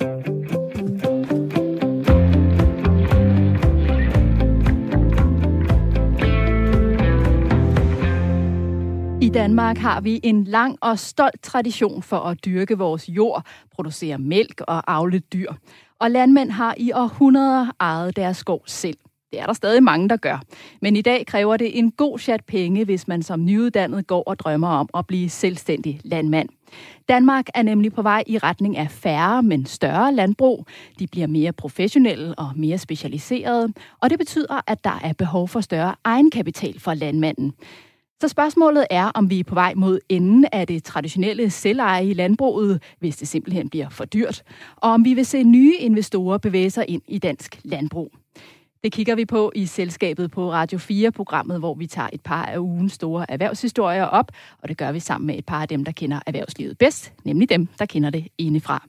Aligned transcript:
I 0.00 0.04
Danmark 9.34 9.78
har 9.78 10.00
vi 10.00 10.20
en 10.22 10.44
lang 10.44 10.78
og 10.80 10.98
stolt 10.98 11.42
tradition 11.42 12.02
for 12.02 12.16
at 12.16 12.44
dyrke 12.44 12.78
vores 12.78 13.08
jord, 13.08 13.46
producere 13.74 14.18
mælk 14.18 14.60
og 14.60 14.92
avle 14.94 15.18
dyr. 15.18 15.52
Og 15.98 16.10
landmænd 16.10 16.50
har 16.50 16.74
i 16.76 16.92
århundreder 16.92 17.66
ejet 17.80 18.16
deres 18.16 18.36
skov 18.36 18.62
selv. 18.66 18.98
Det 19.32 19.40
er 19.40 19.46
der 19.46 19.52
stadig 19.52 19.82
mange, 19.82 20.08
der 20.08 20.16
gør. 20.16 20.42
Men 20.82 20.96
i 20.96 21.02
dag 21.02 21.26
kræver 21.26 21.56
det 21.56 21.78
en 21.78 21.90
god 21.90 22.18
chat 22.18 22.44
penge, 22.44 22.84
hvis 22.84 23.08
man 23.08 23.22
som 23.22 23.44
nyuddannet 23.44 24.06
går 24.06 24.22
og 24.22 24.38
drømmer 24.38 24.68
om 24.68 24.88
at 24.94 25.06
blive 25.06 25.28
selvstændig 25.28 26.00
landmand. 26.04 26.48
Danmark 27.08 27.46
er 27.54 27.62
nemlig 27.62 27.92
på 27.92 28.02
vej 28.02 28.24
i 28.26 28.38
retning 28.38 28.76
af 28.76 28.90
færre, 28.90 29.42
men 29.42 29.66
større 29.66 30.14
landbrug. 30.14 30.66
De 30.98 31.06
bliver 31.06 31.26
mere 31.26 31.52
professionelle 31.52 32.34
og 32.38 32.52
mere 32.56 32.78
specialiserede, 32.78 33.72
og 34.00 34.10
det 34.10 34.18
betyder, 34.18 34.60
at 34.66 34.84
der 34.84 35.00
er 35.04 35.12
behov 35.12 35.48
for 35.48 35.60
større 35.60 35.94
egenkapital 36.04 36.80
for 36.80 36.94
landmanden. 36.94 37.52
Så 38.20 38.28
spørgsmålet 38.28 38.86
er, 38.90 39.04
om 39.04 39.30
vi 39.30 39.40
er 39.40 39.44
på 39.44 39.54
vej 39.54 39.74
mod 39.76 39.98
enden 40.08 40.46
af 40.52 40.66
det 40.66 40.84
traditionelle 40.84 41.50
selveje 41.50 42.06
i 42.06 42.14
landbruget, 42.14 42.82
hvis 42.98 43.16
det 43.16 43.28
simpelthen 43.28 43.70
bliver 43.70 43.88
for 43.88 44.04
dyrt, 44.04 44.42
og 44.76 44.90
om 44.90 45.04
vi 45.04 45.14
vil 45.14 45.26
se 45.26 45.42
nye 45.42 45.74
investorer 45.78 46.38
bevæge 46.38 46.70
sig 46.70 46.84
ind 46.88 47.02
i 47.08 47.18
dansk 47.18 47.60
landbrug. 47.64 48.12
Det 48.84 48.92
kigger 48.92 49.14
vi 49.14 49.24
på 49.24 49.52
i 49.54 49.66
selskabet 49.66 50.30
på 50.30 50.52
Radio 50.52 50.78
4-programmet, 50.78 51.58
hvor 51.58 51.74
vi 51.74 51.86
tager 51.86 52.08
et 52.12 52.20
par 52.20 52.44
af 52.44 52.58
ugens 52.58 52.92
store 52.92 53.30
erhvervshistorier 53.30 54.04
op, 54.04 54.32
og 54.62 54.68
det 54.68 54.76
gør 54.76 54.92
vi 54.92 55.00
sammen 55.00 55.26
med 55.26 55.38
et 55.38 55.46
par 55.46 55.62
af 55.62 55.68
dem, 55.68 55.84
der 55.84 55.92
kender 55.92 56.20
erhvervslivet 56.26 56.78
bedst, 56.78 57.12
nemlig 57.24 57.48
dem, 57.48 57.68
der 57.78 57.86
kender 57.86 58.10
det 58.10 58.28
indefra. 58.38 58.86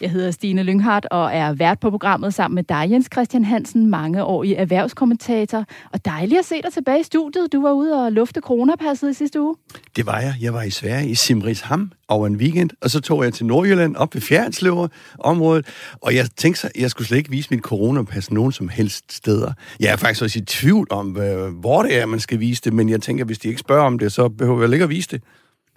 Jeg 0.00 0.10
hedder 0.10 0.30
Stine 0.30 0.62
Lynghardt 0.62 1.06
og 1.10 1.30
er 1.34 1.52
vært 1.52 1.80
på 1.80 1.90
programmet 1.90 2.34
sammen 2.34 2.54
med 2.54 2.64
dig, 2.64 2.88
Jens 2.90 3.08
Christian 3.12 3.44
Hansen, 3.44 3.86
mange 3.86 4.24
år 4.24 4.42
i 4.44 4.54
erhvervskommentator, 4.54 5.64
og 5.92 6.04
dejligt 6.04 6.38
at 6.38 6.44
se 6.44 6.62
dig 6.62 6.72
tilbage 6.72 7.00
i 7.00 7.02
studiet. 7.02 7.52
Du 7.52 7.62
var 7.62 7.72
ude 7.72 8.04
og 8.04 8.12
lufte 8.12 8.40
coronapasset 8.40 9.10
i 9.10 9.14
sidste 9.14 9.40
uge. 9.40 9.56
Det 9.96 10.06
var 10.06 10.20
jeg. 10.20 10.34
Jeg 10.40 10.54
var 10.54 10.62
i 10.62 10.70
Sverige 10.70 11.08
i 11.08 11.14
Simrisham 11.14 11.92
over 12.08 12.26
en 12.26 12.36
weekend, 12.36 12.70
og 12.80 12.90
så 12.90 13.00
tog 13.00 13.24
jeg 13.24 13.34
til 13.34 13.46
Nordjylland 13.46 13.96
op 13.96 14.14
ved 14.14 14.22
Fjernslever 14.22 14.88
området, 15.18 15.66
og 16.00 16.14
jeg 16.14 16.26
tænkte 16.36 16.60
så, 16.60 16.70
jeg 16.78 16.90
skulle 16.90 17.08
slet 17.08 17.18
ikke 17.18 17.30
vise 17.30 17.48
mit 17.50 17.60
coronapas 17.60 18.30
nogen 18.30 18.52
som 18.52 18.68
helst 18.68 19.12
sted 19.12 19.41
steder. 19.42 19.52
Jeg 19.80 19.92
er 19.92 19.96
faktisk 19.96 20.22
også 20.22 20.38
i 20.38 20.42
tvivl 20.42 20.86
om, 20.90 21.10
hvor 21.60 21.82
det 21.82 21.98
er, 21.98 22.06
man 22.06 22.20
skal 22.20 22.40
vise 22.40 22.62
det, 22.64 22.72
men 22.72 22.88
jeg 22.88 23.02
tænker, 23.02 23.24
hvis 23.24 23.38
de 23.38 23.48
ikke 23.48 23.60
spørger 23.60 23.84
om 23.84 23.98
det, 23.98 24.12
så 24.12 24.28
behøver 24.28 24.62
jeg 24.62 24.72
ikke 24.72 24.82
at 24.82 24.90
vise 24.90 25.08
det. 25.08 25.22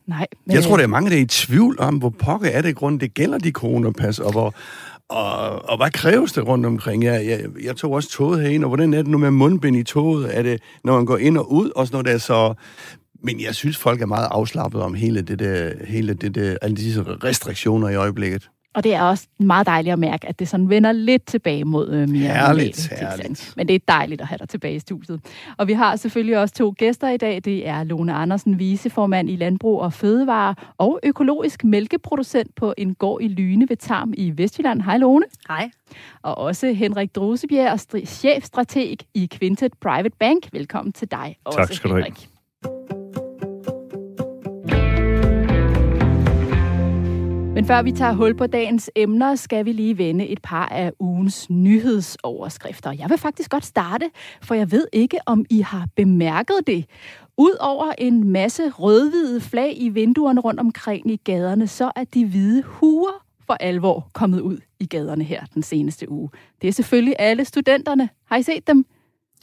Nej. 0.08 0.28
Men... 0.46 0.56
Jeg 0.56 0.64
tror, 0.64 0.78
der 0.78 0.84
er 0.84 0.88
mange, 0.88 1.10
der 1.10 1.16
er 1.16 1.22
i 1.22 1.26
tvivl 1.26 1.76
om, 1.80 1.96
hvor 1.96 2.10
pokker 2.10 2.50
er 2.50 2.62
det 2.62 2.76
grund, 2.76 3.00
det 3.00 3.14
gælder 3.14 3.38
de 3.38 3.52
coronapas, 3.52 4.20
og 4.20 4.32
hvor, 4.32 4.54
og, 5.10 5.70
og 5.70 5.78
hvad 5.78 5.92
kræves 5.92 6.34
det 6.34 6.48
rundt 6.48 6.66
omkring? 6.66 7.04
Jeg, 7.04 7.26
jeg, 7.26 7.40
jeg 7.64 7.76
tog 7.76 7.92
også 7.92 8.10
toget 8.10 8.42
herinde, 8.42 8.66
og 8.66 8.70
hvordan 8.70 8.94
er 8.94 8.98
det 8.98 9.08
nu 9.08 9.18
med 9.18 9.32
mundbind 9.32 9.78
i 9.78 9.84
toget? 9.84 10.38
Er 10.38 10.44
det, 10.44 10.62
når 10.84 10.96
man 10.96 11.06
går 11.06 11.18
ind 11.18 11.38
og 11.38 11.52
ud, 11.52 11.72
også 11.76 11.94
når 11.94 12.02
det 12.02 12.14
er 12.14 12.18
så 12.18 12.54
men 13.24 13.42
jeg 13.42 13.56
synes, 13.56 13.78
folk 13.78 14.02
er 14.02 14.06
meget 14.06 14.28
afslappet 14.32 14.82
om 14.82 14.94
hele 14.94 15.22
det 15.22 15.40
der, 15.40 15.72
hele 15.88 16.14
det 16.14 16.36
der, 16.36 16.58
alle 16.62 16.76
disse 16.76 17.04
restriktioner 17.04 17.90
i 17.90 17.96
øjeblikket. 17.96 18.50
Og 18.76 18.84
det 18.84 18.94
er 18.94 19.02
også 19.02 19.28
meget 19.40 19.68
dejligt 19.68 19.94
at 19.94 20.00
mærke, 20.00 20.28
at 20.28 20.40
det 20.40 20.48
sådan 20.48 20.70
vender 20.70 20.92
lidt 20.92 21.26
tilbage 21.26 21.66
mod 21.66 21.90
øh, 21.90 22.10
mere 22.10 22.22
herligt, 22.22 22.94
herligt. 23.00 23.54
Men 23.58 23.68
det 23.68 23.76
er 23.76 23.80
dejligt 23.88 24.22
at 24.22 24.28
have 24.28 24.38
dig 24.38 24.50
tilbage 24.50 24.76
i 24.76 24.80
studiet. 24.80 25.20
Og 25.58 25.68
vi 25.68 25.74
har 25.74 25.96
selvfølgelig 25.96 26.38
også 26.38 26.56
to 26.56 26.74
gæster 26.78 27.10
i 27.10 27.18
dag. 27.18 27.42
Det 27.46 27.68
er 27.68 27.84
Lone 27.84 28.14
Andersen, 28.14 28.60
viceformand 28.60 29.30
i 29.30 29.36
Landbrug 29.36 29.82
og 29.82 29.94
Fødevare 29.94 30.56
og 30.78 31.00
økologisk 31.04 31.64
mælkeproducent 31.64 32.56
på 32.56 32.74
en 32.78 32.96
gård 32.96 33.22
i 33.22 33.28
Lyne 33.28 33.70
ved 33.70 33.78
Tarm 33.78 34.14
i 34.18 34.34
Vestjylland. 34.36 34.82
Hej 34.82 34.98
Lone. 34.98 35.26
Hej. 35.48 35.70
Og 36.22 36.38
også 36.38 36.72
Henrik 36.72 37.16
Drosebjerg, 37.16 37.80
chefstrateg 38.06 38.98
i 39.14 39.30
Quintet 39.32 39.74
Private 39.82 40.16
Bank. 40.20 40.50
Velkommen 40.54 40.94
til 40.94 41.12
dig 41.12 41.36
også, 41.46 41.58
tak 41.58 41.74
skal 41.74 41.90
du 41.90 41.96
have. 41.96 42.95
Men 47.56 47.66
før 47.66 47.82
vi 47.82 47.92
tager 47.92 48.14
hul 48.14 48.36
på 48.36 48.48
dagens 48.48 48.92
emner, 48.96 49.36
skal 49.36 49.66
vi 49.66 49.72
lige 49.72 49.98
vende 49.98 50.28
et 50.28 50.42
par 50.42 50.66
af 50.66 50.92
ugens 51.00 51.50
nyhedsoverskrifter. 51.50 52.92
Jeg 52.92 53.10
vil 53.10 53.18
faktisk 53.18 53.50
godt 53.52 53.66
starte, 53.66 54.10
for 54.42 54.56
jeg 54.56 54.72
ved 54.72 54.88
ikke, 54.94 55.18
om 55.26 55.46
I 55.50 55.62
har 55.62 55.88
bemærket 55.96 56.56
det. 56.68 56.86
Udover 57.38 57.92
en 57.98 58.28
masse 58.28 58.70
rødhvide 58.70 59.42
flag 59.42 59.74
i 59.78 59.90
vinduerne 59.90 60.42
rundt 60.42 60.60
omkring 60.60 61.12
i 61.12 61.16
gaderne, 61.24 61.68
så 61.68 61.92
er 61.96 62.04
de 62.04 62.26
hvide 62.26 62.64
huer 62.64 63.26
for 63.48 63.54
alvor 63.54 64.10
kommet 64.14 64.40
ud 64.40 64.58
i 64.80 64.86
gaderne 64.86 65.24
her 65.24 65.46
den 65.54 65.64
seneste 65.64 66.12
uge. 66.12 66.30
Det 66.62 66.68
er 66.68 66.72
selvfølgelig 66.72 67.16
alle 67.20 67.46
studenterne. 67.46 68.10
Har 68.26 68.38
I 68.38 68.44
set 68.44 68.68
dem? 68.68 68.86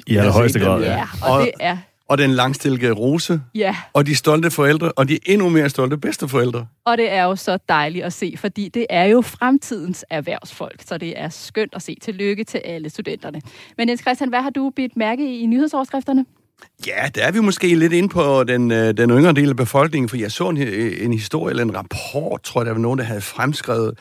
I 0.06 0.16
allerhøjeste 0.16 0.60
grad, 0.60 0.82
ja. 0.82 0.92
ja. 0.92 1.04
Og, 1.22 1.32
og 1.32 1.40
det 1.40 1.50
er 1.60 1.76
og 2.12 2.18
den 2.18 2.30
langstilke 2.30 2.90
rose, 2.90 3.40
ja. 3.54 3.76
og 3.92 4.06
de 4.06 4.14
stolte 4.14 4.50
forældre, 4.50 4.92
og 4.92 5.08
de 5.08 5.18
endnu 5.26 5.48
mere 5.48 5.68
stolte 5.68 5.98
bedsteforældre. 5.98 6.66
Og 6.84 6.98
det 6.98 7.12
er 7.12 7.24
jo 7.24 7.36
så 7.36 7.58
dejligt 7.68 8.04
at 8.04 8.12
se, 8.12 8.34
fordi 8.38 8.68
det 8.68 8.86
er 8.90 9.04
jo 9.04 9.20
fremtidens 9.20 10.04
erhvervsfolk, 10.10 10.82
så 10.86 10.98
det 10.98 11.20
er 11.20 11.28
skønt 11.28 11.74
at 11.74 11.82
se. 11.82 11.96
Tillykke 12.02 12.44
til 12.44 12.60
alle 12.64 12.90
studenterne. 12.90 13.40
Men 13.78 13.88
Jens 13.88 14.00
Christian, 14.00 14.28
hvad 14.28 14.42
har 14.42 14.50
du 14.50 14.72
bidt 14.76 14.96
mærke 14.96 15.36
i 15.36 15.40
i 15.40 15.46
nyhedsoverskrifterne? 15.46 16.24
Ja, 16.86 17.08
der 17.14 17.24
er 17.24 17.32
vi 17.32 17.40
måske 17.40 17.74
lidt 17.74 17.92
inde 17.92 18.08
på 18.08 18.44
den, 18.44 18.70
øh, 18.70 18.96
den 18.96 19.10
yngre 19.10 19.32
del 19.32 19.48
af 19.50 19.56
befolkningen, 19.56 20.08
for 20.08 20.16
jeg 20.16 20.32
så 20.32 20.48
en, 20.48 20.56
en 20.56 21.12
historie 21.12 21.50
eller 21.50 21.64
en 21.64 21.76
rapport, 21.76 22.42
tror 22.42 22.60
jeg, 22.60 22.66
der 22.66 22.72
var 22.72 22.80
nogen, 22.80 22.98
der 22.98 23.04
havde 23.04 23.20
fremskrevet 23.20 23.98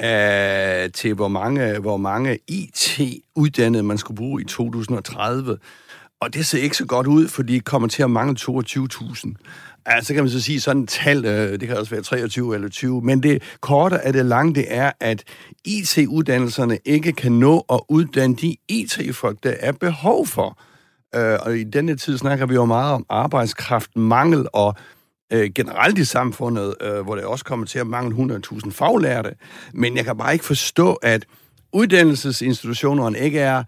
uh, 0.00 0.92
til, 0.94 1.14
hvor 1.14 1.28
mange, 1.28 1.78
hvor 1.78 1.96
mange 1.96 2.38
IT-uddannede 2.48 3.82
man 3.82 3.98
skulle 3.98 4.16
bruge 4.16 4.42
i 4.42 4.44
2030. 4.44 5.58
Og 6.20 6.34
det 6.34 6.46
ser 6.46 6.62
ikke 6.62 6.76
så 6.76 6.86
godt 6.86 7.06
ud, 7.06 7.28
fordi 7.28 7.54
det 7.54 7.64
kommer 7.64 7.88
til 7.88 8.02
at 8.02 8.10
mangle 8.10 8.36
22.000. 8.40 9.34
Altså 9.86 10.14
kan 10.14 10.22
man 10.22 10.30
så 10.30 10.40
sige 10.40 10.60
sådan 10.60 10.82
et 10.82 10.88
tal, 10.88 11.24
øh, 11.24 11.60
det 11.60 11.68
kan 11.68 11.76
også 11.76 11.90
være 11.90 12.02
23 12.02 12.54
eller 12.54 12.68
20, 12.68 13.02
men 13.02 13.22
det 13.22 13.42
korte 13.60 14.00
af 14.00 14.12
det 14.12 14.26
lange, 14.26 14.54
det 14.54 14.64
er, 14.68 14.92
at 15.00 15.24
IT-uddannelserne 15.64 16.78
ikke 16.84 17.12
kan 17.12 17.32
nå 17.32 17.64
at 17.72 17.80
uddanne 17.88 18.36
de 18.36 18.56
IT-folk, 18.68 19.38
der 19.42 19.54
er 19.60 19.72
behov 19.72 20.26
for. 20.26 20.58
Øh, 21.14 21.38
og 21.42 21.58
i 21.58 21.64
denne 21.64 21.96
tid 21.96 22.18
snakker 22.18 22.46
vi 22.46 22.54
jo 22.54 22.64
meget 22.64 22.94
om 22.94 23.06
arbejdskraftmangel 23.08 24.46
og 24.52 24.74
øh, 25.32 25.50
generelt 25.54 25.98
i 25.98 26.04
samfundet, 26.04 26.74
øh, 26.80 27.00
hvor 27.00 27.14
det 27.14 27.24
også 27.24 27.44
kommer 27.44 27.66
til 27.66 27.78
at 27.78 27.86
mangle 27.86 28.40
100.000 28.54 28.70
faglærte. 28.70 29.34
Men 29.74 29.96
jeg 29.96 30.04
kan 30.04 30.16
bare 30.16 30.32
ikke 30.32 30.44
forstå, 30.44 30.94
at 30.94 31.26
uddannelsesinstitutionerne 31.72 33.18
ikke 33.18 33.38
er 33.38 33.64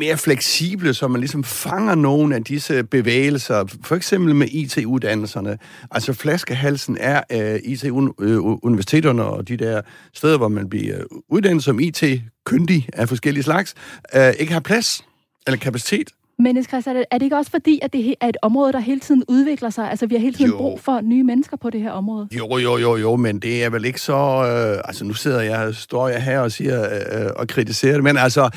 mere 0.00 0.16
fleksible, 0.16 0.94
så 0.94 1.08
man 1.08 1.20
ligesom 1.20 1.44
fanger 1.44 1.94
nogle 1.94 2.34
af 2.34 2.44
disse 2.44 2.84
bevægelser, 2.84 3.64
for 3.84 3.96
eksempel 3.96 4.34
med 4.34 4.48
IT-uddannelserne. 4.48 5.58
Altså 5.90 6.12
flaskehalsen 6.12 6.96
er 7.00 7.22
øh, 7.32 7.54
uh, 7.54 7.72
IT-universiteterne 7.72 9.24
og 9.24 9.48
de 9.48 9.56
der 9.56 9.80
steder, 10.14 10.36
hvor 10.38 10.48
man 10.48 10.68
bliver 10.68 10.98
øh, 10.98 11.04
uddannet 11.28 11.64
som 11.64 11.80
IT-kyndig 11.80 12.88
af 12.92 13.08
forskellige 13.08 13.44
slags, 13.44 13.74
uh, 14.16 14.30
ikke 14.38 14.52
har 14.52 14.60
plads 14.60 15.04
eller 15.46 15.58
kapacitet. 15.58 16.08
Men 16.40 16.64
Christian, 16.64 17.04
er 17.10 17.18
det 17.18 17.22
ikke 17.22 17.36
også 17.36 17.50
fordi, 17.50 17.78
at 17.82 17.92
det 17.92 18.14
er 18.20 18.28
et 18.28 18.36
område, 18.42 18.72
der 18.72 18.78
hele 18.78 19.00
tiden 19.00 19.24
udvikler 19.28 19.70
sig? 19.70 19.90
Altså, 19.90 20.06
vi 20.06 20.14
har 20.14 20.20
hele 20.20 20.36
tiden 20.36 20.50
jo. 20.50 20.56
brug 20.56 20.80
for 20.80 21.00
nye 21.00 21.22
mennesker 21.22 21.56
på 21.56 21.70
det 21.70 21.80
her 21.80 21.90
område. 21.90 22.28
Jo, 22.32 22.58
jo, 22.58 22.76
jo, 22.76 22.96
jo, 22.96 23.16
men 23.16 23.38
det 23.38 23.64
er 23.64 23.70
vel 23.70 23.84
ikke 23.84 24.00
så... 24.00 24.14
Øh, 24.14 24.80
altså, 24.84 25.04
nu 25.04 25.14
sidder 25.14 25.40
jeg, 25.40 25.74
står 25.74 26.08
jeg 26.08 26.22
her 26.22 26.40
og 26.40 26.52
siger 26.52 26.82
øh, 26.82 27.30
og 27.36 27.48
kritiserer 27.48 27.94
det, 27.94 28.04
men 28.04 28.16
altså, 28.16 28.50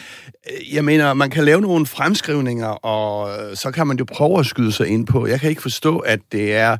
øh, 0.51 0.75
jeg 0.75 0.85
mener, 0.85 1.13
man 1.13 1.29
kan 1.29 1.43
lave 1.43 1.61
nogle 1.61 1.85
fremskrivninger, 1.85 2.67
og 2.67 3.29
øh, 3.29 3.55
så 3.55 3.71
kan 3.71 3.87
man 3.87 3.97
jo 3.97 4.05
prøve 4.13 4.39
at 4.39 4.45
skyde 4.45 4.71
sig 4.71 4.87
ind 4.87 5.07
på. 5.07 5.27
Jeg 5.27 5.39
kan 5.39 5.49
ikke 5.49 5.61
forstå, 5.61 5.97
at 5.97 6.19
det 6.31 6.55
er... 6.55 6.77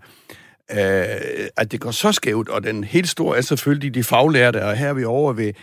Øh, 0.72 1.48
at 1.58 1.72
det 1.72 1.80
går 1.80 1.92
så 1.92 2.12
skævt, 2.12 2.50
og 2.50 2.64
den 2.64 2.84
helt 2.84 3.10
store 3.10 3.38
er 3.38 3.42
selvfølgelig 3.42 3.96
de 3.96 4.04
faglærte, 4.04 4.66
og 4.66 4.76
her 4.76 4.90
er 4.90 4.94
vi 4.94 5.04
over 5.04 5.34
ved 5.34 5.54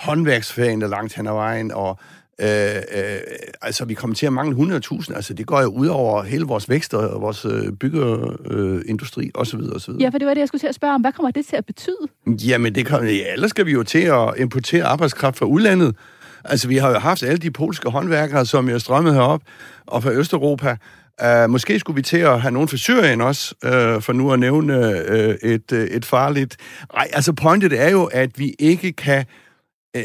håndværksfagene 0.00 0.88
langt 0.88 1.14
hen 1.14 1.26
ad 1.26 1.32
vejen, 1.32 1.72
og 1.72 1.98
Øh, 2.42 2.76
øh, 2.76 3.20
altså, 3.62 3.84
vi 3.84 3.94
kommer 3.94 4.16
til 4.16 4.26
at 4.26 4.32
mangle 4.32 4.76
100.000. 4.76 5.14
Altså, 5.14 5.34
det 5.34 5.46
går 5.46 5.60
jo 5.60 5.68
ud 5.68 5.86
over 5.86 6.22
hele 6.22 6.44
vores 6.44 6.68
vækst 6.68 6.94
og 6.94 7.20
vores 7.20 7.44
øh, 7.44 7.72
byggeindustri 7.72 9.24
øh, 9.24 9.30
osv. 9.34 9.60
osv. 9.74 9.94
Ja, 10.00 10.08
for 10.08 10.18
det 10.18 10.26
var 10.26 10.34
det, 10.34 10.40
jeg 10.40 10.48
skulle 10.48 10.60
til 10.60 10.66
at 10.66 10.74
spørge 10.74 10.94
om. 10.94 11.00
Hvad 11.00 11.12
kommer 11.12 11.30
det 11.30 11.46
til 11.46 11.56
at 11.56 11.66
betyde? 11.66 11.96
Jamen, 12.26 12.74
det 12.74 12.86
kommer, 12.86 13.10
ja, 13.10 13.32
ellers 13.32 13.50
skal 13.50 13.66
vi 13.66 13.72
jo 13.72 13.82
til 13.82 13.98
at 13.98 14.34
importere 14.38 14.84
arbejdskraft 14.84 15.38
fra 15.38 15.46
udlandet. 15.46 15.96
Altså, 16.44 16.68
vi 16.68 16.76
har 16.76 16.90
jo 16.90 16.98
haft 16.98 17.22
alle 17.22 17.38
de 17.38 17.50
polske 17.50 17.90
håndværkere, 17.90 18.46
som 18.46 18.68
er 18.68 18.78
strømmet 18.78 19.14
herop, 19.14 19.42
og 19.86 20.02
fra 20.02 20.12
Østeuropa. 20.12 20.76
Uh, 21.24 21.50
måske 21.50 21.78
skulle 21.78 21.94
vi 21.94 22.02
til 22.02 22.16
at 22.16 22.40
have 22.40 22.52
nogen 22.52 22.68
fra 22.68 22.76
Syrien 22.76 23.20
også, 23.20 23.54
uh, 23.64 24.02
for 24.02 24.12
nu 24.12 24.32
at 24.32 24.38
nævne 24.38 24.74
uh, 25.10 25.50
et, 25.50 25.72
uh, 25.72 25.78
et 25.78 26.04
farligt... 26.04 26.56
Nej, 26.94 27.08
altså 27.12 27.32
pointet 27.32 27.80
er 27.80 27.90
jo, 27.90 28.04
at 28.04 28.38
vi 28.38 28.54
ikke 28.58 28.92
kan 28.92 29.24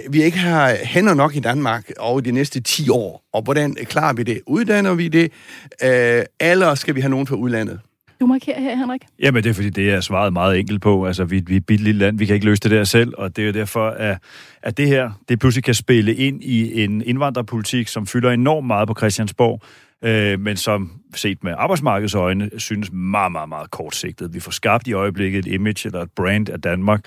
vi 0.10 0.24
ikke 0.24 0.38
har 0.38 0.76
hænder 0.84 1.14
nok 1.14 1.36
i 1.36 1.40
Danmark 1.40 1.92
over 2.00 2.22
de 2.22 2.32
næste 2.32 2.62
10 2.62 2.90
år. 2.90 3.24
Og 3.34 3.42
hvordan 3.42 3.76
klarer 3.84 4.14
vi 4.14 4.24
det? 4.24 4.42
Uddanner 4.48 4.94
vi 4.94 5.08
det? 5.08 5.32
Øh, 5.84 6.24
eller 6.40 6.76
skal 6.76 6.96
vi 6.96 7.02
have 7.02 7.10
nogen 7.10 7.28
fra 7.28 7.36
udlandet? 7.36 7.80
Du 8.20 8.26
markerer 8.26 8.60
her, 8.60 8.76
Henrik. 8.76 9.02
Jamen, 9.20 9.44
det 9.44 9.50
er 9.50 9.54
fordi, 9.54 9.70
det 9.70 9.90
er 9.90 10.02
svaret 10.02 10.34
meget 10.34 10.60
enkelt 10.60 10.82
på. 10.82 11.06
Altså, 11.06 11.24
vi, 11.24 11.44
vi 11.48 11.56
er 11.56 11.62
et 11.70 11.80
lille 11.80 12.00
land, 12.00 12.18
vi 12.18 12.26
kan 12.26 12.34
ikke 12.34 12.46
løse 12.46 12.62
det 12.62 12.72
der 12.72 12.84
selv, 12.84 13.14
og 13.18 13.36
det 13.36 13.42
er 13.42 13.46
jo 13.46 13.54
derfor, 13.54 13.90
at, 13.90 14.18
at 14.64 14.78
det 14.78 14.88
her, 14.88 15.12
det 15.30 15.40
pludselig 15.40 15.64
kan 15.64 15.74
spille 15.74 16.16
ind 16.16 16.44
i 16.44 16.84
en 16.84 17.02
indvandrerpolitik, 17.06 17.88
som 17.88 18.08
fylder 18.08 18.32
enormt 18.32 18.68
meget 18.68 18.88
på 18.88 18.94
Christiansborg, 18.98 19.62
øh, 20.04 20.40
men 20.40 20.58
som 20.58 20.92
set 21.16 21.44
med 21.44 21.54
arbejdsmarkedets 21.58 22.16
øjne, 22.16 22.50
synes 22.58 22.92
meget, 22.92 23.32
meget, 23.32 23.50
meget 23.50 23.72
kortsigtet. 23.72 24.34
Vi 24.34 24.40
får 24.40 24.52
skabt 24.52 24.88
i 24.88 24.94
øjeblikket 24.94 25.40
et 25.40 25.54
image 25.54 25.88
eller 25.88 26.02
et 26.02 26.12
brand 26.16 26.50
af 26.50 26.62
Danmark, 26.62 27.06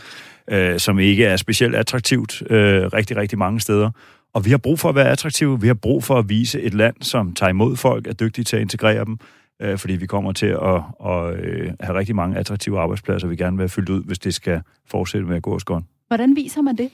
øh, 0.51 0.79
som 0.79 0.99
ikke 0.99 1.25
er 1.25 1.37
specielt 1.37 1.75
attraktivt 1.75 2.43
øh, 2.51 2.87
rigtig, 2.87 3.17
rigtig 3.17 3.39
mange 3.39 3.61
steder. 3.61 3.91
Og 4.35 4.45
vi 4.45 4.51
har 4.51 4.59
brug 4.59 4.79
for 4.79 4.89
at 4.89 4.95
være 4.95 5.09
attraktive. 5.09 5.61
Vi 5.61 5.67
har 5.67 5.75
brug 5.75 6.05
for 6.05 6.19
at 6.19 6.29
vise 6.29 6.61
et 6.61 6.75
land, 6.75 6.95
som 7.01 7.35
tager 7.35 7.51
imod 7.51 7.77
folk, 7.77 8.07
er 8.07 8.13
dygtige 8.13 8.45
til 8.45 8.57
at 8.57 8.63
integrere 8.63 9.05
dem, 9.05 9.19
øh, 9.63 9.79
fordi 9.79 9.95
vi 9.95 10.07
kommer 10.07 10.33
til 10.33 10.47
at, 10.47 10.83
at 11.07 11.29
at 11.31 11.75
have 11.81 11.99
rigtig 11.99 12.17
mange 12.17 12.37
attraktive 12.37 12.81
arbejdspladser, 12.81 13.29
vi 13.29 13.37
gerne 13.37 13.57
vil 13.57 13.63
have 13.63 13.69
fyldt 13.69 13.89
ud, 13.89 14.05
hvis 14.05 14.19
det 14.19 14.35
skal 14.35 14.63
fortsætte 14.91 15.27
med 15.27 15.37
at 15.37 15.43
gå 15.43 15.55
os 15.55 15.65
godt. 15.65 15.85
Hvordan 16.09 16.37
viser 16.37 16.63
man 16.63 16.77
det? 16.77 16.91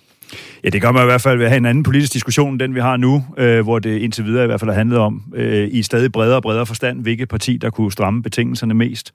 Ja, 0.64 0.68
det 0.68 0.82
gør 0.82 0.92
man 0.92 1.02
i 1.02 1.04
hvert 1.04 1.20
fald 1.20 1.36
ved 1.36 1.44
at 1.44 1.50
have 1.50 1.58
en 1.58 1.66
anden 1.66 1.84
politisk 1.84 2.12
diskussion 2.12 2.50
end 2.50 2.60
den, 2.60 2.74
vi 2.74 2.80
har 2.80 2.96
nu, 2.96 3.24
øh, 3.38 3.60
hvor 3.60 3.78
det 3.78 3.98
indtil 3.98 4.24
videre 4.24 4.44
i 4.44 4.46
hvert 4.46 4.60
fald 4.60 4.70
har 4.70 4.76
handlet 4.76 4.98
om, 4.98 5.22
øh, 5.34 5.68
i 5.72 5.82
stadig 5.82 6.12
bredere 6.12 6.36
og 6.36 6.42
bredere 6.42 6.66
forstand, 6.66 7.02
hvilket 7.02 7.28
parti, 7.28 7.56
der 7.56 7.70
kunne 7.70 7.92
stramme 7.92 8.22
betingelserne 8.22 8.74
mest, 8.74 9.14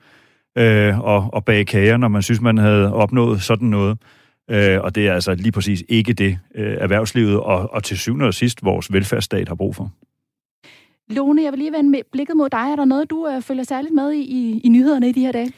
øh, 0.57 0.99
og, 0.99 1.29
og 1.33 1.45
bage 1.45 1.65
kager, 1.65 1.97
når 1.97 2.07
man 2.07 2.21
synes, 2.21 2.41
man 2.41 2.57
havde 2.57 2.93
opnået 2.93 3.41
sådan 3.41 3.67
noget. 3.67 3.97
Øh, 4.51 4.81
og 4.81 4.95
det 4.95 5.07
er 5.07 5.13
altså 5.13 5.35
lige 5.35 5.51
præcis 5.51 5.83
ikke 5.89 6.13
det, 6.13 6.39
øh, 6.55 6.77
erhvervslivet 6.79 7.39
og, 7.39 7.73
og 7.73 7.83
til 7.83 7.97
syvende 7.97 8.25
og 8.25 8.33
sidst 8.33 8.63
vores 8.63 8.93
velfærdsstat 8.93 9.47
har 9.47 9.55
brug 9.55 9.75
for. 9.75 9.91
Lone, 11.09 11.43
jeg 11.43 11.51
vil 11.51 11.59
lige 11.59 11.71
vende 11.71 11.89
med 11.89 11.99
blikket 12.11 12.37
mod 12.37 12.49
dig. 12.49 12.71
Er 12.71 12.75
der 12.75 12.85
noget, 12.85 13.09
du 13.09 13.27
øh, 13.27 13.41
følger 13.41 13.63
særligt 13.63 13.93
med 13.93 14.11
i, 14.11 14.21
i, 14.21 14.61
i 14.63 14.69
nyhederne 14.69 15.09
i 15.09 15.11
de 15.11 15.21
her 15.21 15.31
dage? 15.31 15.51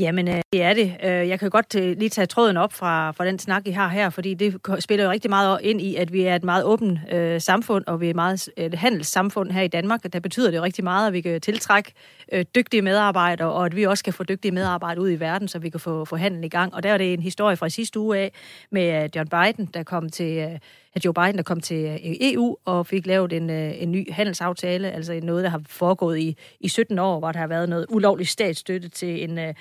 Jamen, 0.00 0.28
øh, 0.28 0.40
det 0.52 0.62
er 0.62 0.74
det. 0.74 0.96
Øh, 1.02 1.28
jeg 1.28 1.40
kan 1.40 1.50
godt 1.50 1.74
øh, 1.74 1.96
lige 1.98 2.08
tage 2.08 2.26
tråden 2.26 2.56
op 2.56 2.72
fra, 2.72 3.10
fra 3.10 3.26
den 3.26 3.38
snak, 3.38 3.66
I 3.66 3.70
har 3.70 3.88
her, 3.88 4.10
fordi 4.10 4.34
det 4.34 4.56
spiller 4.78 5.04
jo 5.04 5.10
rigtig 5.10 5.30
meget 5.30 5.60
ind 5.62 5.80
i, 5.80 5.96
at 5.96 6.12
vi 6.12 6.22
er 6.22 6.34
et 6.34 6.44
meget 6.44 6.64
åbent 6.64 6.98
øh, 7.12 7.40
samfund, 7.40 7.84
og 7.86 8.00
vi 8.00 8.06
er 8.06 8.10
et 8.10 8.16
meget 8.16 8.48
et 8.56 8.74
handelssamfund 8.74 9.50
her 9.50 9.62
i 9.62 9.68
Danmark. 9.68 10.12
Der 10.12 10.20
betyder 10.20 10.50
det 10.50 10.62
rigtig 10.62 10.84
meget, 10.84 11.06
at 11.06 11.12
vi 11.12 11.20
kan 11.20 11.40
tiltrække 11.40 11.92
øh, 12.32 12.44
dygtige 12.54 12.82
medarbejdere, 12.82 13.52
og 13.52 13.66
at 13.66 13.76
vi 13.76 13.84
også 13.84 14.04
kan 14.04 14.12
få 14.12 14.24
dygtige 14.24 14.52
medarbejdere 14.52 15.02
ud 15.02 15.10
i 15.10 15.20
verden, 15.20 15.48
så 15.48 15.58
vi 15.58 15.70
kan 15.70 15.80
få, 15.80 16.04
få 16.04 16.16
handel 16.16 16.44
i 16.44 16.48
gang. 16.48 16.74
Og 16.74 16.82
der 16.82 16.92
er 16.92 16.98
det 16.98 17.12
en 17.12 17.22
historie 17.22 17.56
fra 17.56 17.68
sidste 17.68 18.00
uge 18.00 18.18
af 18.18 18.32
med 18.70 19.02
øh, 19.02 19.10
John 19.16 19.28
Biden, 19.28 19.66
der 19.74 19.82
kom 19.82 20.08
til... 20.08 20.36
Øh, 20.38 20.58
Joe 21.04 21.14
Biden, 21.14 21.36
der 21.36 21.42
kom 21.42 21.60
til 21.60 22.00
EU 22.20 22.56
og 22.64 22.86
fik 22.86 23.06
lavet 23.06 23.32
en, 23.32 23.50
en 23.50 23.92
ny 23.92 24.12
handelsaftale, 24.12 24.90
altså 24.90 25.20
noget, 25.22 25.44
der 25.44 25.50
har 25.50 25.62
foregået 25.66 26.18
i, 26.18 26.36
i 26.60 26.68
17 26.68 26.98
år, 26.98 27.18
hvor 27.18 27.32
der 27.32 27.38
har 27.38 27.46
været 27.46 27.68
noget 27.68 27.86
ulovlig 27.88 28.28
statsstøtte 28.28 28.88
til 28.88 29.24
en, 29.24 29.54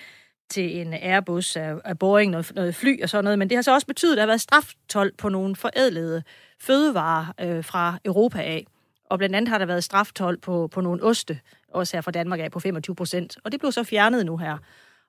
til 0.49 0.81
en 0.81 0.94
Airbus 0.94 1.55
af, 1.55 1.73
af 1.85 1.99
Boeing, 1.99 2.31
noget, 2.31 2.51
noget 2.55 2.75
fly 2.75 3.01
og 3.03 3.09
sådan 3.09 3.23
noget, 3.23 3.39
men 3.39 3.49
det 3.49 3.57
har 3.57 3.61
så 3.61 3.73
også 3.73 3.88
betydet, 3.88 4.13
at 4.13 4.17
der 4.17 4.21
har 4.21 4.27
været 4.27 4.41
straftol 4.41 5.11
på 5.17 5.29
nogle 5.29 5.55
forædlede 5.55 6.23
fødevarer 6.59 7.25
øh, 7.41 7.63
fra 7.63 7.97
Europa 8.05 8.39
af. 8.39 8.65
Og 9.09 9.17
blandt 9.17 9.35
andet 9.35 9.49
har 9.49 9.57
der 9.57 9.65
været 9.65 9.83
straftol 9.83 10.38
på, 10.38 10.67
på 10.67 10.81
nogle 10.81 11.03
oste, 11.03 11.39
også 11.73 11.97
her 11.97 12.01
fra 12.01 12.11
Danmark 12.11 12.39
af, 12.39 12.51
på 12.51 12.59
25 12.59 12.95
procent. 12.95 13.38
Og 13.44 13.51
det 13.51 13.59
blev 13.59 13.71
så 13.71 13.83
fjernet 13.83 14.25
nu 14.25 14.38
her. 14.38 14.57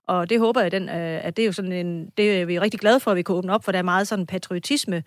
Og 0.06 0.30
det 0.30 0.38
håber 0.38 0.60
jeg, 0.60 0.72
den, 0.72 0.88
øh, 0.88 1.24
at 1.24 1.36
det 1.36 1.42
er 1.42 1.46
jo 1.46 1.52
sådan 1.52 1.72
en, 1.72 2.10
det 2.16 2.40
er 2.40 2.44
vi 2.44 2.58
rigtig 2.58 2.80
glade 2.80 3.00
for, 3.00 3.10
at 3.10 3.16
vi 3.16 3.22
kan 3.22 3.34
åbne 3.34 3.52
op, 3.52 3.64
for 3.64 3.72
der 3.72 3.78
er 3.78 3.82
meget 3.82 4.08
sådan 4.08 4.26
patriotisme 4.26 5.02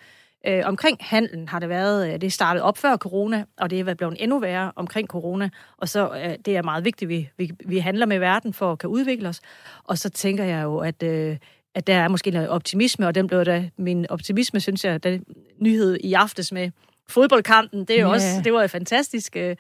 Øh, 0.48 0.62
omkring 0.66 0.98
handlen 1.02 1.48
har 1.48 1.60
det 1.60 1.70
været, 1.70 2.14
øh, 2.14 2.22
det 2.22 2.34
startede 2.34 2.64
op 2.64 2.78
før 2.78 2.98
corona, 2.98 3.46
og 3.58 3.70
det 3.70 3.80
er 3.80 3.94
blevet 3.94 4.16
endnu 4.20 4.40
værre 4.40 4.72
omkring 4.76 5.08
corona, 5.08 5.50
og 5.78 5.90
så 5.90 6.10
øh, 6.10 6.36
det 6.46 6.58
er 6.58 6.64
meget 6.64 6.86
vigtigt, 6.86 7.08
at 7.08 7.10
vi, 7.10 7.30
vi, 7.38 7.52
vi 7.66 7.78
handler 7.78 8.06
med 8.06 8.20
verden 8.20 8.54
for 8.54 8.72
at 8.72 8.80
kan 8.80 8.90
udvikle 8.90 9.30
os. 9.30 9.42
Og 9.84 9.98
så 9.98 10.10
tænker 10.10 10.44
jeg 10.44 10.64
jo, 10.64 10.78
at, 10.78 11.04
øh, 11.04 11.38
at 11.76 11.88
der 11.88 11.96
er 11.96 12.08
måske 12.08 12.32
noget 12.32 12.50
optimisme, 12.50 13.08
og 13.08 13.16
den 13.16 13.28
blev 13.28 13.46
da, 13.46 13.70
min 13.78 14.06
optimisme, 14.10 14.60
synes 14.60 14.86
jeg, 14.86 15.04
den 15.04 15.26
nyhed 15.60 15.98
i 16.04 16.14
aftes 16.14 16.52
med 16.52 16.72
fodboldkampen, 17.10 17.80
det 17.80 17.90
er 17.90 18.02
jo 18.02 18.08
yeah. 18.08 18.14
også, 18.14 18.42
det 18.44 18.54
var 18.54 18.62
jo 18.62 18.68
fantastisk. 18.68 19.36
Øh, 19.36 19.56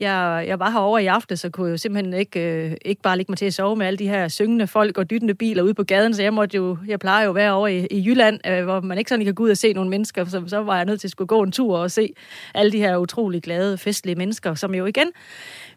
jeg, 0.00 0.44
jeg 0.46 0.58
var 0.58 0.70
herovre 0.70 1.02
i 1.02 1.06
aften, 1.06 1.36
så 1.36 1.50
kunne 1.50 1.66
jeg 1.66 1.72
jo 1.72 1.76
simpelthen 1.76 2.14
ikke, 2.14 2.40
øh, 2.40 2.76
ikke 2.84 3.02
bare 3.02 3.16
ligge 3.16 3.30
mig 3.32 3.38
til 3.38 3.46
at 3.46 3.54
sove 3.54 3.76
med 3.76 3.86
alle 3.86 3.96
de 3.96 4.08
her 4.08 4.28
syngende 4.28 4.66
folk 4.66 4.98
og 4.98 5.10
dyttende 5.10 5.34
biler 5.34 5.62
ude 5.62 5.74
på 5.74 5.84
gaden, 5.84 6.14
så 6.14 6.22
jeg 6.22 6.34
måtte 6.34 6.56
jo, 6.56 6.78
jeg 6.86 6.98
plejer 6.98 7.24
jo 7.24 7.30
at 7.30 7.34
være 7.34 7.52
over 7.52 7.68
i, 7.68 7.86
i 7.90 8.08
Jylland, 8.08 8.40
øh, 8.46 8.64
hvor 8.64 8.80
man 8.80 8.98
ikke 8.98 9.08
sådan 9.08 9.24
kan 9.24 9.34
gå 9.34 9.42
ud 9.42 9.50
og 9.50 9.56
se 9.56 9.72
nogle 9.72 9.90
mennesker, 9.90 10.24
så, 10.24 10.42
så 10.46 10.58
var 10.58 10.76
jeg 10.76 10.84
nødt 10.84 11.00
til 11.00 11.06
at 11.06 11.12
skulle 11.12 11.28
gå 11.28 11.42
en 11.42 11.52
tur 11.52 11.78
og 11.78 11.90
se 11.90 12.12
alle 12.54 12.72
de 12.72 12.78
her 12.78 12.96
utrolig 12.96 13.42
glade, 13.42 13.78
festlige 13.78 14.16
mennesker, 14.16 14.54
som 14.54 14.74
jo 14.74 14.86
igen 14.86 15.12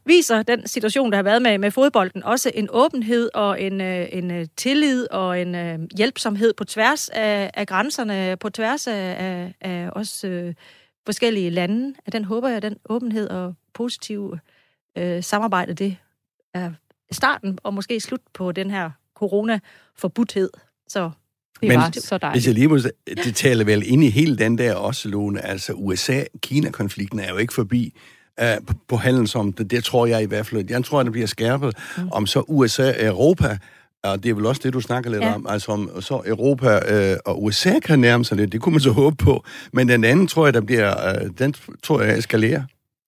viser 0.06 0.44
den 0.44 0.68
situation, 0.68 1.12
der 1.12 1.16
har 1.16 1.24
været 1.24 1.42
med, 1.42 1.58
med 1.58 1.72
fodbolden, 1.72 2.24
også 2.24 2.52
en 2.54 2.68
åbenhed 2.72 3.30
og 3.34 3.62
en, 3.62 3.82
øh, 3.82 4.08
en 4.12 4.32
øh, 4.32 4.46
tillid 4.58 5.12
og 5.12 5.42
en 5.42 5.56
øh, 5.56 5.80
hjælpsomhed 5.98 6.54
på 6.54 6.64
tværs 6.64 7.10
af, 7.10 7.52
af 7.54 7.68
grænserne, 7.68 8.38
på 8.38 8.50
tværs 8.50 8.88
af, 8.88 9.16
af, 9.20 9.54
af 9.62 9.90
også 9.92 10.28
øh, 10.28 10.54
forskellige 11.06 11.50
lande. 11.50 11.94
At 12.06 12.14
den 12.14 12.26
håber 12.26 12.50
jeg, 12.50 12.62
den 12.62 12.78
åbenhed 12.90 13.30
og 13.30 13.54
positive 13.74 14.40
øh, 14.98 15.24
samarbejde, 15.24 15.74
det 15.74 15.98
er 16.54 16.72
starten 17.12 17.60
og 17.64 17.74
måske 17.74 18.00
slut 18.00 18.22
på 18.34 18.52
den 18.52 18.72
her 18.72 18.92
corona-forbudthed. 19.16 20.50
Så 20.88 21.12
det 21.62 21.68
Men, 21.68 21.78
var 21.78 21.92
så 22.00 22.18
dejligt. 22.18 22.36
Hvis 22.36 22.48
jeg 22.48 22.54
lige 22.54 22.68
må, 22.68 22.78
det 23.08 23.36
taler 23.36 23.66
vel 23.66 23.84
ind 23.86 24.04
i 24.04 24.10
hele 24.10 24.38
den 24.38 24.58
der 24.58 24.76
også, 24.76 25.10
Lone. 25.10 25.46
Altså 25.46 25.74
USA-Kina-konflikten 25.74 27.20
er 27.20 27.30
jo 27.30 27.38
ikke 27.38 27.54
forbi 27.54 27.94
uh, 28.42 28.66
på, 28.68 28.74
på 28.88 28.98
handelen 28.98 29.28
som 29.28 29.54
det, 29.54 29.84
tror 29.84 30.06
jeg 30.06 30.24
i 30.24 30.26
hvert 30.26 30.46
fald. 30.46 30.70
Jeg 30.70 30.84
tror, 30.86 31.00
at 31.00 31.06
det 31.06 31.12
bliver 31.12 31.28
skærpet, 31.28 31.78
mm. 31.98 32.10
om 32.12 32.28
så 32.28 32.44
USA-Europa 32.48 33.48
og 33.48 33.58
det 34.04 34.26
er 34.26 34.34
vel 34.34 34.46
også 34.46 34.62
det, 34.64 34.74
du 34.74 34.82
snakker 34.82 35.10
lidt 35.10 35.24
ja. 35.24 35.34
om, 35.34 35.48
altså 35.50 35.72
om 35.72 36.02
så 36.02 36.22
Europa 36.26 36.80
øh, 36.94 37.18
og 37.26 37.44
USA 37.44 37.80
kan 37.80 38.00
nærme 38.00 38.26
sig 38.26 38.38
lidt, 38.38 38.52
det 38.52 38.62
kunne 38.62 38.74
man 38.74 38.82
så 38.82 38.92
håbe 38.92 39.16
på, 39.16 39.46
men 39.74 39.90
den 39.90 40.04
anden 40.04 40.28
tror 40.28 40.46
jeg, 40.46 40.54
der 40.54 40.62
bliver, 40.62 41.10
øh, 41.10 41.30
den 41.40 41.56
tror 41.84 42.02
jeg 42.02 42.18
eskalerer. 42.18 42.64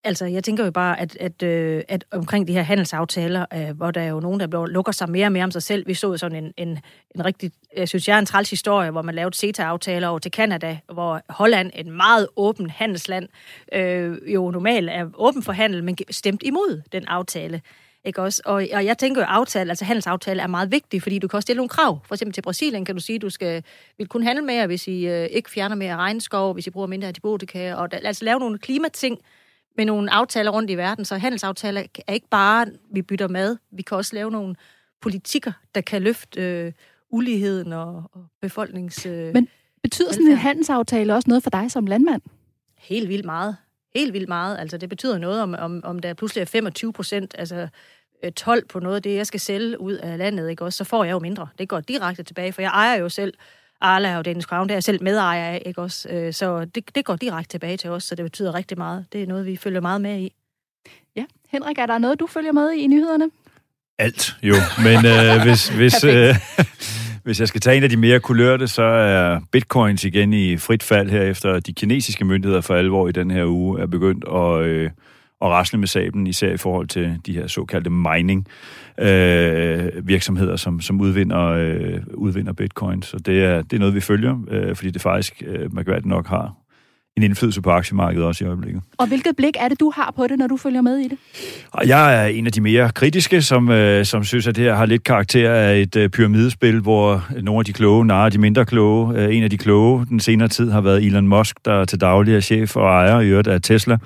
Altså, 0.05 0.25
jeg 0.25 0.43
tænker 0.43 0.65
jo 0.65 0.71
bare, 0.71 0.99
at, 0.99 1.17
at, 1.19 1.43
øh, 1.43 1.83
at 1.87 2.05
omkring 2.11 2.47
de 2.47 2.53
her 2.53 2.61
handelsaftaler, 2.61 3.45
øh, 3.53 3.77
hvor 3.77 3.91
der 3.91 4.01
er 4.01 4.07
jo 4.07 4.19
nogen, 4.19 4.39
der 4.39 4.65
lukker 4.65 4.91
sig 4.91 5.09
mere 5.09 5.25
og 5.25 5.31
mere 5.31 5.43
om 5.43 5.51
sig 5.51 5.63
selv. 5.63 5.87
Vi 5.87 5.93
så 5.93 6.17
sådan 6.17 6.43
en, 6.43 6.53
en, 6.57 6.79
en 7.15 7.25
rigtig, 7.25 7.51
jeg 7.77 7.89
synes 7.89 8.07
jeg, 8.07 8.19
en 8.19 8.25
træls 8.25 8.49
historie, 8.49 8.91
hvor 8.91 9.01
man 9.01 9.15
lavede 9.15 9.35
CETA-aftaler 9.35 10.07
over 10.07 10.19
til 10.19 10.31
Kanada, 10.31 10.77
hvor 10.93 11.21
Holland, 11.29 11.71
et 11.75 11.87
meget 11.87 12.27
åbent 12.35 12.71
handelsland, 12.71 13.29
øh, 13.73 14.33
jo 14.33 14.51
normalt 14.51 14.89
er 14.89 15.05
åben 15.15 15.43
for 15.43 15.51
handel, 15.51 15.83
men 15.83 15.97
stemt 16.11 16.43
imod 16.43 16.81
den 16.91 17.05
aftale. 17.05 17.61
Ikke 18.05 18.21
også? 18.21 18.41
Og, 18.45 18.53
og 18.73 18.85
jeg 18.85 18.97
tænker 18.97 19.21
jo, 19.21 19.25
aftale, 19.25 19.71
altså 19.71 19.85
handelsaftale 19.85 20.41
er 20.41 20.47
meget 20.47 20.71
vigtig, 20.71 21.01
fordi 21.01 21.19
du 21.19 21.27
kan 21.27 21.38
også 21.38 21.45
stille 21.45 21.57
nogle 21.57 21.69
krav. 21.69 22.00
For 22.05 22.15
eksempel 22.15 22.33
til 22.33 22.41
Brasilien 22.41 22.85
kan 22.85 22.95
du 22.95 23.01
sige, 23.01 23.15
at 23.15 23.21
du 23.21 23.29
skal, 23.29 23.63
vil 23.97 24.07
kun 24.07 24.23
handle 24.23 24.45
mere, 24.45 24.67
hvis 24.67 24.88
I 24.88 25.07
øh, 25.07 25.25
ikke 25.31 25.50
fjerner 25.50 25.75
mere 25.75 25.95
regnskov, 25.95 26.53
hvis 26.53 26.67
I 26.67 26.69
bruger 26.69 26.88
mindre 26.88 27.07
antibiotika, 27.07 27.73
og 27.73 27.91
da, 27.91 27.97
altså 28.03 28.25
lave 28.25 28.39
nogle 28.39 28.57
klimating, 28.57 29.17
med 29.77 29.86
nogle 29.86 30.12
aftaler 30.12 30.51
rundt 30.51 30.72
i 30.72 30.77
verden. 30.77 31.05
Så 31.05 31.17
handelsaftaler 31.17 31.83
er 32.07 32.13
ikke 32.13 32.27
bare, 32.31 32.67
vi 32.91 33.01
bytter 33.01 33.27
mad. 33.27 33.57
Vi 33.72 33.81
kan 33.81 33.98
også 33.98 34.15
lave 34.15 34.31
nogle 34.31 34.55
politikker, 35.01 35.51
der 35.75 35.81
kan 35.81 36.01
løfte 36.01 36.41
øh, 36.41 36.72
uligheden 37.10 37.74
og, 37.74 38.03
og 38.13 38.25
befolknings... 38.41 39.05
Øh, 39.05 39.33
Men 39.33 39.48
betyder 39.83 40.12
sådan 40.12 40.27
en 40.27 40.38
handelsaftale 40.38 41.15
også 41.15 41.29
noget 41.29 41.43
for 41.43 41.50
dig 41.50 41.72
som 41.72 41.86
landmand? 41.86 42.22
Helt 42.77 43.10
vildt 43.10 43.25
meget. 43.25 43.55
Helt 43.95 44.13
vildt 44.13 44.27
meget. 44.27 44.59
Altså, 44.59 44.77
det 44.77 44.89
betyder 44.89 45.17
noget, 45.17 45.41
om, 45.41 45.55
om, 45.59 45.81
om 45.83 46.00
der 46.00 46.13
pludselig 46.13 46.41
er 46.41 46.45
25 46.45 46.93
procent, 46.93 47.35
altså 47.38 47.67
12 48.35 48.59
øh, 48.59 48.67
på 48.67 48.79
noget 48.79 48.95
af 48.95 49.01
det, 49.01 49.15
jeg 49.15 49.27
skal 49.27 49.39
sælge 49.39 49.79
ud 49.79 49.93
af 49.93 50.17
landet, 50.17 50.50
ikke 50.50 50.65
også, 50.65 50.77
så 50.77 50.83
får 50.83 51.03
jeg 51.03 51.12
jo 51.12 51.19
mindre. 51.19 51.47
Det 51.59 51.69
går 51.69 51.79
direkte 51.79 52.23
tilbage, 52.23 52.53
for 52.53 52.62
jeg 52.62 52.69
ejer 52.69 53.00
jo 53.00 53.09
selv 53.09 53.33
Arla 53.81 54.17
og 54.17 54.25
Danish 54.25 54.47
Crown, 54.47 54.67
det 54.67 54.71
er 54.71 54.75
jeg 54.75 54.83
selv 54.83 55.03
medejer 55.03 55.45
af, 55.45 55.62
ikke 55.65 55.81
også? 55.81 56.09
Øh, 56.09 56.33
så 56.33 56.65
det, 56.65 56.95
det 56.95 57.05
går 57.05 57.15
direkte 57.15 57.53
tilbage 57.53 57.77
til 57.77 57.89
os, 57.89 58.03
så 58.03 58.15
det 58.15 58.25
betyder 58.25 58.53
rigtig 58.53 58.77
meget. 58.77 59.05
Det 59.13 59.23
er 59.23 59.27
noget, 59.27 59.45
vi 59.45 59.55
følger 59.57 59.81
meget 59.81 60.01
med 60.01 60.19
i. 60.19 60.33
Ja. 61.15 61.25
Henrik, 61.50 61.77
er 61.77 61.85
der 61.85 61.97
noget, 61.97 62.19
du 62.19 62.27
følger 62.27 62.51
med 62.51 62.71
i 62.71 62.83
i 62.83 62.88
nyhederne? 62.88 63.29
Alt, 64.00 64.35
jo. 64.43 64.55
Men 64.83 65.05
øh, 65.05 65.41
hvis, 65.43 65.69
hvis, 65.69 66.03
øh, 66.03 66.35
hvis 67.24 67.39
jeg 67.39 67.48
skal 67.48 67.62
tage 67.62 67.77
en 67.77 67.84
af 67.84 67.89
de 67.89 67.98
mere 67.98 68.20
kulørte, 68.20 68.68
så 68.68 68.84
er 68.84 69.39
bitcoins 69.51 70.03
igen 70.03 70.34
i 70.34 70.58
frit 70.58 70.84
fald 70.84 71.10
her, 71.10 71.22
efter 71.22 71.60
de 71.60 71.74
kinesiske 71.74 72.25
myndigheder 72.25 72.62
for 72.62 72.75
alvor 72.75 73.08
i 73.08 73.12
den 73.12 73.32
her 73.32 73.46
uge 73.46 73.82
er 73.82 73.86
begyndt 73.86 74.25
at... 74.27 74.65
Øh, 74.65 74.89
og 75.44 75.51
rasle 75.51 75.80
med 75.80 75.88
sablen, 75.88 76.27
især 76.27 76.53
i 76.53 76.58
forhold 76.58 76.88
til 76.88 77.20
de 77.25 77.34
her 77.34 77.48
såkaldte 77.48 77.89
mining 77.89 78.48
øh, 79.00 80.08
virksomheder, 80.08 80.56
som, 80.56 80.82
som 80.82 81.01
udvinder, 81.01 81.42
øh, 81.42 82.01
udvinder 82.13 82.53
bitcoins. 82.53 83.06
Så 83.06 83.18
det 83.18 83.44
er, 83.44 83.62
det 83.62 83.74
er 83.74 83.80
noget, 83.80 83.96
vi 83.96 84.01
følger, 84.01 84.46
øh, 84.50 84.75
fordi 84.75 84.92
det 84.92 85.01
faktisk, 85.01 85.44
øh, 85.46 85.75
man 85.75 86.01
nok 86.06 86.27
har 86.27 86.53
en 87.17 87.24
indflydelse 87.24 87.62
på 87.62 87.70
aktiemarkedet 87.70 88.25
også 88.25 88.43
i 88.43 88.48
øjeblikket. 88.48 88.82
Og 88.98 89.08
hvilket 89.08 89.36
blik 89.38 89.55
er 89.60 89.67
det, 89.67 89.79
du 89.79 89.91
har 89.96 90.13
på 90.15 90.27
det, 90.27 90.39
når 90.39 90.48
du 90.48 90.58
følger 90.58 90.82
med 90.82 90.98
i 90.98 91.08
det? 91.08 91.17
Og 91.72 91.88
jeg 91.88 92.24
er 92.24 92.27
en 92.27 92.46
af 92.46 92.51
de 92.51 92.62
mere 92.62 92.91
kritiske, 92.91 93.41
som, 93.41 93.70
øh, 93.70 94.05
som 94.05 94.24
synes, 94.24 94.48
at 94.48 94.55
det 94.55 94.63
her 94.63 94.75
har 94.75 94.86
lidt 94.86 95.03
karakter 95.03 95.51
af 95.51 95.79
et 95.79 95.96
øh, 95.96 96.10
pyramidespil, 96.10 96.79
hvor 96.79 97.25
nogle 97.41 97.60
af 97.60 97.65
de 97.65 97.74
kloge 97.74 98.05
narer 98.05 98.29
de 98.29 98.38
mindre 98.38 98.65
kloge. 98.65 99.20
Øh, 99.20 99.36
en 99.36 99.43
af 99.43 99.50
de 99.50 99.58
kloge 99.58 100.05
den 100.05 100.20
senere 100.20 100.48
tid 100.48 100.72
har 100.72 100.82
været 100.82 101.03
Elon 101.05 101.27
Musk, 101.27 101.58
der 101.65 101.86
til 101.86 102.01
daglig 102.01 102.36
er 102.36 102.39
chef 102.39 102.75
og 102.75 102.84
ejer 102.84 103.20
i 103.20 103.27
øvrigt 103.27 103.48
af 103.48 103.62
Tesla 103.62 103.98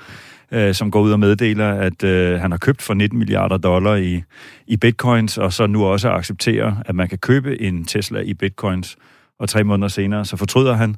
øh, 0.51 0.73
som 0.73 0.91
går 0.91 1.01
ud 1.01 1.11
og 1.11 1.19
meddeler, 1.19 1.69
at 1.69 2.03
øh, 2.03 2.39
han 2.39 2.51
har 2.51 2.57
købt 2.57 2.81
for 2.81 2.93
19 2.93 3.19
milliarder 3.19 3.57
dollar 3.57 3.95
i, 3.95 4.23
i 4.67 4.77
bitcoins, 4.77 5.37
og 5.37 5.53
så 5.53 5.67
nu 5.67 5.85
også 5.85 6.09
accepterer, 6.09 6.75
at 6.85 6.95
man 6.95 7.09
kan 7.09 7.17
købe 7.17 7.61
en 7.61 7.85
Tesla 7.85 8.19
i 8.19 8.33
bitcoins. 8.33 8.97
Og 9.39 9.49
tre 9.49 9.63
måneder 9.63 9.87
senere, 9.87 10.25
så 10.25 10.37
fortryder 10.37 10.73
han, 10.73 10.95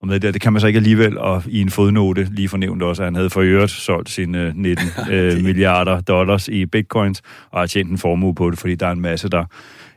og 0.00 0.08
med 0.08 0.20
det, 0.20 0.34
det 0.34 0.42
kan 0.42 0.52
man 0.52 0.60
så 0.60 0.66
ikke 0.66 0.76
alligevel, 0.76 1.18
og 1.18 1.42
i 1.46 1.60
en 1.60 1.70
fodnote 1.70 2.28
lige 2.30 2.48
fornævnt 2.48 2.82
også, 2.82 3.02
at 3.02 3.06
han 3.06 3.14
havde 3.14 3.30
for 3.30 3.40
øvrigt 3.40 3.70
solgt 3.70 4.10
sine 4.10 4.52
19 4.56 4.86
øh, 5.10 5.42
milliarder 5.44 6.00
dollars 6.00 6.48
i 6.48 6.66
bitcoins, 6.66 7.22
og 7.50 7.60
har 7.60 7.66
tjent 7.66 7.90
en 7.90 7.98
formue 7.98 8.34
på 8.34 8.50
det, 8.50 8.58
fordi 8.58 8.74
der 8.74 8.86
er 8.86 8.92
en 8.92 9.00
masse, 9.00 9.28
der 9.28 9.44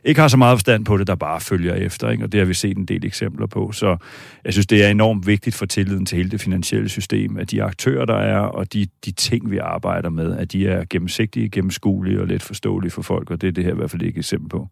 ikke 0.04 0.20
har 0.20 0.28
så 0.28 0.36
meget 0.36 0.58
forstand 0.58 0.84
på 0.84 0.96
det, 0.96 1.06
der 1.06 1.14
bare 1.14 1.40
følger 1.40 1.74
efter, 1.74 2.10
ikke? 2.10 2.24
og 2.24 2.32
det 2.32 2.40
har 2.40 2.44
vi 2.44 2.54
set 2.54 2.76
en 2.76 2.84
del 2.84 3.04
eksempler 3.04 3.46
på. 3.46 3.72
Så 3.72 3.96
jeg 4.44 4.52
synes, 4.52 4.66
det 4.66 4.84
er 4.84 4.88
enormt 4.88 5.26
vigtigt 5.26 5.56
for 5.56 5.66
tilliden 5.66 6.06
til 6.06 6.16
hele 6.16 6.30
det 6.30 6.40
finansielle 6.40 6.88
system, 6.88 7.36
at 7.36 7.50
de 7.50 7.62
aktører, 7.62 8.04
der 8.04 8.16
er, 8.16 8.38
og 8.38 8.72
de, 8.72 8.86
de 9.04 9.10
ting, 9.10 9.50
vi 9.50 9.58
arbejder 9.58 10.10
med, 10.10 10.36
at 10.36 10.52
de 10.52 10.68
er 10.68 10.84
gennemsigtige, 10.90 11.48
gennemskuelige 11.48 12.20
og 12.20 12.26
let 12.26 12.42
forståelige 12.42 12.90
for 12.90 13.02
folk, 13.02 13.30
og 13.30 13.40
det 13.40 13.48
er 13.48 13.52
det 13.52 13.64
her 13.64 13.72
i 13.72 13.76
hvert 13.76 13.90
fald 13.90 14.02
ikke 14.02 14.18
et 14.18 14.22
eksempel 14.22 14.48
på. 14.48 14.68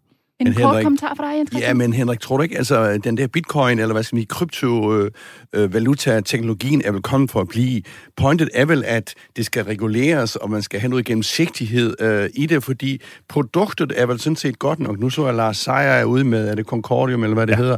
En 0.46 0.54
men 0.54 0.62
kort 0.62 0.64
Henrik, 0.64 0.84
kommentar 0.84 1.14
fra 1.16 1.30
dig, 1.30 1.38
Jens 1.38 1.50
Ja, 1.60 1.74
men 1.74 1.92
Henrik, 1.92 2.20
tror 2.20 2.36
du 2.36 2.42
ikke, 2.42 2.58
altså 2.58 3.00
den 3.04 3.16
der 3.16 3.26
bitcoin, 3.26 3.78
eller 3.78 3.92
hvad 3.92 4.02
skal 4.02 4.18
vi 4.18 4.24
kryptovaluta-teknologien 4.24 6.80
øh, 6.80 6.88
er 6.88 6.92
vel 6.92 7.02
kommet 7.02 7.30
for 7.30 7.40
at 7.40 7.48
blive. 7.48 7.82
Pointet 8.16 8.48
er 8.54 8.64
vel, 8.64 8.84
at 8.86 9.14
det 9.36 9.46
skal 9.46 9.64
reguleres, 9.64 10.36
og 10.36 10.50
man 10.50 10.62
skal 10.62 10.80
have 10.80 10.90
noget 10.90 11.04
gennemsigtighed 11.04 11.94
øh, 12.00 12.30
i 12.34 12.46
det, 12.46 12.64
fordi 12.64 13.00
produktet 13.28 13.92
er 13.96 14.06
vel 14.06 14.20
sådan 14.20 14.36
set 14.36 14.58
godt 14.58 14.80
nok. 14.80 14.98
Nu 14.98 15.10
så 15.10 15.26
jeg 15.26 15.34
Lars 15.34 15.56
Seier 15.56 15.76
er 15.76 16.04
ude 16.04 16.24
med, 16.24 16.48
er 16.48 16.54
det 16.54 16.66
Concordium, 16.66 17.22
eller 17.22 17.34
hvad 17.34 17.46
det 17.46 17.52
ja. 17.52 17.56
hedder. 17.56 17.76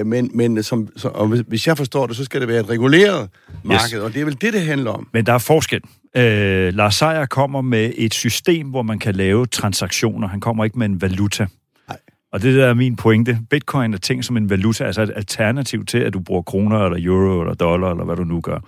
Øh, 0.00 0.06
men 0.06 0.30
men 0.34 0.62
som, 0.62 0.88
så, 0.96 1.08
og 1.08 1.26
hvis 1.26 1.66
jeg 1.66 1.76
forstår 1.76 2.06
det, 2.06 2.16
så 2.16 2.24
skal 2.24 2.40
det 2.40 2.48
være 2.48 2.60
et 2.60 2.68
reguleret 2.68 3.28
marked, 3.62 3.98
yes. 3.98 4.04
og 4.04 4.14
det 4.14 4.20
er 4.20 4.24
vel 4.24 4.40
det, 4.40 4.52
det 4.52 4.62
handler 4.62 4.90
om. 4.90 5.08
Men 5.12 5.26
der 5.26 5.32
er 5.32 5.38
forskel. 5.38 5.80
Øh, 6.16 6.74
Lars 6.74 6.94
Seier 6.94 7.26
kommer 7.26 7.60
med 7.60 7.92
et 7.96 8.14
system, 8.14 8.66
hvor 8.66 8.82
man 8.82 8.98
kan 8.98 9.14
lave 9.14 9.46
transaktioner. 9.46 10.28
Han 10.28 10.40
kommer 10.40 10.64
ikke 10.64 10.78
med 10.78 10.86
en 10.86 11.00
valuta. 11.00 11.46
Og 12.32 12.42
det 12.42 12.54
der 12.54 12.66
er 12.66 12.74
min 12.74 12.96
pointe. 12.96 13.38
Bitcoin 13.50 13.94
er 13.94 13.98
ting 13.98 14.24
som 14.24 14.36
en 14.36 14.50
valuta, 14.50 14.84
altså 14.84 15.02
et 15.02 15.12
alternativ 15.16 15.84
til, 15.84 15.98
at 15.98 16.12
du 16.12 16.20
bruger 16.20 16.42
kroner, 16.42 16.78
eller 16.78 16.98
euro, 17.10 17.40
eller 17.40 17.54
dollar, 17.54 17.90
eller 17.90 18.04
hvad 18.04 18.16
du 18.16 18.24
nu 18.24 18.40
gør. 18.40 18.60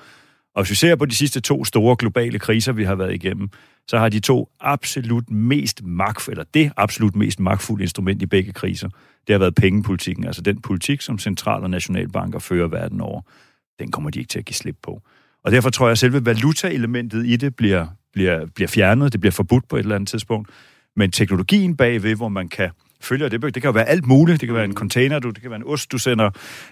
Og 0.54 0.62
hvis 0.62 0.70
vi 0.70 0.74
ser 0.74 0.96
på 0.96 1.06
de 1.06 1.14
sidste 1.14 1.40
to 1.40 1.64
store 1.64 1.96
globale 1.96 2.38
kriser, 2.38 2.72
vi 2.72 2.84
har 2.84 2.94
været 2.94 3.14
igennem, 3.14 3.48
så 3.88 3.98
har 3.98 4.08
de 4.08 4.20
to 4.20 4.48
absolut 4.60 5.30
mest 5.30 5.84
magt, 5.84 6.28
eller 6.28 6.44
det 6.54 6.72
absolut 6.76 7.16
mest 7.16 7.40
magtfulde 7.40 7.82
instrument 7.82 8.22
i 8.22 8.26
begge 8.26 8.52
kriser, 8.52 8.88
det 9.26 9.34
har 9.34 9.38
været 9.38 9.54
pengepolitikken, 9.54 10.24
altså 10.24 10.42
den 10.42 10.60
politik, 10.60 11.00
som 11.00 11.18
central- 11.18 11.62
og 11.62 11.70
nationalbanker 11.70 12.38
fører 12.38 12.68
verden 12.68 13.00
over. 13.00 13.20
Den 13.78 13.90
kommer 13.90 14.10
de 14.10 14.18
ikke 14.18 14.28
til 14.28 14.38
at 14.38 14.44
give 14.44 14.54
slip 14.54 14.76
på. 14.82 15.02
Og 15.44 15.52
derfor 15.52 15.70
tror 15.70 15.86
jeg, 15.86 15.92
at 15.92 15.98
selve 15.98 16.26
valutaelementet 16.26 17.26
i 17.26 17.36
det 17.36 17.56
bliver, 17.56 17.86
bliver, 18.12 18.46
bliver 18.46 18.68
fjernet, 18.68 19.12
det 19.12 19.20
bliver 19.20 19.32
forbudt 19.32 19.68
på 19.68 19.76
et 19.76 19.80
eller 19.80 19.94
andet 19.94 20.08
tidspunkt. 20.08 20.50
Men 20.96 21.10
teknologien 21.10 21.76
bagved, 21.76 22.16
hvor 22.16 22.28
man 22.28 22.48
kan 22.48 22.70
følger 23.04 23.28
det. 23.28 23.42
Det 23.42 23.54
kan 23.62 23.68
jo 23.68 23.72
være 23.72 23.88
alt 23.88 24.06
muligt. 24.06 24.40
Det 24.40 24.46
kan 24.46 24.56
være 24.56 24.64
en 24.64 24.74
container, 24.74 25.18
du, 25.18 25.30
det 25.30 25.42
kan 25.42 25.50
være 25.50 25.60
en 25.60 25.66
ost, 25.66 25.92
du 25.92 25.98
sender 25.98 26.30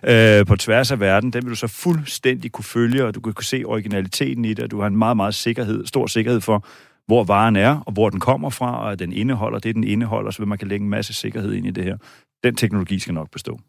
øh, 0.09 0.47
på 0.47 0.57
tværs 0.57 0.91
af 0.91 1.01
verden. 1.01 1.31
Den 1.33 1.43
vil 1.43 1.51
du 1.51 1.57
så 1.57 1.67
fuldstændig 1.67 2.53
kunne 2.53 2.65
følge, 2.65 3.05
og 3.05 3.15
du 3.15 3.21
kan 3.21 3.33
kunne 3.33 3.45
se 3.45 3.63
originaliteten 3.67 4.45
i 4.45 4.55
det, 4.55 4.65
og 4.65 4.71
du 4.71 4.81
har 4.81 4.87
en 4.87 4.97
meget, 4.97 5.17
meget 5.17 5.35
sikkerhed, 5.35 5.87
stor 5.87 6.07
sikkerhed 6.07 6.41
for, 6.41 6.67
hvor 7.07 7.25
varen 7.25 7.57
er, 7.57 7.81
og 7.87 7.93
hvor 7.93 8.11
den 8.11 8.21
kommer 8.21 8.51
fra, 8.51 8.85
og 8.85 8.93
at 8.93 8.99
den 8.99 9.13
indeholder 9.13 9.59
det, 9.59 9.75
den 9.75 9.85
indeholder, 9.85 10.31
så 10.31 10.39
vil 10.39 10.49
man 10.49 10.59
kan 10.59 10.69
lægge 10.69 10.83
en 10.85 10.91
masse 10.91 11.15
sikkerhed 11.15 11.53
ind 11.53 11.67
i 11.67 11.71
det 11.71 11.85
her. 11.85 11.97
Den 12.45 12.57
teknologi 12.57 12.99
skal 12.99 13.15
nok 13.15 13.31
bestå. 13.31 13.61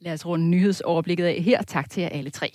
Lad 0.00 0.12
os 0.12 0.26
runde 0.26 0.48
nyhedsoverblikket 0.48 1.24
af 1.24 1.42
her. 1.42 1.62
Tak 1.62 1.90
til 1.90 2.00
jer 2.00 2.08
alle 2.08 2.30
tre. 2.30 2.52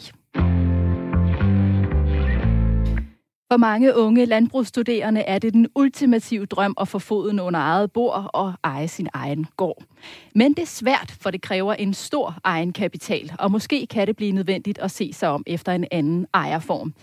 For 3.52 3.58
mange 3.58 3.96
unge 3.96 4.26
landbrugsstuderende 4.26 5.22
er 5.22 5.40
det 5.40 5.54
den 5.54 5.68
ultimative 5.76 6.46
drøm 6.46 6.74
at 6.82 6.88
få 6.88 7.00
foden 7.00 7.40
under 7.40 7.60
eget 7.60 7.92
bord 7.92 8.30
og 8.34 8.54
eje 8.64 8.88
sin 8.88 9.08
egen 9.14 9.46
gård. 9.58 9.84
Men 10.36 10.54
det 10.54 10.62
er 10.62 10.66
svært, 10.66 11.16
for 11.22 11.32
det 11.32 11.42
kræver 11.42 11.74
en 11.74 11.94
stor 11.94 12.36
egenkapital, 12.44 13.32
og 13.40 13.52
måske 13.52 13.88
kan 13.88 14.08
det 14.08 14.16
blive 14.16 14.32
nødvendigt 14.32 14.80
at 14.80 14.92
se 14.92 15.14
sig 15.14 15.30
om 15.30 15.44
efter 15.48 15.72
en 15.72 15.86
anden 15.92 16.28
ejerform. 16.34 16.94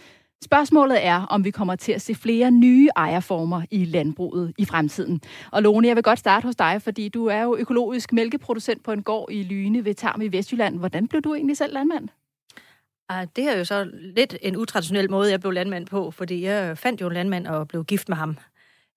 Spørgsmålet 0.44 1.06
er, 1.06 1.22
om 1.22 1.44
vi 1.44 1.50
kommer 1.50 1.76
til 1.76 1.92
at 1.92 2.00
se 2.00 2.14
flere 2.14 2.50
nye 2.50 2.88
ejerformer 2.96 3.62
i 3.70 3.84
landbruget 3.84 4.52
i 4.58 4.64
fremtiden. 4.64 5.20
Og 5.52 5.62
Lone, 5.62 5.88
jeg 5.88 5.96
vil 5.96 6.02
godt 6.04 6.18
starte 6.18 6.44
hos 6.44 6.56
dig, 6.56 6.82
fordi 6.82 7.08
du 7.08 7.26
er 7.26 7.42
jo 7.42 7.56
økologisk 7.56 8.12
mælkeproducent 8.12 8.82
på 8.82 8.92
en 8.92 9.02
gård 9.02 9.28
i 9.32 9.42
Lyne 9.42 9.84
ved 9.84 9.94
Tarm 9.94 10.22
i 10.22 10.28
Vestjylland. 10.28 10.78
Hvordan 10.78 11.08
blev 11.08 11.22
du 11.22 11.34
egentlig 11.34 11.56
selv 11.56 11.74
landmand? 11.74 12.08
Ah, 13.08 13.26
det 13.36 13.44
er 13.44 13.58
jo 13.58 13.64
så 13.64 13.90
lidt 13.94 14.36
en 14.42 14.56
utraditionel 14.56 15.10
måde, 15.10 15.30
jeg 15.30 15.40
blev 15.40 15.52
landmand 15.52 15.86
på, 15.86 16.10
fordi 16.10 16.44
jeg 16.44 16.78
fandt 16.78 17.00
jo 17.00 17.06
en 17.06 17.12
landmand 17.12 17.46
og 17.46 17.68
blev 17.68 17.84
gift 17.84 18.08
med 18.08 18.16
ham. 18.16 18.38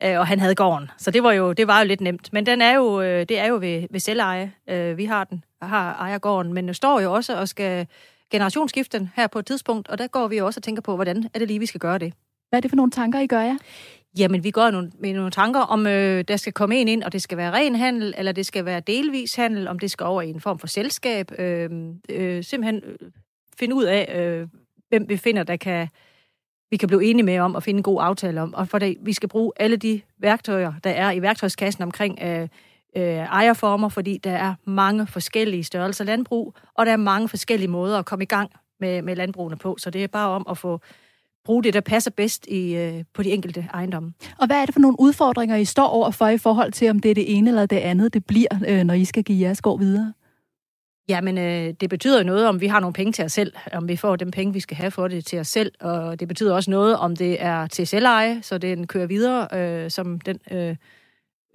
Øh, 0.03 0.19
og 0.19 0.27
han 0.27 0.39
havde 0.39 0.55
gården, 0.55 0.91
så 0.97 1.11
det 1.11 1.23
var 1.23 1.31
jo, 1.31 1.53
det 1.53 1.67
var 1.67 1.79
jo 1.79 1.87
lidt 1.87 2.01
nemt. 2.01 2.33
Men 2.33 2.45
den 2.45 2.61
er 2.61 2.75
jo, 2.75 3.01
øh, 3.01 3.25
det 3.29 3.39
er 3.39 3.45
jo 3.45 3.55
ved, 3.55 3.87
ved 3.91 3.99
selveje. 3.99 4.53
Øh, 4.69 4.97
vi 4.97 5.05
har 5.05 5.23
den, 5.23 5.43
har 5.61 5.93
ejer 5.93 6.17
gården, 6.17 6.53
men 6.53 6.73
står 6.73 6.99
jo 6.99 7.13
også 7.13 7.39
og 7.39 7.47
skal 7.47 7.87
generationsskifte 8.31 8.99
den 8.99 9.09
her 9.15 9.27
på 9.27 9.39
et 9.39 9.45
tidspunkt, 9.45 9.87
og 9.87 9.97
der 9.97 10.07
går 10.07 10.27
vi 10.27 10.37
jo 10.37 10.45
også 10.45 10.57
og 10.57 10.63
tænker 10.63 10.81
på, 10.81 10.95
hvordan 10.95 11.29
er 11.33 11.39
det 11.39 11.47
lige, 11.47 11.59
vi 11.59 11.65
skal 11.65 11.79
gøre 11.79 11.97
det. 11.97 12.13
Hvad 12.49 12.59
er 12.59 12.61
det 12.61 12.71
for 12.71 12.75
nogle 12.75 12.91
tanker, 12.91 13.19
I 13.19 13.27
gør 13.27 13.41
jer? 13.41 13.47
Ja? 13.47 13.57
Jamen, 14.17 14.43
vi 14.43 14.51
går 14.51 14.71
nogle, 14.71 14.91
med 14.99 15.13
nogle 15.13 15.31
tanker 15.31 15.59
om, 15.59 15.87
øh, 15.87 16.23
der 16.27 16.37
skal 16.37 16.53
komme 16.53 16.75
en 16.75 16.87
ind, 16.87 17.03
og 17.03 17.13
det 17.13 17.21
skal 17.21 17.37
være 17.37 17.51
ren 17.51 17.75
handel, 17.75 18.13
eller 18.17 18.31
det 18.31 18.45
skal 18.45 18.65
være 18.65 18.79
delvis 18.79 19.35
handel, 19.35 19.67
om 19.67 19.79
det 19.79 19.91
skal 19.91 20.05
over 20.05 20.21
i 20.21 20.29
en 20.29 20.41
form 20.41 20.59
for 20.59 20.67
selskab. 20.67 21.31
Øh, 21.39 21.69
øh, 22.09 22.43
simpelthen 22.43 22.81
finde 23.59 23.75
ud 23.75 23.83
af, 23.83 24.15
øh, 24.19 24.47
hvem 24.89 25.09
vi 25.09 25.17
finder, 25.17 25.43
der 25.43 25.55
kan, 25.55 25.87
vi 26.71 26.77
kan 26.77 26.87
blive 26.87 27.05
enige 27.05 27.25
med 27.25 27.39
om 27.39 27.55
at 27.55 27.63
finde 27.63 27.77
en 27.77 27.83
god 27.83 27.99
aftale 28.01 28.41
om. 28.41 28.53
Og 28.53 28.67
for 28.67 28.79
det, 28.79 28.97
vi 29.01 29.13
skal 29.13 29.29
bruge 29.29 29.51
alle 29.55 29.77
de 29.77 30.01
værktøjer, 30.17 30.73
der 30.83 30.89
er 30.89 31.11
i 31.11 31.21
værktøjskassen 31.21 31.83
omkring 31.83 32.19
øh, 32.21 32.47
øh, 32.97 33.03
ejerformer, 33.03 33.89
fordi 33.89 34.17
der 34.17 34.31
er 34.31 34.53
mange 34.65 35.07
forskellige 35.07 35.63
størrelser 35.63 36.03
landbrug, 36.03 36.53
og 36.73 36.85
der 36.85 36.91
er 36.91 36.97
mange 36.97 37.27
forskellige 37.29 37.67
måder 37.67 37.99
at 37.99 38.05
komme 38.05 38.23
i 38.23 38.25
gang 38.25 38.51
med, 38.79 39.01
med 39.01 39.15
landbrugene 39.15 39.57
på. 39.57 39.75
Så 39.79 39.89
det 39.89 40.03
er 40.03 40.07
bare 40.07 40.29
om 40.29 40.45
at 40.49 40.57
få 40.57 40.79
bruge 41.45 41.63
det, 41.63 41.73
der 41.73 41.81
passer 41.81 42.11
bedst 42.11 42.47
i, 42.47 42.75
øh, 42.75 43.03
på 43.13 43.23
de 43.23 43.31
enkelte 43.31 43.67
ejendomme. 43.73 44.13
Og 44.37 44.47
hvad 44.47 44.57
er 44.57 44.65
det 44.65 44.73
for 44.73 44.79
nogle 44.79 44.99
udfordringer, 44.99 45.55
I 45.55 45.65
står 45.65 45.87
overfor 45.87 46.27
i 46.27 46.37
forhold 46.37 46.71
til, 46.71 46.89
om 46.89 46.99
det 46.99 47.11
er 47.11 47.15
det 47.15 47.37
ene 47.37 47.49
eller 47.49 47.65
det 47.65 47.77
andet, 47.77 48.13
det 48.13 48.25
bliver, 48.25 48.47
øh, 48.67 48.83
når 48.83 48.93
I 48.93 49.05
skal 49.05 49.23
give 49.23 49.41
jeres 49.41 49.61
gård 49.61 49.79
videre? 49.79 50.13
Jamen, 51.09 51.37
øh, 51.37 51.73
det 51.81 51.89
betyder 51.89 52.23
noget, 52.23 52.47
om 52.47 52.61
vi 52.61 52.67
har 52.67 52.79
nogle 52.79 52.93
penge 52.93 53.11
til 53.11 53.25
os 53.25 53.31
selv, 53.31 53.53
om 53.73 53.87
vi 53.87 53.95
får 53.95 54.15
dem 54.15 54.31
penge, 54.31 54.53
vi 54.53 54.59
skal 54.59 54.77
have 54.77 54.91
for 54.91 55.07
det 55.07 55.25
til 55.25 55.39
os 55.39 55.47
selv, 55.47 55.71
og 55.79 56.19
det 56.19 56.27
betyder 56.27 56.55
også 56.55 56.71
noget, 56.71 56.97
om 56.97 57.15
det 57.15 57.43
er 57.43 57.67
til 57.67 57.87
selveje, 57.87 58.41
så 58.41 58.57
den 58.57 58.87
kører 58.87 59.07
videre 59.07 59.47
øh, 59.53 59.91
som 59.91 60.19
den 60.19 60.39
øh, 60.51 60.75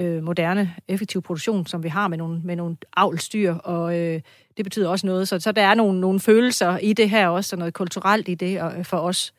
øh, 0.01 0.23
moderne, 0.23 0.75
effektive 0.89 1.23
produktion, 1.23 1.67
som 1.67 1.83
vi 1.83 1.89
har 1.89 2.09
med 2.09 2.19
nogle, 2.19 2.41
med 2.45 2.57
nogle 2.57 2.77
avlstyr, 2.97 3.55
og 3.55 3.99
øh, 3.99 4.21
det 4.57 4.65
betyder 4.65 4.89
også 4.89 5.07
noget. 5.07 5.29
Så, 5.29 5.41
så 5.41 5.53
der 5.53 5.63
er 5.63 5.75
nogle, 5.75 6.01
nogle 6.01 6.21
følelser 6.21 6.79
i 6.79 6.93
det 6.93 7.11
her 7.11 7.29
også, 7.29 7.57
og 7.57 7.59
noget 7.59 7.75
kulturelt 7.75 8.29
i 8.29 8.35
det 8.35 8.61
og, 8.61 8.79
øh, 8.79 8.85
for 8.85 8.97
os. 8.97 9.35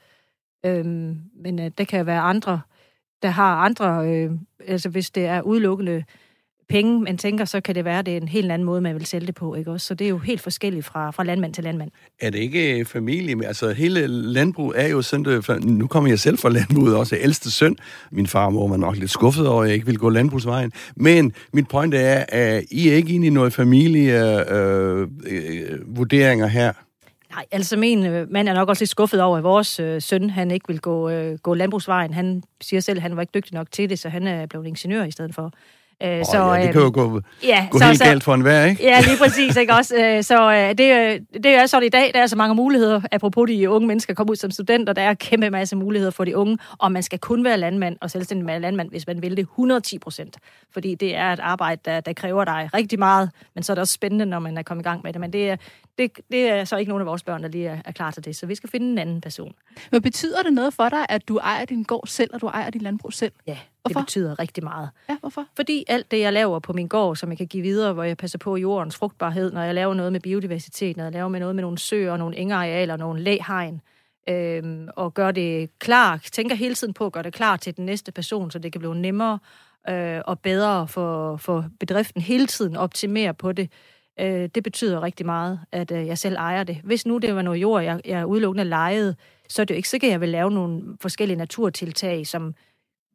Øh, 0.66 0.86
men 1.36 1.60
øh, 1.60 1.72
der 1.78 1.84
kan 1.84 2.06
være 2.06 2.22
andre, 2.22 2.62
der 3.22 3.30
har 3.30 3.56
andre, 3.56 4.08
øh, 4.10 4.32
altså 4.68 4.90
hvis 4.90 5.12
det 5.12 5.26
er 5.26 5.42
udelukkende 5.42 6.04
penge, 6.70 7.02
man 7.02 7.18
tænker, 7.18 7.46
så 7.46 7.62
kan 7.62 7.76
det 7.76 7.86
være, 7.86 8.00
at 8.00 8.06
det 8.06 8.14
er 8.14 8.22
en 8.22 8.28
helt 8.28 8.52
anden 8.52 8.66
måde, 8.66 8.82
man 8.82 8.96
vil 8.96 9.06
sælge 9.06 9.28
det 9.28 9.36
på. 9.36 9.56
Ikke? 9.56 9.72
Også, 9.72 9.88
så 9.88 9.94
det 9.94 10.06
er 10.06 10.10
jo 10.10 10.18
helt 10.18 10.42
forskelligt 10.42 10.86
fra, 10.86 11.12
fra 11.12 11.24
landmand 11.24 11.54
til 11.54 11.64
landmand. 11.64 11.92
Er 12.22 12.30
det 12.30 12.40
ikke 12.40 12.86
familie? 12.86 13.48
Altså 13.48 13.72
hele 13.72 14.08
landbrug 14.08 14.74
er 14.76 14.88
jo 14.88 15.02
sådan, 15.02 15.26
det, 15.26 15.64
nu 15.66 15.88
kommer 15.88 16.10
jeg 16.10 16.20
selv 16.20 16.38
fra 16.38 16.50
landbruget 16.50 16.96
også, 16.96 17.18
ældste 17.20 17.52
søn. 17.52 17.76
Min 18.12 18.28
far 18.28 18.46
og 18.46 18.54
mor 18.54 18.68
var 18.68 18.78
nok 18.78 18.98
lidt 18.98 19.12
skuffet 19.12 19.48
over, 19.48 19.62
at 19.62 19.68
jeg 19.68 19.74
ikke 19.74 19.86
ville 19.86 20.00
gå 20.00 20.10
landbrugsvejen. 20.10 20.72
Men 20.96 21.34
mit 21.54 21.68
point 21.68 21.94
er, 21.94 22.26
at 22.30 22.64
I 22.72 22.90
er 22.90 22.94
ikke 22.96 23.14
inde 23.14 23.28
i 23.28 23.30
noget 23.30 23.54
familievurderinger 23.54 25.02
øh, 25.02 25.72
øh, 25.72 25.98
vurderinger 25.98 26.48
her. 26.48 26.74
Nej, 27.36 27.46
altså 27.52 27.78
min 27.78 28.06
øh, 28.06 28.32
mand 28.32 28.50
er 28.50 28.54
nok 28.54 28.70
også 28.70 28.82
lidt 28.82 28.90
skuffet 28.90 29.22
over, 29.22 29.38
at 29.38 29.44
vores 29.44 29.80
øh, 29.80 30.02
søn, 30.02 30.30
han 30.30 30.52
ikke 30.52 30.68
vil 30.68 30.80
gå, 30.80 31.10
øh, 31.10 31.38
gå 31.38 31.54
landbrugsvejen. 31.54 32.14
Han 32.14 32.44
siger 32.62 32.80
selv, 32.80 32.98
at 32.98 33.02
han 33.02 33.16
var 33.16 33.22
ikke 33.22 33.32
dygtig 33.34 33.54
nok 33.54 33.72
til 33.72 33.90
det, 33.90 34.00
så 34.00 34.10
han 34.10 34.28
er 34.28 34.46
blevet 34.46 34.68
ingeniør 34.68 35.04
i 35.04 35.12
stedet 35.12 35.36
for. 35.36 35.54
Øh, 36.04 36.20
oh, 36.20 36.26
så, 36.26 36.54
ja, 36.54 36.64
det 36.64 36.72
kan 36.72 36.82
jo 36.82 36.92
gå, 36.94 37.22
ja, 37.44 37.68
gå 37.72 37.78
så, 37.78 37.86
helt 37.86 37.98
så, 37.98 38.04
galt 38.04 38.24
for 38.24 38.34
enhver, 38.34 38.66
ikke? 38.66 38.84
Ja, 38.84 39.02
lige 39.02 39.18
præcis. 39.18 39.58
Ikke 39.58 39.74
også? 39.74 39.96
Øh, 39.96 40.24
så 40.24 40.52
øh, 40.52 40.70
det, 40.78 40.94
øh, 40.94 41.42
det 41.44 41.52
er 41.52 41.66
sådan 41.66 41.86
i 41.86 41.90
dag, 41.90 42.12
der 42.14 42.22
er 42.22 42.28
så 42.28 42.36
mange 42.36 42.56
muligheder, 42.56 43.02
apropos 43.12 43.50
de 43.50 43.70
unge 43.70 43.88
mennesker 43.88 44.14
kommer 44.14 44.32
ud 44.32 44.36
som 44.36 44.52
studenter, 44.52 44.94
der 44.94 45.02
er 45.02 45.14
kæmpe 45.14 45.50
masse 45.50 45.76
muligheder 45.76 46.12
for 46.12 46.24
de 46.24 46.38
unge, 46.38 46.58
og 46.78 46.92
man 46.92 47.04
skal 47.04 47.20
kun 47.20 47.44
være 47.44 47.58
landmand 47.58 47.98
og 48.02 48.12
selvstændig 48.12 48.46
med 48.46 48.60
landmand, 48.60 48.90
hvis 48.90 49.08
man 49.08 49.22
vil 49.22 49.38
det 49.38 49.42
110 49.42 50.00
procent. 50.00 50.38
Fordi 50.74 50.96
det 50.96 51.16
er 51.16 51.34
et 51.34 51.40
arbejde, 51.40 51.82
der, 51.86 52.00
der 52.00 52.14
kræver 52.14 52.46
dig 52.46 52.70
rigtig 52.74 53.00
meget, 53.00 53.30
men 53.56 53.64
så 53.64 53.74
er 53.74 53.76
det 53.76 53.82
også 53.82 53.94
spændende, 53.94 54.26
når 54.26 54.40
man 54.40 54.58
er 54.58 54.64
kommet 54.64 54.84
i 54.84 54.88
gang 54.88 55.02
med 55.04 55.14
det. 55.14 55.22
Men 55.22 55.34
det 55.34 55.50
er, 55.50 55.56
det, 55.98 56.12
det 56.32 56.50
er 56.50 56.64
så 56.64 56.78
ikke 56.78 56.90
nogen 56.90 57.02
af 57.02 57.06
vores 57.06 57.24
børn, 57.24 57.44
der 57.44 57.50
lige 57.50 57.68
er, 57.68 57.82
er 57.86 57.92
klar 57.92 58.12
til 58.12 58.26
det, 58.26 58.36
så 58.36 58.46
vi 58.46 58.56
skal 58.56 58.70
finde 58.70 58.92
en 58.92 58.98
anden 58.98 59.22
person. 59.22 59.54
Men 59.92 60.02
betyder 60.02 60.44
det 60.44 60.54
noget 60.54 60.74
for 60.74 60.90
dig, 60.90 61.06
at 61.10 61.28
du 61.28 61.38
ejer 61.38 61.66
din 61.66 61.84
gård 61.84 62.08
selv, 62.08 62.30
og 62.34 62.42
du 62.42 62.48
ejer 62.48 62.70
din 62.70 62.82
landbrug 62.82 63.14
selv? 63.14 63.32
Ja, 63.48 63.58
Hvorfor? 63.82 64.00
det 64.00 64.06
betyder 64.06 64.40
rigtig 64.40 64.64
meget. 64.64 64.90
Ja, 65.10 65.18
hvorfor? 65.20 65.46
Fordi 65.56 65.84
alt 65.88 66.12
det, 66.12 66.20
jeg 66.20 66.34
laver 66.34 66.60
på 66.60 66.74
min 66.74 66.88
gård, 66.88 67.16
som 67.16 67.30
jeg 67.30 67.38
kan 67.38 67.48
give 67.48 67.64
videre, 67.64 67.94
hvor 67.94 68.04
jeg 68.04 68.18
passer 68.18 68.38
på 68.38 68.58
jordens 68.58 68.96
frugtbarhed, 68.96 69.52
når 69.52 69.62
jeg 69.62 69.76
laver 69.76 69.94
noget 69.94 70.12
med 70.12 70.20
biodiversitet, 70.20 70.98
når 70.98 71.04
jeg 71.04 71.14
laver 71.14 71.28
med 71.30 71.40
noget 71.40 71.56
med 71.56 71.62
nogle 71.62 71.78
søer, 71.78 72.18
nogle 72.18 72.38
engearealer, 72.38 72.98
nogle 72.98 73.22
læhegn, 73.22 73.82
øh, 74.30 74.88
og 74.96 75.14
gør 75.14 75.32
det 75.32 75.80
klar, 75.80 76.22
tænker 76.32 76.56
hele 76.56 76.76
tiden 76.76 76.94
på 76.94 77.06
at 77.06 77.12
gøre 77.12 77.24
det 77.24 77.34
klar 77.34 77.58
til 77.58 77.78
den 77.78 77.86
næste 77.86 78.12
person, 78.12 78.52
så 78.52 78.60
det 78.60 78.72
kan 78.72 78.80
blive 78.80 78.96
nemmere 78.96 79.40
øh, 79.90 80.22
og 80.26 80.40
bedre 80.40 80.88
for, 80.88 81.38
for 81.38 81.66
bedriften 81.80 82.22
hele 82.22 82.48
tiden 82.48 82.76
optimere 82.76 83.34
på 83.34 83.52
det. 83.52 83.72
Øh, 84.20 84.50
det 84.56 84.64
betyder 84.64 85.04
rigtig 85.04 85.26
meget, 85.26 85.60
at 85.72 85.92
øh, 85.92 86.08
jeg 86.08 86.18
selv 86.18 86.36
ejer 86.36 86.64
det. 86.64 86.78
Hvis 86.84 87.06
nu 87.06 87.18
det 87.18 87.36
var 87.36 87.42
noget 87.42 87.62
jord, 87.62 87.84
jeg, 87.84 88.02
jeg 88.06 88.26
udelukkende 88.26 88.64
lejede, 88.64 89.16
så 89.50 89.62
er 89.62 89.66
det 89.66 89.74
jo 89.74 89.78
ikke 89.78 89.90
sikkert, 89.90 90.08
at 90.08 90.12
jeg 90.12 90.22
vil 90.22 90.30
lave 90.30 90.52
nogle 90.52 90.84
forskellige 91.02 91.38
naturtiltag, 91.38 92.28
som 92.28 92.56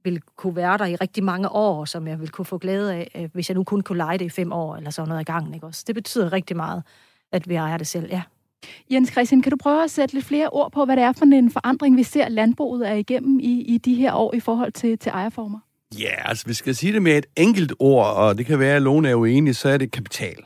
vil 0.04 0.20
kunne 0.36 0.56
være 0.56 0.78
der 0.78 0.86
i 0.86 0.96
rigtig 0.96 1.24
mange 1.24 1.48
år, 1.48 1.84
som 1.84 2.08
jeg 2.08 2.20
vil 2.20 2.28
kunne 2.28 2.44
få 2.44 2.58
glæde 2.58 2.94
af, 2.94 3.10
øh, 3.14 3.28
hvis 3.32 3.48
jeg 3.48 3.54
nu 3.54 3.64
kun 3.64 3.80
kunne 3.80 3.98
lege 3.98 4.18
det 4.18 4.24
i 4.24 4.28
fem 4.28 4.52
år, 4.52 4.76
eller 4.76 4.90
sådan 4.90 5.08
noget 5.08 5.20
i 5.20 5.24
gangen. 5.24 5.54
Ikke 5.54 5.66
også? 5.66 5.84
Det 5.86 5.94
betyder 5.94 6.32
rigtig 6.32 6.56
meget, 6.56 6.82
at 7.32 7.48
vi 7.48 7.54
ejer 7.54 7.76
det 7.76 7.86
selv, 7.86 8.08
ja. 8.10 8.22
Jens 8.90 9.10
Christian, 9.10 9.42
kan 9.42 9.50
du 9.50 9.56
prøve 9.56 9.84
at 9.84 9.90
sætte 9.90 10.14
lidt 10.14 10.24
flere 10.24 10.48
ord 10.48 10.72
på, 10.72 10.84
hvad 10.84 10.96
det 10.96 11.04
er 11.04 11.12
for 11.12 11.24
en 11.24 11.50
forandring, 11.50 11.96
vi 11.96 12.02
ser 12.02 12.28
landbruget 12.28 12.88
er 12.88 12.94
igennem 12.94 13.40
i, 13.40 13.60
i 13.60 13.78
de 13.78 13.94
her 13.94 14.12
år 14.12 14.34
i 14.34 14.40
forhold 14.40 14.72
til, 14.72 14.98
til 14.98 15.10
ejerformer? 15.10 15.58
Ja, 15.98 16.28
altså 16.28 16.46
vi 16.46 16.54
skal 16.54 16.74
sige 16.74 16.92
det 16.92 17.02
med 17.02 17.18
et 17.18 17.26
enkelt 17.36 17.72
ord, 17.78 18.06
og 18.06 18.38
det 18.38 18.46
kan 18.46 18.58
være, 18.58 18.76
at 18.76 18.82
Lone 18.82 19.08
er 19.08 19.14
uenig, 19.14 19.56
så 19.56 19.68
er 19.68 19.76
det 19.76 19.90
kapital. 19.90 20.36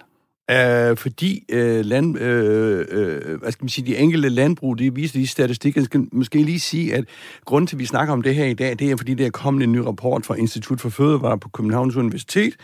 Uh, 0.50 0.96
fordi 0.96 1.44
uh, 1.52 1.58
land, 1.58 2.16
uh, 2.16 2.22
uh, 2.22 3.40
hvad 3.40 3.52
skal 3.52 3.64
man 3.64 3.68
sige, 3.68 3.86
de 3.86 3.96
enkelte 3.96 4.28
landbrug, 4.28 4.78
det 4.78 4.96
viser 4.96 5.18
de 5.20 5.26
statistikker, 5.26 5.80
jeg 5.80 5.84
skal 5.84 6.06
måske 6.12 6.42
lige 6.42 6.60
sige, 6.60 6.94
at 6.94 7.04
grunden 7.44 7.66
til, 7.66 7.76
at 7.76 7.80
vi 7.80 7.86
snakker 7.86 8.12
om 8.12 8.22
det 8.22 8.34
her 8.34 8.44
i 8.44 8.54
dag, 8.54 8.78
det 8.78 8.90
er, 8.90 8.96
fordi 8.96 9.14
der 9.14 9.26
er 9.26 9.30
kommet 9.30 9.62
en 9.62 9.72
ny 9.72 9.76
rapport 9.76 10.26
fra 10.26 10.34
Institut 10.34 10.80
for 10.80 10.88
Fødevare 10.88 11.38
på 11.38 11.48
Københavns 11.48 11.96
Universitet, 11.96 12.54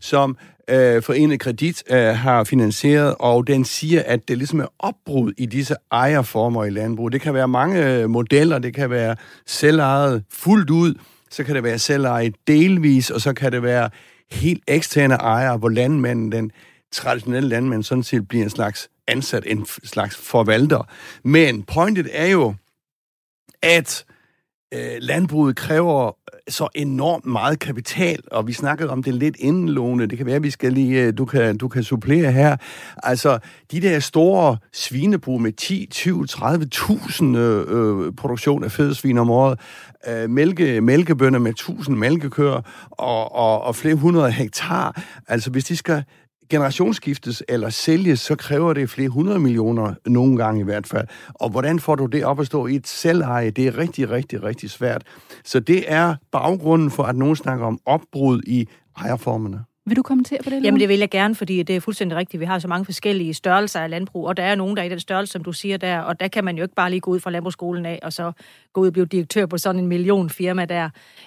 som 0.00 0.30
uh, 0.30 0.76
Forenet 1.02 1.40
Kredit 1.40 1.82
uh, 1.90 1.96
har 1.96 2.44
finansieret, 2.44 3.14
og 3.18 3.46
den 3.46 3.64
siger, 3.64 4.02
at 4.06 4.28
det 4.28 4.38
ligesom 4.38 4.60
er 4.60 4.72
opbrud 4.78 5.32
i 5.38 5.46
disse 5.46 5.74
ejerformer 5.92 6.64
i 6.64 6.70
landbrug. 6.70 7.12
Det 7.12 7.20
kan 7.20 7.34
være 7.34 7.48
mange 7.48 8.08
modeller, 8.08 8.58
det 8.58 8.74
kan 8.74 8.90
være 8.90 9.16
selvejet 9.46 10.24
fuldt 10.32 10.70
ud, 10.70 10.94
så 11.30 11.44
kan 11.44 11.54
det 11.54 11.62
være 11.62 11.78
selvejet 11.78 12.34
delvis, 12.46 13.10
og 13.10 13.20
så 13.20 13.32
kan 13.32 13.52
det 13.52 13.62
være 13.62 13.90
helt 14.30 14.62
eksterne 14.68 15.14
ejere, 15.14 15.56
hvor 15.56 15.68
landmanden, 15.68 16.32
den 16.32 16.50
traditionelle 16.92 17.48
landmænd 17.48 17.82
sådan 17.82 18.02
set 18.02 18.28
bliver 18.28 18.44
en 18.44 18.50
slags 18.50 18.88
ansat, 19.06 19.44
en 19.46 19.66
slags 19.84 20.16
forvalter. 20.16 20.88
Men 21.24 21.62
pointet 21.62 22.08
er 22.12 22.26
jo, 22.26 22.54
at 23.62 24.04
øh, 24.74 24.96
landbruget 25.00 25.56
kræver 25.56 26.06
øh, 26.06 26.12
så 26.48 26.68
enormt 26.74 27.26
meget 27.26 27.58
kapital, 27.58 28.18
og 28.30 28.46
vi 28.46 28.52
snakkede 28.52 28.90
om 28.90 29.02
det 29.02 29.14
lidt 29.14 29.36
inden, 29.38 30.00
Det 30.00 30.18
kan 30.18 30.26
være, 30.26 30.36
at 30.36 30.42
vi 30.42 30.50
skal 30.50 30.72
lige, 30.72 31.02
øh, 31.02 31.18
du 31.18 31.24
kan, 31.24 31.58
du 31.58 31.68
kan 31.68 31.82
supplere 31.82 32.32
her. 32.32 32.56
Altså, 33.02 33.38
de 33.72 33.80
der 33.80 34.00
store 34.00 34.56
svinebrug 34.72 35.40
med 35.40 35.52
10, 35.52 35.86
20, 35.90 36.26
30.000 36.30 37.24
øh, 37.24 38.06
øh, 38.06 38.12
produktion 38.12 38.64
af 38.64 38.72
fedesvin 38.72 39.18
om 39.18 39.30
året, 39.30 39.60
øh, 40.08 40.30
mælke, 40.30 40.80
mælkebønder 40.80 41.38
med 41.38 41.50
1000 41.50 41.98
mælkekøer 41.98 42.62
og, 42.90 43.34
og, 43.34 43.62
og 43.62 43.76
flere 43.76 43.94
hundrede 43.94 44.32
hektar. 44.32 45.02
Altså, 45.28 45.50
hvis 45.50 45.64
de 45.64 45.76
skal 45.76 46.04
generationsskiftes 46.50 47.42
eller 47.48 47.70
sælges, 47.70 48.20
så 48.20 48.36
kræver 48.36 48.72
det 48.72 48.90
flere 48.90 49.08
hundrede 49.08 49.38
millioner, 49.38 49.94
nogle 50.06 50.36
gange 50.36 50.60
i 50.60 50.64
hvert 50.64 50.86
fald. 50.86 51.06
Og 51.34 51.50
hvordan 51.50 51.80
får 51.80 51.94
du 51.94 52.06
det 52.06 52.24
op 52.24 52.40
at 52.40 52.46
stå 52.46 52.66
i 52.66 52.74
et 52.74 52.86
selveje? 52.86 53.50
Det 53.50 53.66
er 53.66 53.78
rigtig, 53.78 54.10
rigtig, 54.10 54.42
rigtig 54.42 54.70
svært. 54.70 55.02
Så 55.44 55.60
det 55.60 55.92
er 55.92 56.14
baggrunden 56.32 56.90
for, 56.90 57.02
at 57.02 57.16
nogen 57.16 57.36
snakker 57.36 57.66
om 57.66 57.78
opbrud 57.86 58.40
i 58.46 58.68
ejerformerne. 58.96 59.64
Vil 59.88 59.96
du 59.96 60.02
kommentere 60.02 60.38
på 60.44 60.50
det? 60.50 60.64
Jamen 60.64 60.80
det 60.80 60.88
vil 60.88 60.98
jeg 60.98 61.10
gerne, 61.10 61.34
fordi 61.34 61.62
det 61.62 61.76
er 61.76 61.80
fuldstændig 61.80 62.18
rigtigt. 62.18 62.40
Vi 62.40 62.44
har 62.44 62.58
så 62.58 62.68
mange 62.68 62.84
forskellige 62.84 63.34
størrelser 63.34 63.80
af 63.80 63.90
landbrug, 63.90 64.26
og 64.26 64.36
der 64.36 64.42
er 64.42 64.54
nogen, 64.54 64.76
der 64.76 64.82
er 64.82 64.86
i 64.86 64.88
den 64.88 65.00
størrelse, 65.00 65.32
som 65.32 65.44
du 65.44 65.52
siger 65.52 65.76
der, 65.76 65.98
og 65.98 66.20
der 66.20 66.28
kan 66.28 66.44
man 66.44 66.56
jo 66.56 66.62
ikke 66.62 66.74
bare 66.74 66.90
lige 66.90 67.00
gå 67.00 67.10
ud 67.10 67.20
fra 67.20 67.30
landbrugsskolen 67.30 67.86
af, 67.86 67.98
og 68.02 68.12
så 68.12 68.32
gå 68.72 68.80
ud 68.80 68.86
og 68.86 68.92
blive 68.92 69.06
direktør 69.06 69.46
på 69.46 69.58
sådan 69.58 69.80
en 69.80 69.86
million 69.86 70.30
firma 70.30 70.64
der. 70.64 70.84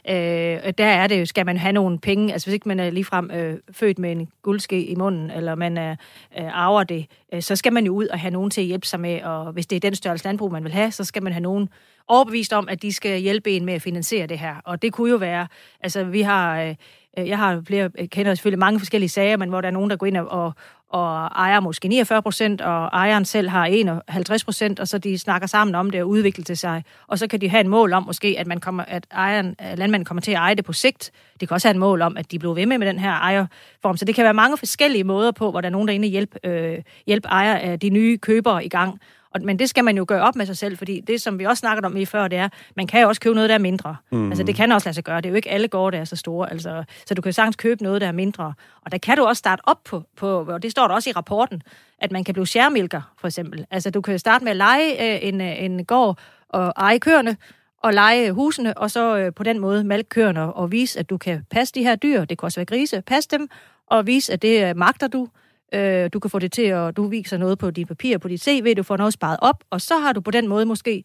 Øh, 0.10 0.74
der 0.78 0.86
er 0.86 1.08
det 1.08 1.20
jo, 1.20 1.26
skal 1.26 1.46
man 1.46 1.58
have 1.58 1.74
nogle 1.74 2.00
penge, 2.00 2.34
altså 2.34 2.48
hvis 2.48 2.54
ikke 2.54 2.68
man 2.68 2.80
er 2.80 2.90
ligefrem 2.90 3.32
øh, 3.32 3.58
født 3.72 4.00
med 4.00 4.12
en 4.12 4.28
guldske 4.42 4.86
i 4.86 4.96
munden, 4.96 5.32
eller 5.32 5.56
man 5.56 5.78
er 5.78 5.96
øh, 6.40 6.58
arver 6.58 6.84
det, 6.84 7.06
øh, 7.34 7.42
så 7.42 7.56
skal 7.56 7.74
man 7.74 7.86
jo 7.86 7.94
ud 7.94 8.08
og 8.08 8.20
have 8.20 8.32
nogen 8.32 8.50
til 8.50 8.62
at 8.62 8.68
hjælpe 8.68 8.88
sig 8.88 9.00
med, 9.00 9.22
og 9.22 9.52
hvis 9.52 9.68
det 9.68 9.76
er 9.76 9.80
den 9.80 9.96
størrelse 9.96 10.26
landbrug, 10.26 10.52
man 10.52 10.64
vil 10.64 10.72
have, 10.72 10.92
så 10.92 11.04
skal 11.04 11.24
man 11.24 11.34
have 11.34 11.44
nogen 11.44 11.70
overbevist 12.08 12.54
om, 12.54 12.70
at 12.70 12.82
de 12.82 12.94
skal 12.94 13.20
hjælpe 13.20 13.52
en 13.52 13.66
med 13.66 13.74
at 13.74 13.82
finansiere 13.82 14.28
det 14.28 14.40
her. 14.40 14.56
Og 14.66 14.82
det 14.82 14.94
kunne 14.94 15.12
jo 15.12 15.18
være, 15.18 15.48
altså 15.82 16.04
vi 16.04 16.22
har... 16.22 16.62
Øh, 16.62 16.70
Øh, 16.70 16.76
Øh, 17.18 17.28
jeg 17.28 17.38
har 17.38 17.62
flere, 17.68 17.90
jeg 17.98 18.10
kender 18.10 18.36
selvfølgelig 18.36 18.60
mange 18.60 18.80
forskellige 18.80 19.10
sager, 19.10 19.38
men 19.38 19.50
hvor 19.50 19.62
der 19.62 19.68
er 19.68 19.72
nogen, 19.72 19.90
der 19.90 19.96
går 19.96 20.06
ind 20.06 20.18
og, 20.18 20.54
og 20.90 21.26
ejer 21.26 21.60
måske 21.60 21.88
49 21.88 22.22
procent, 22.22 22.62
og 22.62 22.86
ejeren 22.86 23.26
selv 23.26 23.50
har 23.50 23.66
51 23.66 24.44
procent, 24.44 24.80
og 24.80 24.88
så 24.88 24.98
de 24.98 25.18
snakker 25.18 25.48
sammen 25.48 25.76
om 25.76 25.90
det 25.90 26.02
og 26.02 26.10
udvikler 26.10 26.46
til 26.46 26.58
sig. 26.58 26.84
Og 27.08 27.20
så 27.20 27.28
kan 27.28 27.42
de 27.42 27.50
have 27.50 27.62
en 27.62 27.68
mål 27.68 27.94
om 27.94 28.04
måske, 28.04 28.36
at, 28.38 28.48
man 28.48 28.60
kommer, 28.60 28.84
at 28.88 29.08
ejeren, 29.12 29.56
landmanden 29.76 30.06
kommer 30.06 30.22
til 30.22 30.32
at 30.32 30.38
eje 30.38 30.56
det 30.56 30.66
på 30.66 30.74
sigt. 30.74 31.12
Det 31.40 31.48
kan 31.48 31.56
også 31.56 31.68
have 31.68 31.74
en 31.74 31.80
mål 31.80 32.02
om, 32.02 32.18
at 32.18 32.32
de 32.32 32.40
bliver 32.40 32.54
ved 32.54 32.66
med 32.66 32.78
med 32.78 32.88
den 32.88 33.00
her 33.00 33.12
ejerform. 33.12 33.98
Så 33.98 34.06
det 34.06 34.16
kan 34.16 34.24
være 34.24 34.34
mange 34.34 34.58
forskellige 34.58 35.04
måder 35.04 35.32
på, 35.32 35.52
hvor 35.52 35.62
der 35.62 35.68
er 35.68 35.72
nogen, 35.72 35.88
der 35.88 35.94
er 35.94 35.96
inde 35.96 36.06
og 36.06 36.10
hjælpe, 36.10 36.48
øh, 36.48 36.78
hjælpe 37.08 37.28
ejer 37.28 37.56
af 37.56 37.80
de 37.80 37.90
nye 37.90 38.18
købere 38.18 38.66
i 38.66 38.70
gang. 38.70 39.00
Og, 39.34 39.42
men 39.44 39.60
det 39.60 39.70
skal 39.70 39.84
man 39.84 39.98
jo 39.98 40.06
gøre 40.08 40.22
op 40.22 40.36
med 40.36 40.46
sig 40.46 40.58
selv, 40.58 40.78
fordi 40.78 41.02
det, 41.08 41.22
som 41.22 41.40
vi 41.40 41.46
også 41.46 41.60
snakkede 41.60 41.86
om 41.86 41.94
lige 41.94 42.06
før, 42.06 42.28
det 42.28 42.38
er, 42.38 42.50
man 42.76 42.88
kan 42.88 43.02
jo 43.02 43.08
også 43.08 43.22
købe 43.22 43.36
noget, 43.36 43.50
der 43.50 43.56
er 43.56 43.60
mindre. 43.60 43.96
Mm. 44.12 44.30
Altså, 44.30 44.44
det 44.44 44.56
kan 44.56 44.72
også 44.72 44.88
lade 44.88 44.96
sig 44.96 45.04
gøre. 45.04 45.18
Det 45.18 45.26
er 45.26 45.30
jo 45.30 45.36
ikke 45.36 45.50
alle 45.50 45.68
gårde, 45.68 45.96
der 45.96 46.02
er 46.02 46.06
så 46.06 46.16
store. 46.16 46.52
Altså, 46.52 46.84
så 47.06 47.14
du 47.14 47.22
kan 47.22 47.34
sagtens 47.34 47.56
købe 47.56 47.84
noget, 47.84 48.02
der 48.02 48.08
er 48.08 48.12
mindre. 48.12 48.54
Og 48.86 48.92
der 48.92 48.98
kan 48.98 49.18
du 49.18 49.24
også 49.24 49.40
starte 49.40 49.62
op 49.64 49.84
på, 49.84 50.04
på 50.18 50.46
og 50.48 50.64
det 50.64 50.72
står 50.72 50.88
der 50.88 50.96
også 50.96 51.10
i 51.10 51.14
rapporten, 51.14 51.62
at 52.00 52.12
man 52.12 52.24
kan 52.24 52.34
blive 52.34 52.48
sharemilker, 52.48 53.02
for 53.20 53.28
eksempel. 53.28 53.66
Altså, 53.72 53.90
du 53.90 54.02
kan 54.02 54.20
starte 54.20 54.44
med 54.44 54.52
at 54.52 54.58
lege 54.58 55.16
øh, 55.16 55.28
en, 55.28 55.42
øh, 55.42 55.64
en 55.64 55.86
gård 55.86 56.20
og 56.50 56.74
eje 56.78 57.00
køerne, 57.00 57.38
og 57.84 57.94
lege 57.94 58.32
husene, 58.32 58.78
og 58.78 58.92
så 58.92 59.18
øh, 59.18 59.34
på 59.34 59.44
den 59.44 59.60
måde 59.60 59.84
malke 59.84 60.10
køerne 60.10 60.54
og 60.54 60.72
vise, 60.72 61.00
at 61.00 61.10
du 61.10 61.18
kan 61.18 61.46
passe 61.52 61.74
de 61.74 61.84
her 61.84 61.96
dyr, 61.96 62.26
det 62.26 62.38
kan 62.38 62.46
også 62.46 62.60
være 62.60 62.66
grise, 62.66 63.02
passe 63.02 63.30
dem, 63.30 63.50
og 63.88 64.08
vise, 64.08 64.34
at 64.34 64.42
det 64.42 64.70
øh, 64.70 64.78
magter 64.78 65.08
du, 65.08 65.28
Øh, 65.74 66.10
du 66.14 66.20
kan 66.20 66.32
få 66.32 66.40
det 66.40 66.52
til 66.52 66.62
at, 66.62 66.98
du 66.98 67.08
viser 67.08 67.38
noget 67.38 67.58
på 67.58 67.72
dit 67.72 67.88
papir, 67.88 68.18
på 68.18 68.28
dit 68.28 68.44
CV, 68.44 68.74
du 68.78 68.84
får 68.84 68.98
noget 68.98 69.14
sparet 69.14 69.38
op, 69.42 69.64
og 69.70 69.82
så 69.82 69.98
har 69.98 70.14
du 70.14 70.22
på 70.22 70.32
den 70.32 70.48
måde 70.48 70.66
måske 70.66 71.04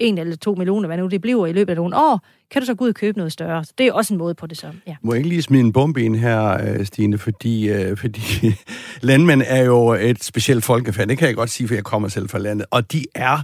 en 0.00 0.18
eller 0.18 0.36
to 0.36 0.54
millioner, 0.54 0.86
hvad 0.86 0.96
nu 0.96 1.06
det 1.06 1.20
bliver 1.20 1.46
i 1.46 1.52
løbet 1.52 1.70
af 1.70 1.76
nogle 1.76 1.96
år, 1.96 2.20
kan 2.50 2.62
du 2.62 2.66
så 2.66 2.74
gå 2.74 2.84
ud 2.84 2.88
og 2.88 2.94
købe 2.94 3.18
noget 3.18 3.32
større. 3.32 3.64
Så 3.64 3.72
det 3.78 3.86
er 3.86 3.92
også 3.92 4.14
en 4.14 4.18
måde 4.18 4.34
på 4.34 4.46
det 4.46 4.58
samme. 4.58 4.80
Ja. 4.86 4.96
Må 5.02 5.12
jeg 5.12 5.18
ikke 5.18 5.28
lige 5.28 5.42
smide 5.42 5.60
en 5.60 5.72
bombe 5.72 6.02
ind 6.02 6.16
her, 6.16 6.72
øh, 6.78 6.86
Stine, 6.86 7.18
fordi, 7.18 7.68
øh, 7.68 7.96
fordi 7.96 8.20
landmænd 9.00 9.42
er 9.46 9.64
jo 9.64 9.92
et 9.92 10.24
specielt 10.24 10.64
folkefærd. 10.64 11.08
Det 11.08 11.18
kan 11.18 11.28
jeg 11.28 11.36
godt 11.36 11.50
sige, 11.50 11.68
for 11.68 11.74
jeg 11.74 11.84
kommer 11.84 12.08
selv 12.08 12.28
fra 12.28 12.38
landet. 12.38 12.66
Og 12.70 12.92
de 12.92 13.04
er, 13.14 13.42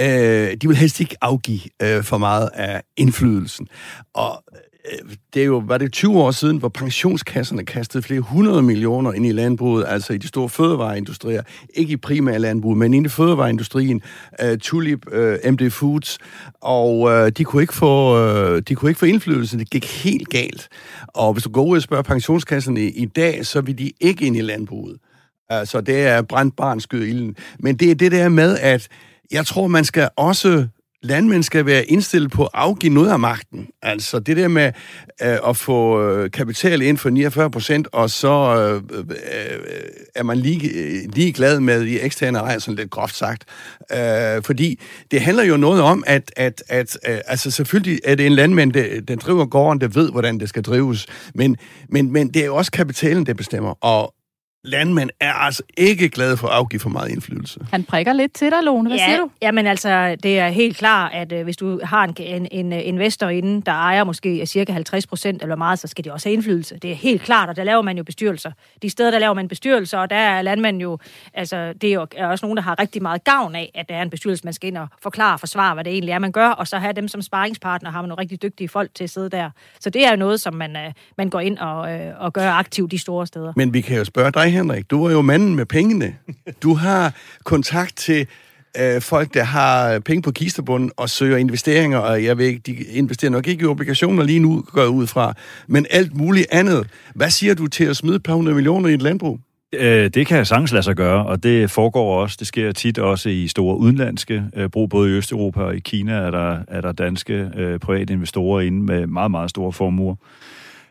øh, 0.00 0.56
de 0.62 0.68
vil 0.68 0.76
helst 0.76 1.00
ikke 1.00 1.16
afgive 1.20 1.60
øh, 1.82 2.02
for 2.02 2.18
meget 2.18 2.50
af 2.54 2.82
indflydelsen. 2.96 3.68
Og 4.14 4.44
Øh, 4.84 5.16
det 5.34 5.42
er 5.42 5.46
jo, 5.46 5.62
var 5.66 5.78
det 5.78 5.92
20 5.92 6.18
år 6.18 6.30
siden, 6.30 6.56
hvor 6.56 6.68
pensionskasserne 6.68 7.64
kastede 7.64 8.02
flere 8.02 8.20
hundrede 8.20 8.62
millioner 8.62 9.12
ind 9.12 9.26
i 9.26 9.32
landbruget, 9.32 9.84
altså 9.88 10.12
i 10.12 10.18
de 10.18 10.28
store 10.28 10.48
fødevareindustrier, 10.48 11.42
ikke 11.74 11.92
i 11.92 11.96
primær 11.96 12.38
landbrug, 12.38 12.76
men 12.76 12.94
ind 12.94 13.06
i 13.06 13.08
fødevareindustrien, 13.08 14.02
uh, 14.42 14.58
Tulip, 14.58 15.12
øh, 15.12 15.38
uh, 15.46 15.52
MD 15.52 15.70
Foods, 15.70 16.18
og 16.60 17.00
uh, 17.00 17.28
de, 17.28 17.44
kunne 17.44 17.62
ikke 17.62 17.74
få, 17.74 18.16
uh, 18.54 18.58
de 18.68 18.74
kunne 18.74 18.90
ikke 18.90 18.98
få 18.98 19.06
indflydelse, 19.06 19.58
det 19.58 19.70
gik 19.70 20.04
helt 20.04 20.28
galt. 20.28 20.68
Og 21.08 21.32
hvis 21.32 21.44
du 21.44 21.50
går 21.50 21.64
ud 21.64 21.76
og 21.76 21.82
spørger 21.82 22.02
pensionskasserne 22.02 22.80
i, 22.80 23.04
dag, 23.04 23.46
så 23.46 23.60
vil 23.60 23.78
de 23.78 23.92
ikke 24.00 24.26
ind 24.26 24.36
i 24.36 24.40
landbruget. 24.40 24.96
Altså, 25.48 25.80
det 25.80 26.06
er 26.06 26.22
brændt 26.22 26.56
barnskyd 26.56 27.06
ilden. 27.06 27.36
Men 27.58 27.76
det 27.76 27.90
er 27.90 27.94
det 27.94 28.12
der 28.12 28.28
med, 28.28 28.58
at 28.58 28.88
jeg 29.30 29.46
tror, 29.46 29.66
man 29.66 29.84
skal 29.84 30.08
også 30.16 30.66
landmænd 31.02 31.42
skal 31.42 31.66
være 31.66 31.84
indstillet 31.84 32.30
på 32.30 32.42
at 32.44 32.50
afgive 32.54 32.94
noget 32.94 33.10
af 33.10 33.18
magten. 33.18 33.68
Altså 33.82 34.18
det 34.18 34.36
der 34.36 34.48
med 34.48 34.72
øh, 35.22 35.38
at 35.48 35.56
få 35.56 36.02
øh, 36.02 36.30
kapital 36.30 36.82
ind 36.82 36.98
for 36.98 37.10
49 37.10 37.50
procent, 37.50 37.88
og 37.92 38.10
så 38.10 38.56
øh, 38.56 38.98
øh, 38.98 39.58
er 40.14 40.22
man 40.22 40.38
lige, 40.38 40.70
øh, 40.70 41.02
lige 41.12 41.32
glad 41.32 41.60
med 41.60 41.80
de 41.80 42.00
eksterne 42.00 42.38
ejer, 42.38 42.58
sådan 42.58 42.76
lidt 42.76 42.90
groft 42.90 43.16
sagt. 43.16 43.44
Øh, 43.92 44.42
fordi 44.42 44.80
det 45.10 45.20
handler 45.20 45.44
jo 45.44 45.56
noget 45.56 45.82
om, 45.82 46.04
at, 46.06 46.32
at, 46.36 46.62
at 46.68 46.98
øh, 47.08 47.18
altså 47.26 47.50
selvfølgelig 47.50 48.00
er 48.04 48.14
det 48.14 48.26
en 48.26 48.32
landmand, 48.32 48.72
der, 48.72 49.00
der 49.00 49.16
driver 49.16 49.46
gården, 49.46 49.80
der 49.80 49.88
ved, 49.88 50.10
hvordan 50.10 50.40
det 50.40 50.48
skal 50.48 50.62
drives. 50.62 51.06
Men, 51.34 51.56
men, 51.88 52.12
men 52.12 52.28
det 52.28 52.42
er 52.42 52.46
jo 52.46 52.56
også 52.56 52.72
kapitalen, 52.72 53.26
der 53.26 53.34
bestemmer. 53.34 53.84
Og, 53.84 54.14
landmænd 54.64 55.10
er 55.20 55.32
altså 55.32 55.62
ikke 55.76 56.08
glade 56.08 56.36
for 56.36 56.48
at 56.48 56.54
afgive 56.54 56.80
for 56.80 56.88
meget 56.88 57.10
indflydelse. 57.10 57.60
Han 57.70 57.84
prikker 57.84 58.12
lidt 58.12 58.32
til 58.32 58.50
dig, 58.50 58.62
Lone. 58.62 58.88
Hvad 58.88 58.98
ja, 58.98 59.04
siger 59.04 59.18
du? 59.18 59.30
Jamen 59.42 59.66
altså, 59.66 60.16
det 60.22 60.38
er 60.38 60.48
helt 60.48 60.76
klart, 60.76 61.12
at 61.14 61.32
uh, 61.32 61.42
hvis 61.42 61.56
du 61.56 61.80
har 61.84 62.04
en, 62.04 62.14
en, 62.20 62.72
en 62.72 62.72
investor 62.72 63.28
inden, 63.28 63.60
der 63.60 63.72
ejer 63.72 64.04
måske 64.04 64.46
cirka 64.46 64.72
50 64.72 65.06
procent 65.06 65.42
eller 65.42 65.56
meget, 65.56 65.78
så 65.78 65.86
skal 65.86 66.04
de 66.04 66.12
også 66.12 66.28
have 66.28 66.34
indflydelse. 66.34 66.78
Det 66.78 66.90
er 66.90 66.94
helt 66.94 67.22
klart, 67.22 67.48
og 67.48 67.56
der 67.56 67.64
laver 67.64 67.82
man 67.82 67.96
jo 67.96 68.04
bestyrelser. 68.04 68.52
De 68.82 68.90
steder, 68.90 69.10
der 69.10 69.18
laver 69.18 69.34
man 69.34 69.48
bestyrelser, 69.48 69.98
og 69.98 70.10
der 70.10 70.16
er 70.16 70.42
landmænd 70.42 70.80
jo, 70.82 70.98
altså 71.34 71.72
det 71.72 71.90
er 71.90 71.94
jo 71.94 72.06
er 72.16 72.26
også 72.26 72.46
nogen, 72.46 72.56
der 72.56 72.62
har 72.62 72.80
rigtig 72.80 73.02
meget 73.02 73.24
gavn 73.24 73.54
af, 73.54 73.70
at 73.74 73.88
der 73.88 73.94
er 73.94 74.02
en 74.02 74.10
bestyrelse, 74.10 74.44
man 74.44 74.52
skal 74.52 74.68
ind 74.68 74.76
og 74.76 74.88
forklare 75.02 75.32
og 75.32 75.40
forsvare, 75.40 75.74
hvad 75.74 75.84
det 75.84 75.92
egentlig 75.92 76.12
er, 76.12 76.18
man 76.18 76.32
gør, 76.32 76.48
og 76.48 76.68
så 76.68 76.78
have 76.78 76.92
dem 76.92 77.08
som 77.08 77.22
sparringspartner, 77.22 77.90
har 77.90 78.02
man 78.02 78.08
nogle 78.08 78.20
rigtig 78.20 78.42
dygtige 78.42 78.68
folk 78.68 78.90
til 78.94 79.04
at 79.04 79.10
sidde 79.10 79.30
der. 79.30 79.50
Så 79.80 79.90
det 79.90 80.06
er 80.06 80.10
jo 80.10 80.16
noget, 80.16 80.40
som 80.40 80.54
man, 80.54 80.76
uh, 80.76 80.92
man 81.18 81.30
går 81.30 81.40
ind 81.40 81.58
og, 81.58 81.78
og 82.18 82.32
gør 82.32 82.50
aktivt 82.50 82.90
de 82.90 82.98
store 82.98 83.26
steder. 83.26 83.52
Men 83.56 83.74
vi 83.74 83.80
kan 83.80 83.98
jo 83.98 84.04
spørge 84.04 84.32
dig, 84.32 84.49
Henrik. 84.50 84.90
Du 84.90 85.04
er 85.04 85.12
jo 85.12 85.22
manden 85.22 85.54
med 85.54 85.66
pengene. 85.66 86.14
Du 86.62 86.74
har 86.74 87.14
kontakt 87.44 87.96
til 87.96 88.26
øh, 88.80 89.00
folk, 89.00 89.34
der 89.34 89.44
har 89.44 89.98
penge 89.98 90.22
på 90.22 90.30
kistebunden 90.30 90.90
og 90.96 91.10
søger 91.10 91.36
investeringer, 91.36 91.98
og 91.98 92.24
jeg 92.24 92.38
ved 92.38 92.46
ikke, 92.46 92.60
de 92.66 92.72
investerer 92.72 93.30
nok 93.30 93.46
ikke 93.46 93.62
i 93.62 93.66
obligationer 93.66 94.24
lige 94.24 94.40
nu, 94.40 94.64
går 94.66 94.80
jeg 94.80 94.90
ud 94.90 95.06
fra, 95.06 95.34
men 95.66 95.86
alt 95.90 96.16
muligt 96.16 96.46
andet. 96.52 96.86
Hvad 97.14 97.30
siger 97.30 97.54
du 97.54 97.66
til 97.66 97.84
at 97.84 97.96
smide 97.96 98.16
et 98.16 98.22
par 98.22 98.34
hundrede 98.34 98.54
millioner 98.54 98.88
i 98.88 98.94
et 98.94 99.02
landbrug? 99.02 99.40
Øh, 99.72 100.10
det 100.14 100.26
kan 100.26 100.46
sagtens 100.46 100.72
lade 100.72 100.82
sig 100.82 100.96
gøre, 100.96 101.26
og 101.26 101.42
det 101.42 101.70
foregår 101.70 102.22
også. 102.22 102.36
Det 102.38 102.46
sker 102.46 102.72
tit 102.72 102.98
også 102.98 103.28
i 103.28 103.48
store 103.48 103.76
udenlandske 103.76 104.42
øh, 104.56 104.68
brug, 104.68 104.88
både 104.88 105.10
i 105.10 105.12
Østeuropa 105.12 105.60
og 105.60 105.76
i 105.76 105.80
Kina 105.80 106.12
er 106.12 106.30
der, 106.30 106.58
er 106.68 106.80
der 106.80 106.92
danske 106.92 107.50
øh, 107.56 107.78
private 107.78 108.12
investorer 108.12 108.60
inde 108.60 108.82
med 108.82 109.06
meget, 109.06 109.30
meget 109.30 109.50
store 109.50 109.72
formuer. 109.72 110.14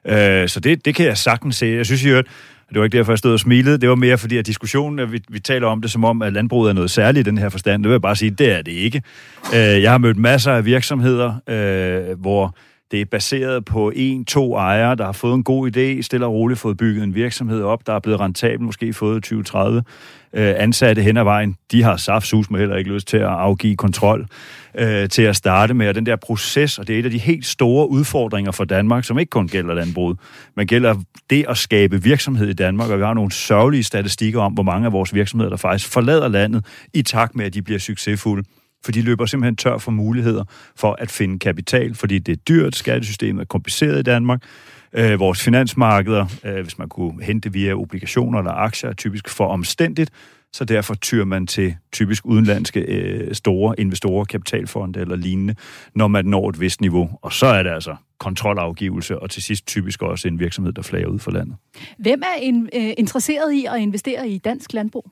Øh, 0.06 0.50
så 0.50 0.60
det, 0.60 0.86
det 0.86 0.95
kan 0.95 1.06
jeg 1.06 1.17
sagtens 1.17 1.56
se. 1.56 1.65
Jeg 1.65 1.86
synes 1.86 2.04
i 2.04 2.08
øvrigt, 2.08 2.28
det 2.69 2.79
var 2.79 2.84
ikke 2.84 2.97
derfor, 2.97 3.12
jeg 3.12 3.19
stod 3.19 3.34
og 3.34 3.39
smilede. 3.39 3.77
Det 3.77 3.89
var 3.89 3.95
mere 3.95 4.17
fordi, 4.17 4.38
at 4.38 4.45
diskussionen, 4.45 4.99
at 4.99 5.12
vi, 5.12 5.21
vi 5.29 5.39
taler 5.39 5.67
om 5.67 5.82
det 5.82 5.91
som 5.91 6.05
om, 6.05 6.21
at 6.21 6.34
landbruget 6.34 6.69
er 6.69 6.73
noget 6.73 6.91
særligt 6.91 7.27
i 7.27 7.29
den 7.29 7.38
her 7.38 7.49
forstand. 7.49 7.84
Det 7.84 7.89
vil 7.89 7.93
jeg 7.93 8.01
bare 8.01 8.15
sige, 8.15 8.32
det 8.32 8.51
er 8.51 8.62
det 8.62 8.71
ikke. 8.71 9.01
Øh, 9.55 9.82
jeg 9.82 9.91
har 9.91 9.97
mødt 9.97 10.17
masser 10.17 10.51
af 10.51 10.65
virksomheder, 10.65 11.34
øh, 11.47 12.19
hvor 12.21 12.55
det 12.91 13.02
er 13.02 13.06
baseret 13.06 13.65
på 13.65 13.91
en, 13.95 14.25
to 14.25 14.56
ejere, 14.56 14.95
der 14.95 15.06
har 15.06 15.12
fået 15.12 15.34
en 15.34 15.43
god 15.43 15.78
idé, 15.78 16.02
stille 16.02 16.25
og 16.25 16.34
roligt 16.34 16.60
fået 16.60 16.78
bygget 16.78 17.04
en 17.04 17.15
virksomhed 17.15 17.62
op, 17.62 17.88
der 17.88 17.93
er 17.93 17.99
blevet 17.99 18.19
rentabel, 18.19 18.62
måske 18.62 18.93
fået 18.93 19.32
20-30 19.32 19.60
øh, 20.34 20.54
ansatte 20.58 21.02
hen 21.02 21.17
ad 21.17 21.23
vejen. 21.23 21.56
De 21.71 21.84
har 21.84 21.97
saftsus 21.97 22.49
med 22.49 22.60
heller 22.60 22.75
ikke 22.75 22.93
lyst 22.93 23.08
til 23.08 23.17
at 23.17 23.23
afgive 23.23 23.75
kontrol 23.75 24.28
øh, 24.75 25.10
til 25.10 25.21
at 25.21 25.36
starte 25.36 25.73
med. 25.73 25.89
Og 25.89 25.95
den 25.95 26.06
der 26.06 26.15
proces, 26.15 26.80
og 26.80 26.88
det 26.88 26.95
er 26.95 26.99
et 26.99 27.06
af 27.06 27.12
de 27.12 27.17
helt 27.17 27.45
store 27.45 27.89
udfordringer 27.89 28.52
for 28.52 28.63
Danmark, 28.63 29.04
som 29.04 29.19
ikke 29.19 29.30
kun 29.30 29.47
gælder 29.47 29.73
landbruget, 29.73 30.17
men 30.56 30.67
gælder 30.67 30.95
det 31.30 31.45
at 31.49 31.58
skabe 31.58 32.04
virksomhed 32.04 32.47
i 32.47 32.54
Danmark. 32.54 32.89
Og 32.89 32.97
vi 32.97 33.04
har 33.04 33.13
nogle 33.13 33.32
sørgelige 33.32 33.84
statistikker 33.84 34.41
om, 34.41 34.54
hvor 34.54 34.63
mange 34.63 34.86
af 34.86 34.91
vores 34.93 35.13
virksomheder, 35.13 35.49
der 35.49 35.58
faktisk 35.58 35.89
forlader 35.89 36.28
landet 36.28 36.65
i 36.93 37.02
takt 37.02 37.36
med, 37.36 37.45
at 37.45 37.54
de 37.54 37.62
bliver 37.62 37.80
succesfulde 37.80 38.43
for 38.85 38.91
de 38.91 39.01
løber 39.01 39.25
simpelthen 39.25 39.55
tør 39.55 39.77
for 39.77 39.91
muligheder 39.91 40.43
for 40.75 40.95
at 40.99 41.11
finde 41.11 41.39
kapital, 41.39 41.95
fordi 41.95 42.19
det 42.19 42.31
er 42.31 42.41
dyrt, 42.47 42.75
skattesystemet 42.75 43.41
er 43.41 43.45
kompliceret 43.45 43.99
i 43.99 44.03
Danmark, 44.03 44.43
øh, 44.93 45.19
vores 45.19 45.43
finansmarkeder, 45.43 46.25
øh, 46.45 46.61
hvis 46.61 46.77
man 46.77 46.89
kunne 46.89 47.23
hente 47.23 47.53
via 47.53 47.73
obligationer 47.73 48.39
eller 48.39 48.51
aktier, 48.51 48.89
er 48.89 48.93
typisk 48.93 49.29
for 49.29 49.47
omstændigt, 49.47 50.11
så 50.53 50.65
derfor 50.65 50.95
tyr 50.95 51.25
man 51.25 51.47
til 51.47 51.75
typisk 51.91 52.25
udenlandske 52.25 52.79
øh, 52.79 53.35
store 53.35 53.79
investorer, 53.79 54.25
kapitalfonde 54.25 54.99
eller 54.99 55.15
lignende, 55.15 55.55
når 55.95 56.07
man 56.07 56.25
når 56.25 56.49
et 56.49 56.59
vist 56.59 56.81
niveau. 56.81 57.09
Og 57.21 57.33
så 57.33 57.45
er 57.45 57.63
det 57.63 57.69
altså 57.69 57.95
kontrolafgivelse, 58.19 59.19
og 59.19 59.29
til 59.29 59.43
sidst 59.43 59.67
typisk 59.67 60.01
også 60.01 60.27
en 60.27 60.39
virksomhed, 60.39 60.73
der 60.73 60.81
flager 60.81 61.07
ud 61.07 61.19
for 61.19 61.31
landet. 61.31 61.55
Hvem 61.97 62.21
er 62.21 62.41
en, 62.41 62.69
øh, 62.75 62.93
interesseret 62.97 63.53
i 63.53 63.65
at 63.65 63.79
investere 63.79 64.29
i 64.29 64.37
dansk 64.37 64.73
landbrug? 64.73 65.11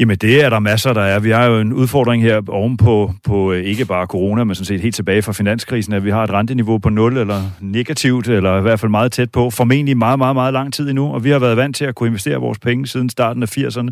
Jamen, 0.00 0.16
det 0.16 0.44
er 0.44 0.50
der 0.50 0.58
masser, 0.58 0.92
der 0.92 1.00
er. 1.00 1.18
Vi 1.18 1.30
har 1.30 1.44
jo 1.44 1.60
en 1.60 1.72
udfordring 1.72 2.22
her 2.22 2.40
ovenpå 2.48 3.12
på 3.24 3.52
øh, 3.52 3.64
ikke 3.64 3.84
bare 3.84 4.06
corona, 4.06 4.44
men 4.44 4.54
sådan 4.54 4.64
set 4.64 4.80
helt 4.80 4.94
tilbage 4.94 5.22
fra 5.22 5.32
finanskrisen, 5.32 5.92
at 5.92 6.04
vi 6.04 6.10
har 6.10 6.24
et 6.24 6.30
renteniveau 6.30 6.78
på 6.78 6.88
0 6.88 7.16
eller 7.16 7.42
negativt, 7.60 8.28
eller 8.28 8.58
i 8.58 8.60
hvert 8.60 8.80
fald 8.80 8.90
meget 8.90 9.12
tæt 9.12 9.30
på, 9.30 9.50
formentlig 9.50 9.96
meget, 9.96 10.18
meget, 10.18 10.36
meget 10.36 10.52
lang 10.52 10.72
tid 10.72 10.88
endnu, 10.88 11.14
og 11.14 11.24
vi 11.24 11.30
har 11.30 11.38
været 11.38 11.56
vant 11.56 11.76
til 11.76 11.84
at 11.84 11.94
kunne 11.94 12.06
investere 12.06 12.36
vores 12.36 12.58
penge 12.58 12.86
siden 12.86 13.10
starten 13.10 13.42
af 13.42 13.58
80'erne 13.58 13.88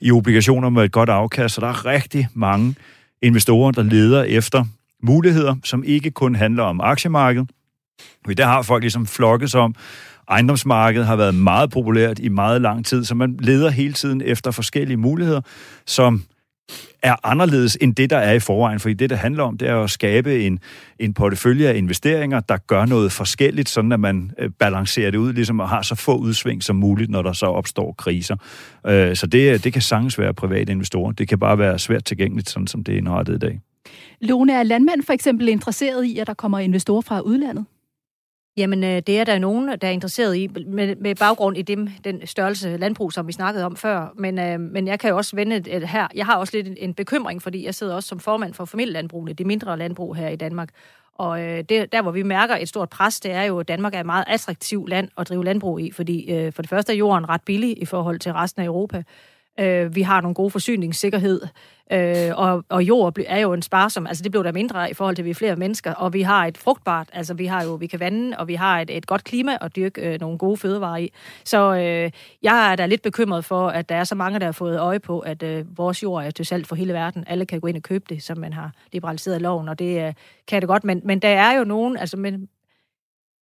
i 0.00 0.10
obligationer 0.10 0.68
med 0.68 0.84
et 0.84 0.92
godt 0.92 1.08
afkast, 1.08 1.54
så 1.54 1.60
der 1.60 1.68
er 1.68 1.86
rigtig 1.86 2.28
mange 2.34 2.74
investorer, 3.22 3.70
der 3.70 3.82
leder 3.82 4.22
efter 4.22 4.64
muligheder, 5.02 5.54
som 5.64 5.84
ikke 5.84 6.10
kun 6.10 6.34
handler 6.34 6.62
om 6.62 6.80
aktiemarkedet. 6.80 7.50
Der 8.36 8.46
har 8.46 8.62
folk 8.62 8.82
ligesom 8.82 9.06
flokket 9.06 9.50
sig 9.50 9.60
om, 9.60 9.74
Ejendomsmarkedet 10.30 11.06
har 11.06 11.16
været 11.16 11.34
meget 11.34 11.70
populært 11.70 12.18
i 12.18 12.28
meget 12.28 12.62
lang 12.62 12.86
tid, 12.86 13.04
så 13.04 13.14
man 13.14 13.36
leder 13.40 13.70
hele 13.70 13.92
tiden 13.92 14.22
efter 14.24 14.50
forskellige 14.50 14.96
muligheder, 14.96 15.40
som 15.86 16.22
er 17.02 17.16
anderledes 17.26 17.78
end 17.80 17.94
det, 17.94 18.10
der 18.10 18.16
er 18.16 18.32
i 18.32 18.40
forvejen. 18.40 18.80
Fordi 18.80 18.94
det, 18.94 19.10
det 19.10 19.18
handler 19.18 19.42
om, 19.42 19.58
det 19.58 19.68
er 19.68 19.76
at 19.76 19.90
skabe 19.90 20.46
en, 20.46 20.58
en 20.98 21.14
portefølje 21.14 21.68
af 21.68 21.76
investeringer, 21.76 22.40
der 22.40 22.56
gør 22.56 22.86
noget 22.86 23.12
forskelligt, 23.12 23.68
sådan 23.68 23.92
at 23.92 24.00
man 24.00 24.30
øh, 24.38 24.50
balancerer 24.58 25.10
det 25.10 25.18
ud, 25.18 25.32
ligesom 25.32 25.60
at 25.60 25.68
har 25.68 25.82
så 25.82 25.94
få 25.94 26.16
udsving 26.16 26.62
som 26.62 26.76
muligt, 26.76 27.10
når 27.10 27.22
der 27.22 27.32
så 27.32 27.46
opstår 27.46 27.92
kriser. 27.92 28.36
Øh, 28.86 29.16
så 29.16 29.26
det, 29.26 29.64
det 29.64 29.72
kan 29.72 29.82
sagtens 29.82 30.18
være 30.18 30.34
private 30.34 30.72
investorer. 30.72 31.12
Det 31.12 31.28
kan 31.28 31.38
bare 31.38 31.58
være 31.58 31.78
svært 31.78 32.04
tilgængeligt, 32.04 32.50
sådan 32.50 32.66
som 32.66 32.84
det 32.84 32.94
er 32.94 32.98
indrettet 32.98 33.34
i 33.34 33.38
dag. 33.38 33.60
Lone, 34.20 34.52
er 34.52 34.62
landmænd 34.62 35.02
for 35.02 35.12
eksempel 35.12 35.48
interesseret 35.48 36.04
i, 36.04 36.18
at 36.18 36.26
der 36.26 36.34
kommer 36.34 36.58
investorer 36.58 37.00
fra 37.00 37.20
udlandet? 37.20 37.64
Jamen, 38.56 38.84
øh, 38.84 39.02
det 39.06 39.18
er 39.20 39.24
der 39.24 39.38
nogen, 39.38 39.68
der 39.68 39.88
er 39.88 39.90
interesseret 39.90 40.36
i, 40.36 40.48
med, 40.66 40.96
med 40.96 41.14
baggrund 41.14 41.56
i 41.56 41.62
dem, 41.62 41.88
den 42.04 42.26
størrelse 42.26 42.76
landbrug, 42.76 43.12
som 43.12 43.26
vi 43.26 43.32
snakkede 43.32 43.64
om 43.64 43.76
før. 43.76 44.12
Men, 44.16 44.38
øh, 44.38 44.60
men 44.60 44.86
jeg 44.86 45.00
kan 45.00 45.10
jo 45.10 45.16
også 45.16 45.36
vende 45.36 45.60
det 45.60 45.88
her. 45.88 46.08
Jeg 46.14 46.26
har 46.26 46.36
også 46.36 46.56
lidt 46.56 46.66
en, 46.66 46.76
en 46.78 46.94
bekymring, 46.94 47.42
fordi 47.42 47.64
jeg 47.64 47.74
sidder 47.74 47.94
også 47.94 48.08
som 48.08 48.20
formand 48.20 48.54
for 48.54 48.64
familielandbrugene, 48.64 49.32
de 49.32 49.44
mindre 49.44 49.78
landbrug 49.78 50.16
her 50.16 50.28
i 50.28 50.36
Danmark. 50.36 50.68
Og 51.14 51.42
øh, 51.42 51.64
det, 51.68 51.92
der, 51.92 52.02
hvor 52.02 52.10
vi 52.10 52.22
mærker 52.22 52.56
et 52.56 52.68
stort 52.68 52.88
pres, 52.90 53.20
det 53.20 53.32
er 53.32 53.42
jo, 53.42 53.60
at 53.60 53.68
Danmark 53.68 53.94
er 53.94 54.00
et 54.00 54.06
meget 54.06 54.24
attraktivt 54.26 54.88
land 54.88 55.08
at 55.18 55.28
drive 55.28 55.44
landbrug 55.44 55.80
i, 55.80 55.90
fordi 55.90 56.32
øh, 56.32 56.52
for 56.52 56.62
det 56.62 56.68
første 56.68 56.92
er 56.92 56.96
jorden 56.96 57.28
ret 57.28 57.42
billig 57.46 57.82
i 57.82 57.84
forhold 57.84 58.18
til 58.18 58.32
resten 58.32 58.62
af 58.62 58.66
Europa. 58.66 59.02
Øh, 59.60 59.94
vi 59.94 60.02
har 60.02 60.20
nogle 60.20 60.34
gode 60.34 60.50
forsyningssikkerhed, 60.50 61.40
øh, 61.92 62.30
og, 62.36 62.64
og 62.68 62.82
jord 62.82 63.18
er 63.26 63.38
jo 63.38 63.52
en 63.52 63.62
sparsom, 63.62 64.06
altså 64.06 64.22
det 64.22 64.30
blev 64.30 64.44
der 64.44 64.52
mindre 64.52 64.90
i 64.90 64.94
forhold 64.94 65.16
til, 65.16 65.22
at 65.22 65.24
vi 65.24 65.30
er 65.30 65.34
flere 65.34 65.56
mennesker, 65.56 65.94
og 65.94 66.12
vi 66.12 66.22
har 66.22 66.46
et 66.46 66.58
frugtbart, 66.58 67.08
altså 67.12 67.34
vi 67.34 67.46
har 67.46 67.64
jo, 67.64 67.74
vi 67.74 67.86
kan 67.86 68.00
vande, 68.00 68.36
og 68.38 68.48
vi 68.48 68.54
har 68.54 68.80
et, 68.80 68.96
et 68.96 69.06
godt 69.06 69.24
klima 69.24 69.58
at 69.60 69.76
dyrke 69.76 70.00
øh, 70.00 70.20
nogle 70.20 70.38
gode 70.38 70.56
fødevarer 70.56 70.96
i. 70.96 71.12
Så 71.44 71.74
øh, 71.74 72.10
jeg 72.42 72.72
er 72.72 72.76
da 72.76 72.86
lidt 72.86 73.02
bekymret 73.02 73.44
for, 73.44 73.68
at 73.68 73.88
der 73.88 73.94
er 73.94 74.04
så 74.04 74.14
mange, 74.14 74.38
der 74.38 74.44
har 74.44 74.52
fået 74.52 74.78
øje 74.78 74.98
på, 74.98 75.18
at 75.18 75.42
øh, 75.42 75.78
vores 75.78 76.02
jord 76.02 76.24
er 76.24 76.30
til 76.30 76.46
salg 76.46 76.66
for 76.66 76.76
hele 76.76 76.92
verden. 76.92 77.24
Alle 77.26 77.46
kan 77.46 77.60
gå 77.60 77.66
ind 77.66 77.76
og 77.76 77.82
købe 77.82 78.04
det, 78.08 78.22
som 78.22 78.38
man 78.38 78.52
har 78.52 78.72
liberaliseret 78.92 79.42
loven, 79.42 79.68
og 79.68 79.78
det 79.78 80.06
øh, 80.06 80.12
kan 80.48 80.62
det 80.62 80.68
godt, 80.68 80.84
men, 80.84 81.00
men 81.04 81.18
der 81.18 81.28
er 81.28 81.58
jo 81.58 81.64
nogen, 81.64 81.96
altså 81.96 82.16
men, 82.16 82.48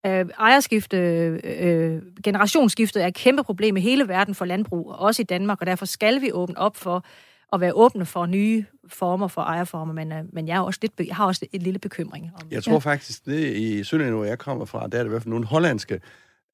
Øh, 0.05 0.25
ejerskifte, 0.39 0.97
øh, 1.43 2.01
generationsskiftet 2.23 3.03
er 3.03 3.07
et 3.07 3.13
kæmpe 3.13 3.43
problem 3.43 3.77
i 3.77 3.81
hele 3.81 4.07
verden 4.07 4.35
for 4.35 4.45
landbrug, 4.45 4.91
også 4.91 5.21
i 5.21 5.25
Danmark, 5.25 5.61
og 5.61 5.67
derfor 5.67 5.85
skal 5.85 6.21
vi 6.21 6.31
åbne 6.31 6.57
op 6.57 6.77
for 6.77 7.05
at 7.53 7.61
være 7.61 7.73
åbne 7.73 8.05
for 8.05 8.25
nye 8.25 8.65
former 8.87 9.27
for 9.27 9.41
ejerformer, 9.41 9.93
men, 9.93 10.11
øh, 10.11 10.23
men 10.33 10.47
jeg, 10.47 10.55
er 10.55 10.61
også 10.61 10.79
lidt, 10.81 10.93
jeg 11.07 11.15
har 11.15 11.25
også 11.25 11.45
et 11.51 11.63
lille 11.63 11.79
bekymring. 11.79 12.31
Om, 12.41 12.47
jeg 12.51 12.63
tror 12.63 12.73
ja. 12.73 12.79
faktisk, 12.79 13.25
det 13.25 13.55
i 13.55 13.83
Sønderjylland, 13.83 14.15
hvor 14.15 14.25
jeg 14.25 14.39
kommer 14.39 14.65
fra, 14.65 14.87
der 14.87 14.97
er 14.97 15.03
det 15.03 15.05
i 15.05 15.09
hvert 15.09 15.21
fald 15.21 15.29
nogle 15.29 15.45
hollandske 15.45 16.01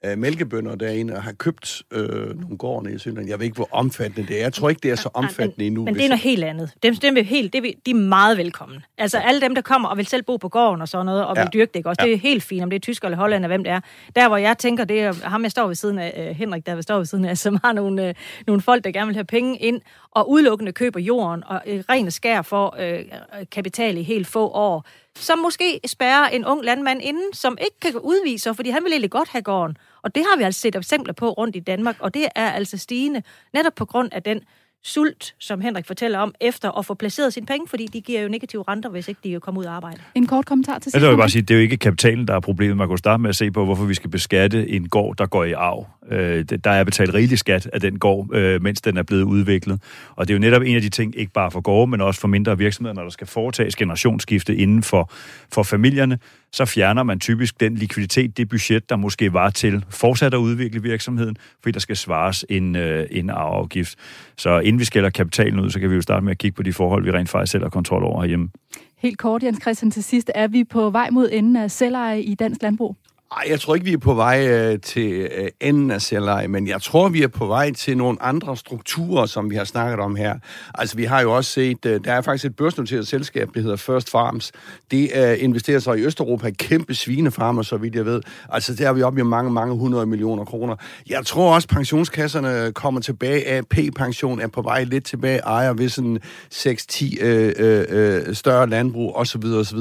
øh, 0.06 0.18
mælkebønder 0.18 0.76
derinde 0.76 1.16
og 1.16 1.24
har 1.24 1.32
købt 1.32 1.84
øh, 1.92 2.40
nogle 2.42 2.58
gårde 2.58 2.94
i 2.94 2.98
Sønderland. 2.98 3.30
Jeg 3.30 3.40
ved 3.40 3.46
ikke, 3.46 3.56
hvor 3.56 3.70
omfattende 3.72 4.28
det 4.28 4.38
er. 4.38 4.42
Jeg 4.42 4.54
tror 4.54 4.70
ikke, 4.70 4.80
det 4.84 4.92
er 4.92 4.96
så 4.96 5.10
omfattende 5.14 5.66
endnu. 5.66 5.84
Men 5.86 5.96
det 5.96 6.06
er 6.06 6.10
noget 6.10 6.22
helt 6.22 6.44
andet. 6.44 6.72
Dem, 6.84 6.96
dem 6.96 7.18
er 7.18 7.24
helt, 7.24 7.54
det 7.54 7.64
de 7.86 7.92
er 7.92 7.96
meget 7.96 8.38
velkomne. 8.38 8.82
Altså 8.98 9.18
alle 9.18 9.42
dem, 9.42 9.56
der 9.56 9.62
kommer 9.62 9.90
og 9.90 9.98
vil 9.98 10.06
selv 10.06 10.24
bo 10.24 10.38
på 10.38 10.50
gården 10.50 10.82
og 10.82 10.88
sådan 10.88 11.06
noget, 11.06 11.26
og 11.26 11.36
ja. 11.36 11.44
vil 11.44 11.54
dyrke 11.54 11.70
det, 11.74 11.80
ikke? 11.80 11.90
Også, 11.90 12.02
ja. 12.02 12.08
det 12.08 12.14
er 12.14 12.18
helt 12.18 12.44
fint, 12.44 12.64
om 12.64 12.70
det 12.70 12.76
er 12.76 12.80
tysker 12.80 13.08
eller 13.08 13.18
hollænder, 13.18 13.48
hvem 13.48 13.64
det 13.64 13.72
er. 13.72 13.80
Der, 14.16 14.28
hvor 14.28 14.38
jeg 14.38 14.58
tænker, 14.58 14.86
det 14.86 15.02
er 15.02 15.14
ham, 15.30 15.44
jeg 15.44 15.52
står 15.52 15.68
ved 15.68 15.76
siden 15.76 16.00
af, 16.00 16.30
uh, 16.30 16.38
Henrik, 16.38 16.66
der 16.66 16.82
står 16.82 16.98
ved 16.98 17.06
siden 17.06 17.26
af, 17.26 17.38
som 17.48 17.60
har 17.64 17.74
nogle, 17.74 18.10
uh, 18.10 18.14
nogle 18.48 18.62
folk, 18.62 18.84
der 18.84 18.92
gerne 18.92 19.08
vil 19.08 19.16
have 19.16 19.26
penge 19.26 19.58
ind, 19.58 19.82
og 20.12 20.30
udelukkende 20.30 20.72
køber 20.72 21.00
jorden, 21.00 21.44
og 21.48 21.62
uh, 21.68 21.74
ren 21.90 22.12
skær 22.12 22.42
for 22.42 22.78
uh, 22.80 23.46
kapital 23.52 23.98
i 23.98 24.04
helt 24.04 24.28
få 24.28 24.48
år, 24.48 24.86
som 25.16 25.40
måske 25.40 25.80
spærrer 25.86 26.28
en 26.28 26.46
ung 26.46 26.64
landmand 26.64 27.02
inden, 27.02 27.34
som 27.34 27.58
ikke 27.62 27.80
kan 27.82 28.00
udvise, 28.00 28.54
fordi 28.54 28.70
han 28.70 28.84
vil 28.84 28.92
egentlig 28.92 29.12
godt 29.12 29.30
have 29.30 29.42
gården. 29.42 29.78
Og 30.04 30.16
det 30.16 30.24
har 30.30 30.38
vi 30.38 30.44
altså 30.44 30.62
set 30.62 30.76
eksempler 30.76 31.14
på 31.14 31.30
rundt 31.30 31.56
i 31.56 31.60
Danmark, 31.60 31.96
og 32.00 32.14
det 32.14 32.28
er 32.36 32.52
altså 32.52 32.78
stigende 32.78 33.24
netop 33.54 33.76
på 33.76 33.86
grund 33.86 34.10
af 34.14 34.24
den 34.24 34.42
sult, 34.84 35.36
som 35.40 35.62
Henrik 35.62 35.88
fortæller 35.88 36.20
om, 36.20 36.36
efter 36.42 36.78
at 36.78 36.86
få 36.86 36.94
placeret 36.94 37.34
sine 37.34 37.46
penge, 37.46 37.68
fordi 37.68 37.86
de 37.86 38.02
giver 38.02 38.22
jo 38.22 38.28
negative 38.30 38.64
renter, 38.68 38.90
hvis 38.90 39.08
ikke 39.08 39.20
de 39.24 39.40
kommer 39.40 39.62
ud 39.62 39.66
af 39.66 39.72
arbejde. 39.72 39.98
En 40.16 40.28
kort 40.28 40.46
kommentar 40.46 40.80
til 40.80 40.92
sidst. 40.92 41.04
Jeg 41.04 41.12
vil 41.12 41.18
bare 41.18 41.30
sige, 41.30 41.42
det 41.42 41.52
er 41.52 41.56
jo 41.56 41.62
ikke 41.62 41.78
kapitalen, 41.78 42.28
der 42.28 42.36
er 42.36 42.40
problemet. 42.40 42.78
Man 42.78 42.88
kan 42.88 42.98
starte 42.98 43.22
med 43.22 43.30
at 43.30 43.36
se 43.36 43.52
på, 43.52 43.66
hvorfor 43.66 43.86
vi 43.86 43.94
skal 43.94 44.10
beskatte 44.10 44.70
en 44.70 44.90
gård, 44.90 45.18
der 45.18 45.26
går 45.26 45.44
i 45.44 45.52
arv. 45.52 45.88
Øh, 46.12 46.46
der 46.64 46.72
er 46.72 46.84
betalt 46.84 47.14
rigelig 47.14 47.40
skat 47.40 47.70
af 47.74 47.82
den 47.82 48.00
gård, 48.00 48.36
øh, 48.36 48.64
mens 48.64 48.82
den 48.82 48.98
er 48.98 49.04
blevet 49.04 49.24
udviklet. 49.24 49.82
Og 50.16 50.28
det 50.28 50.34
er 50.34 50.38
jo 50.38 50.40
netop 50.40 50.62
en 50.62 50.76
af 50.76 50.82
de 50.82 50.90
ting, 50.90 51.14
ikke 51.18 51.32
bare 51.32 51.52
for 51.52 51.62
gårde, 51.62 51.92
men 51.92 52.02
også 52.02 52.22
for 52.22 52.28
mindre 52.28 52.58
virksomheder, 52.58 52.94
når 52.94 53.04
der 53.04 53.10
skal 53.10 53.28
foretages 53.28 53.76
generationsskifte 53.76 54.56
inden 54.56 54.84
for, 54.84 55.12
for 55.52 55.64
familierne, 55.64 56.20
så 56.54 56.66
fjerner 56.66 57.04
man 57.04 57.20
typisk 57.20 57.60
den 57.60 57.76
likviditet, 57.76 58.38
det 58.38 58.50
budget, 58.50 58.90
der 58.90 58.96
måske 58.96 59.34
var 59.34 59.50
til 59.50 59.86
fortsat 59.90 60.34
at 60.34 60.38
udvikle 60.38 60.82
virksomheden, 60.82 61.38
fordi 61.62 61.72
der 61.72 61.80
skal 61.80 61.98
svares 61.98 62.46
en, 62.50 62.76
øh, 62.76 63.08
en 63.12 63.30
arveafgift. 63.30 63.96
Så 64.38 64.60
inden 64.74 64.80
vi 64.80 64.86
skælder 64.86 65.10
kapitalen 65.10 65.60
ud, 65.60 65.70
så 65.70 65.80
kan 65.80 65.90
vi 65.90 65.96
jo 65.96 66.02
starte 66.02 66.26
med 66.26 66.32
at 66.32 66.38
kigge 66.38 66.56
på 66.56 66.64
de 66.64 66.74
forhold, 66.74 67.04
vi 67.04 67.12
rent 67.12 67.30
faktisk 67.30 67.52
selv 67.52 67.64
har 67.64 67.70
kontrol 67.70 68.04
over 68.04 68.22
herhjemme. 68.22 68.50
Helt 68.98 69.18
kort, 69.18 69.44
Jens 69.44 69.62
Christian, 69.62 69.92
til 69.92 70.04
sidst. 70.04 70.32
Er 70.36 70.48
vi 70.48 70.64
på 70.64 70.90
vej 70.90 71.10
mod 71.10 71.30
enden 71.32 71.56
af 71.56 71.72
selveje 71.72 72.22
i 72.22 72.36
dansk 72.36 72.62
landbrug? 72.62 72.96
Ej, 73.38 73.46
jeg 73.50 73.62
tror 73.62 73.76
ikke, 73.76 73.86
vi 73.86 73.94
er 73.94 73.98
på 73.98 74.14
vej 74.14 74.48
øh, 74.48 74.80
til 74.80 75.12
øh, 75.12 75.50
enden 75.62 75.92
af 75.92 76.02
selveje, 76.02 76.48
men 76.48 76.68
jeg 76.68 76.82
tror, 76.82 77.10
vi 77.10 77.24
er 77.24 77.28
på 77.28 77.46
vej 77.46 77.72
til 77.72 77.98
nogle 77.98 78.22
andre 78.22 78.58
strukturer, 78.58 79.26
som 79.26 79.50
vi 79.50 79.56
har 79.56 79.64
snakket 79.64 80.00
om 80.00 80.16
her. 80.16 80.36
Altså, 80.74 80.98
vi 80.98 81.04
har 81.04 81.22
jo 81.22 81.36
også 81.36 81.52
set, 81.52 81.86
øh, 81.86 82.00
der 82.04 82.14
er 82.14 82.22
faktisk 82.22 82.46
et 82.46 82.56
børsnoteret 82.56 83.08
selskab, 83.08 83.50
det 83.54 83.64
hedder 83.64 83.78
First 83.78 84.10
Farms. 84.10 84.52
Det 84.92 85.12
øh, 85.16 85.44
investerer 85.44 85.80
sig 85.80 86.00
i 86.00 86.02
Østeuropa, 86.02 86.50
kæmpe 86.50 86.96
svinefarmer, 86.96 87.62
så 87.62 87.78
vidt 87.78 87.96
jeg 87.96 88.06
ved. 88.06 88.22
Altså, 88.50 88.76
der 88.76 88.90
er 88.90 88.94
vi 88.94 89.02
oppe 89.02 89.20
i 89.20 89.24
mange, 89.24 89.52
mange 89.52 89.76
hundrede 89.76 90.06
millioner 90.06 90.46
kroner. 90.46 90.76
Jeg 91.10 91.26
tror 91.26 91.56
også, 91.56 91.68
pensionskasserne 91.68 92.72
kommer 92.72 93.02
tilbage 93.02 93.48
af. 93.48 93.66
P-pension 93.66 94.42
er 94.42 94.48
på 94.48 94.62
vej 94.62 94.84
lidt 94.84 95.06
tilbage, 95.06 95.40
ejer 95.40 95.74
ved 95.74 95.90
sådan 95.90 96.20
6-10 96.54 97.26
øh, 97.26 97.54
øh, 97.60 97.86
øh, 97.90 98.36
større 98.36 98.70
landbrug 98.70 99.16
osv. 99.16 99.46
osv. 99.46 99.80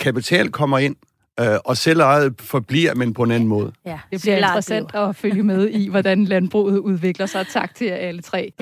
Kapital 0.00 0.50
kommer 0.50 0.78
ind, 0.78 0.96
øh, 1.40 1.58
og 1.64 1.76
selvejet 1.76 2.34
forbliver, 2.40 2.94
men 2.94 3.14
på 3.14 3.22
en 3.22 3.30
anden 3.30 3.48
måde. 3.48 3.72
Ja, 3.86 3.98
det 4.12 4.20
bliver 4.20 4.36
interessant 4.36 4.94
at 4.94 5.16
følge 5.16 5.42
med 5.42 5.68
i, 5.68 5.88
hvordan 5.88 6.24
landbruget 6.24 6.78
udvikler 6.78 7.26
sig. 7.26 7.46
Tak 7.46 7.74
til 7.74 7.86
jer 7.86 7.96
alle 7.96 8.22
tre. 8.22 8.52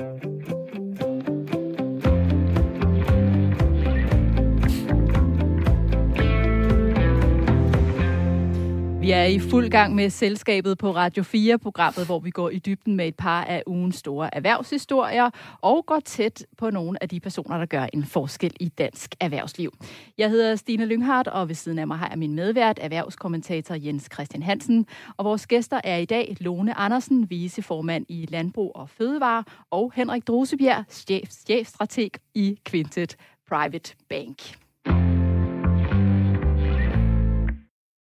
Vi 9.11 9.15
er 9.15 9.25
i 9.25 9.39
fuld 9.39 9.71
gang 9.71 9.95
med 9.95 10.11
selskabet 10.11 10.79
på 10.79 10.91
Radio 10.91 11.23
4-programmet, 11.23 12.07
hvor 12.07 12.19
vi 12.19 12.31
går 12.31 12.51
i 12.51 12.59
dybden 12.59 12.97
med 12.97 13.09
et 13.09 13.17
par 13.17 13.45
af 13.45 13.63
ugens 13.67 13.97
store 13.97 14.35
erhvervshistorier 14.35 15.31
og 15.61 15.87
går 15.87 16.01
tæt 16.05 16.47
på 16.59 16.71
nogle 16.71 17.03
af 17.03 17.09
de 17.09 17.21
personer, 17.21 17.59
der 17.59 17.67
gør 17.67 17.87
en 17.93 18.05
forskel 18.05 18.53
i 18.61 18.69
dansk 18.69 19.15
erhvervsliv. 19.21 19.73
Jeg 20.19 20.31
hedder 20.31 20.57
Stine 20.57 20.85
Lynghardt, 20.85 21.29
og 21.29 21.49
ved 21.49 21.55
siden 21.55 21.79
af 21.79 21.87
mig 21.87 21.99
har 21.99 22.09
jeg 22.09 22.19
min 22.19 22.35
medvært, 22.35 22.79
erhvervskommentator 22.83 23.75
Jens 23.75 24.09
Christian 24.13 24.43
Hansen. 24.43 24.87
Og 25.17 25.25
vores 25.25 25.47
gæster 25.47 25.81
er 25.85 25.97
i 25.97 26.05
dag 26.05 26.37
Lone 26.41 26.79
Andersen, 26.79 27.31
viceformand 27.31 28.07
i 28.09 28.27
Landbrug 28.29 28.73
og 28.75 28.91
Fødevare, 28.91 29.45
og 29.71 29.93
Henrik 29.95 30.27
Drosebjerg, 30.27 30.85
chef, 30.91 31.29
chefstrateg 31.31 32.11
i 32.35 32.59
Quintet 32.67 33.17
Private 33.49 33.95
Bank. 34.09 34.70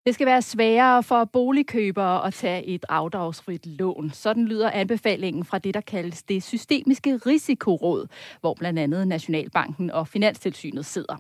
Det 0.07 0.15
skal 0.15 0.27
være 0.27 0.43
sværere 0.43 1.03
for 1.03 1.25
boligkøbere 1.25 2.27
at 2.27 2.35
tage 2.35 2.65
et 2.67 2.85
afdragsfrit 2.89 3.67
lån. 3.67 4.11
Sådan 4.11 4.45
lyder 4.45 4.71
anbefalingen 4.71 5.45
fra 5.45 5.59
det, 5.59 5.75
der 5.75 5.81
kaldes 5.81 6.23
det 6.23 6.43
systemiske 6.43 7.17
risikoråd, 7.17 8.07
hvor 8.41 8.55
blandt 8.55 8.79
andet 8.79 9.09
Nationalbanken 9.09 9.91
og 9.91 10.09
Finanstilsynet 10.09 10.87
sidder. 10.87 11.17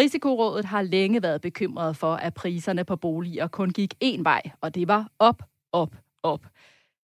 Risikorådet 0.00 0.64
har 0.64 0.82
længe 0.82 1.22
været 1.22 1.40
bekymret 1.40 1.96
for, 1.96 2.14
at 2.14 2.34
priserne 2.34 2.84
på 2.84 2.96
boliger 2.96 3.46
kun 3.46 3.70
gik 3.70 3.94
én 4.04 4.22
vej, 4.22 4.42
og 4.60 4.74
det 4.74 4.88
var 4.88 5.08
op, 5.18 5.42
op, 5.72 5.96
op. 6.22 6.46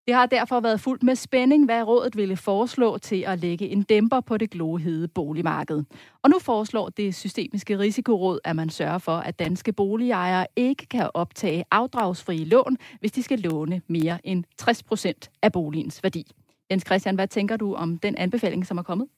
Det 0.06 0.14
har 0.14 0.26
derfor 0.26 0.60
været 0.60 0.80
fuldt 0.80 1.02
med 1.02 1.16
spænding, 1.16 1.64
hvad 1.64 1.82
rådet 1.82 2.16
ville 2.16 2.36
foreslå 2.36 2.98
til 2.98 3.24
at 3.26 3.38
lægge 3.38 3.68
en 3.68 3.82
dæmper 3.82 4.20
på 4.20 4.36
det 4.36 4.50
glohede 4.50 5.08
boligmarked. 5.08 5.82
Og 6.22 6.30
nu 6.30 6.38
foreslår 6.38 6.88
det 6.88 7.14
systemiske 7.14 7.78
risikoråd, 7.78 8.38
at 8.44 8.56
man 8.56 8.70
sørger 8.70 8.98
for, 8.98 9.16
at 9.16 9.38
danske 9.38 9.72
boligejere 9.72 10.46
ikke 10.56 10.86
kan 10.86 11.10
optage 11.14 11.64
afdragsfrie 11.70 12.44
lån, 12.44 12.76
hvis 13.00 13.12
de 13.12 13.22
skal 13.22 13.38
låne 13.38 13.82
mere 13.88 14.26
end 14.26 14.44
60 14.58 14.82
procent 14.82 15.30
af 15.42 15.52
boligens 15.52 16.02
værdi. 16.02 16.32
Jens 16.70 16.84
Christian, 16.86 17.14
hvad 17.14 17.28
tænker 17.28 17.56
du 17.56 17.74
om 17.74 17.98
den 17.98 18.16
anbefaling, 18.16 18.66
som 18.66 18.78
er 18.78 18.82
kommet? 18.82 19.08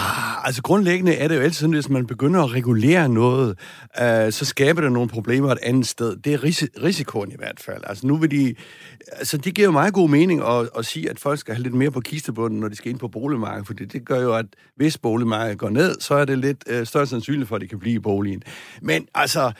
Ah, 0.00 0.46
altså 0.46 0.62
grundlæggende 0.62 1.14
er 1.14 1.28
det 1.28 1.36
jo 1.36 1.40
altid 1.40 1.54
sådan, 1.54 1.72
hvis 1.74 1.88
man 1.88 2.06
begynder 2.06 2.42
at 2.42 2.52
regulere 2.52 3.08
noget, 3.08 3.58
øh, 4.00 4.32
så 4.32 4.44
skaber 4.44 4.80
det 4.80 4.92
nogle 4.92 5.08
problemer 5.08 5.52
et 5.52 5.58
andet 5.62 5.86
sted. 5.86 6.16
Det 6.16 6.34
er 6.34 6.44
ris- 6.44 6.82
risikoen 6.84 7.32
i 7.32 7.36
hvert 7.38 7.60
fald. 7.60 7.82
Altså 7.86 8.06
nu 8.06 8.16
vil 8.16 8.30
de... 8.30 8.54
Altså 9.12 9.36
det 9.36 9.54
giver 9.54 9.66
jo 9.66 9.72
meget 9.72 9.94
god 9.94 10.08
mening 10.08 10.42
at, 10.42 10.68
at 10.78 10.86
sige, 10.86 11.10
at 11.10 11.18
folk 11.20 11.38
skal 11.38 11.54
have 11.54 11.62
lidt 11.62 11.74
mere 11.74 11.90
på 11.90 12.00
kistebunden, 12.00 12.60
når 12.60 12.68
de 12.68 12.76
skal 12.76 12.90
ind 12.90 12.98
på 12.98 13.08
boligmarkedet, 13.08 13.66
fordi 13.66 13.84
det 13.84 14.04
gør 14.04 14.20
jo, 14.20 14.34
at 14.34 14.46
hvis 14.76 14.98
boligmarkedet 14.98 15.58
går 15.58 15.70
ned, 15.70 16.00
så 16.00 16.14
er 16.14 16.24
det 16.24 16.38
lidt 16.38 16.64
øh, 16.66 16.86
større 16.86 17.06
sandsynligt 17.06 17.48
for, 17.48 17.56
at 17.56 17.60
det 17.60 17.70
kan 17.70 17.78
blive 17.78 17.94
i 17.94 17.98
boligen. 17.98 18.42
Men 18.82 19.06
altså, 19.14 19.52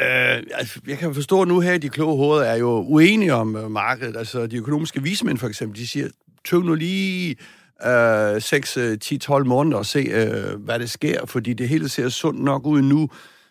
Øh, 0.00 0.42
altså, 0.54 0.80
jeg 0.86 0.98
kan 0.98 1.14
forstå 1.14 1.44
nu 1.44 1.60
her, 1.60 1.72
at 1.72 1.82
de 1.82 1.88
kloge 1.88 2.16
hoveder 2.16 2.44
er 2.44 2.56
jo 2.56 2.70
uenige 2.70 3.34
om 3.34 3.56
øh, 3.56 3.70
markedet. 3.70 4.16
Altså, 4.16 4.46
de 4.46 4.56
økonomiske 4.56 5.02
vismænd 5.02 5.38
for 5.38 5.48
eksempel, 5.48 5.80
de 5.80 5.88
siger, 5.88 6.08
tøv 6.48 6.62
nu 6.62 6.74
lige 6.74 7.36
øh, 7.86 8.42
6, 8.42 8.78
10, 9.00 9.18
12 9.18 9.46
måneder 9.46 9.78
og 9.78 9.86
se, 9.86 9.98
øh, 9.98 10.60
hvad 10.60 10.78
det 10.78 10.90
sker, 10.90 11.26
fordi 11.26 11.52
det 11.52 11.68
hele 11.68 11.88
ser 11.88 12.08
sundt 12.08 12.44
nok 12.44 12.66
ud 12.66 12.82
nu. 12.82 13.08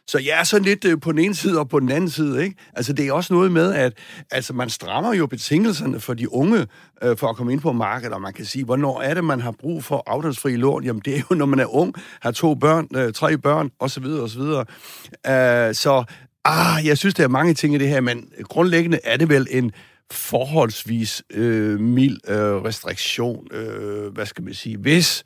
Så 0.09 0.19
jeg 0.19 0.39
er 0.39 0.43
sådan 0.43 0.65
lidt 0.65 0.85
øh, 0.85 0.99
på 1.01 1.11
den 1.11 1.19
ene 1.19 1.35
side 1.35 1.59
og 1.59 1.69
på 1.69 1.79
den 1.79 1.91
anden 1.91 2.09
side, 2.09 2.43
ikke? 2.43 2.55
Altså, 2.73 2.93
det 2.93 3.07
er 3.07 3.13
også 3.13 3.33
noget 3.33 3.51
med, 3.51 3.73
at 3.73 3.93
altså, 4.31 4.53
man 4.53 4.69
strammer 4.69 5.13
jo 5.13 5.27
betingelserne 5.27 5.99
for 5.99 6.13
de 6.13 6.33
unge 6.33 6.67
øh, 7.03 7.17
for 7.17 7.27
at 7.27 7.35
komme 7.35 7.53
ind 7.53 7.61
på 7.61 7.71
markedet, 7.71 8.13
og 8.13 8.21
man 8.21 8.33
kan 8.33 8.45
sige, 8.45 8.65
hvornår 8.65 9.01
er 9.01 9.13
det, 9.13 9.23
man 9.23 9.41
har 9.41 9.51
brug 9.51 9.83
for 9.83 10.03
afdragsfri 10.07 10.55
lån? 10.55 10.83
Jamen, 10.83 11.01
det 11.05 11.17
er 11.17 11.21
jo, 11.31 11.35
når 11.35 11.45
man 11.45 11.59
er 11.59 11.75
ung, 11.75 11.93
har 12.21 12.31
to 12.31 12.55
børn, 12.55 12.87
øh, 12.95 13.13
tre 13.13 13.37
børn, 13.37 13.71
osv., 13.79 14.05
osv. 14.05 14.41
Øh, 14.41 15.75
så, 15.75 16.03
ah, 16.45 16.85
jeg 16.85 16.97
synes, 16.97 17.15
der 17.15 17.23
er 17.23 17.27
mange 17.27 17.53
ting 17.53 17.75
i 17.75 17.77
det 17.77 17.89
her, 17.89 18.01
men 18.01 18.29
grundlæggende 18.43 18.99
er 19.03 19.17
det 19.17 19.29
vel 19.29 19.47
en 19.49 19.71
forholdsvis 20.11 21.23
øh, 21.33 21.79
mild 21.79 22.17
øh, 22.29 22.37
restriktion, 22.37 23.47
øh, 23.51 24.13
hvad 24.13 24.25
skal 24.25 24.43
man 24.43 24.53
sige, 24.53 24.77
hvis, 24.77 25.23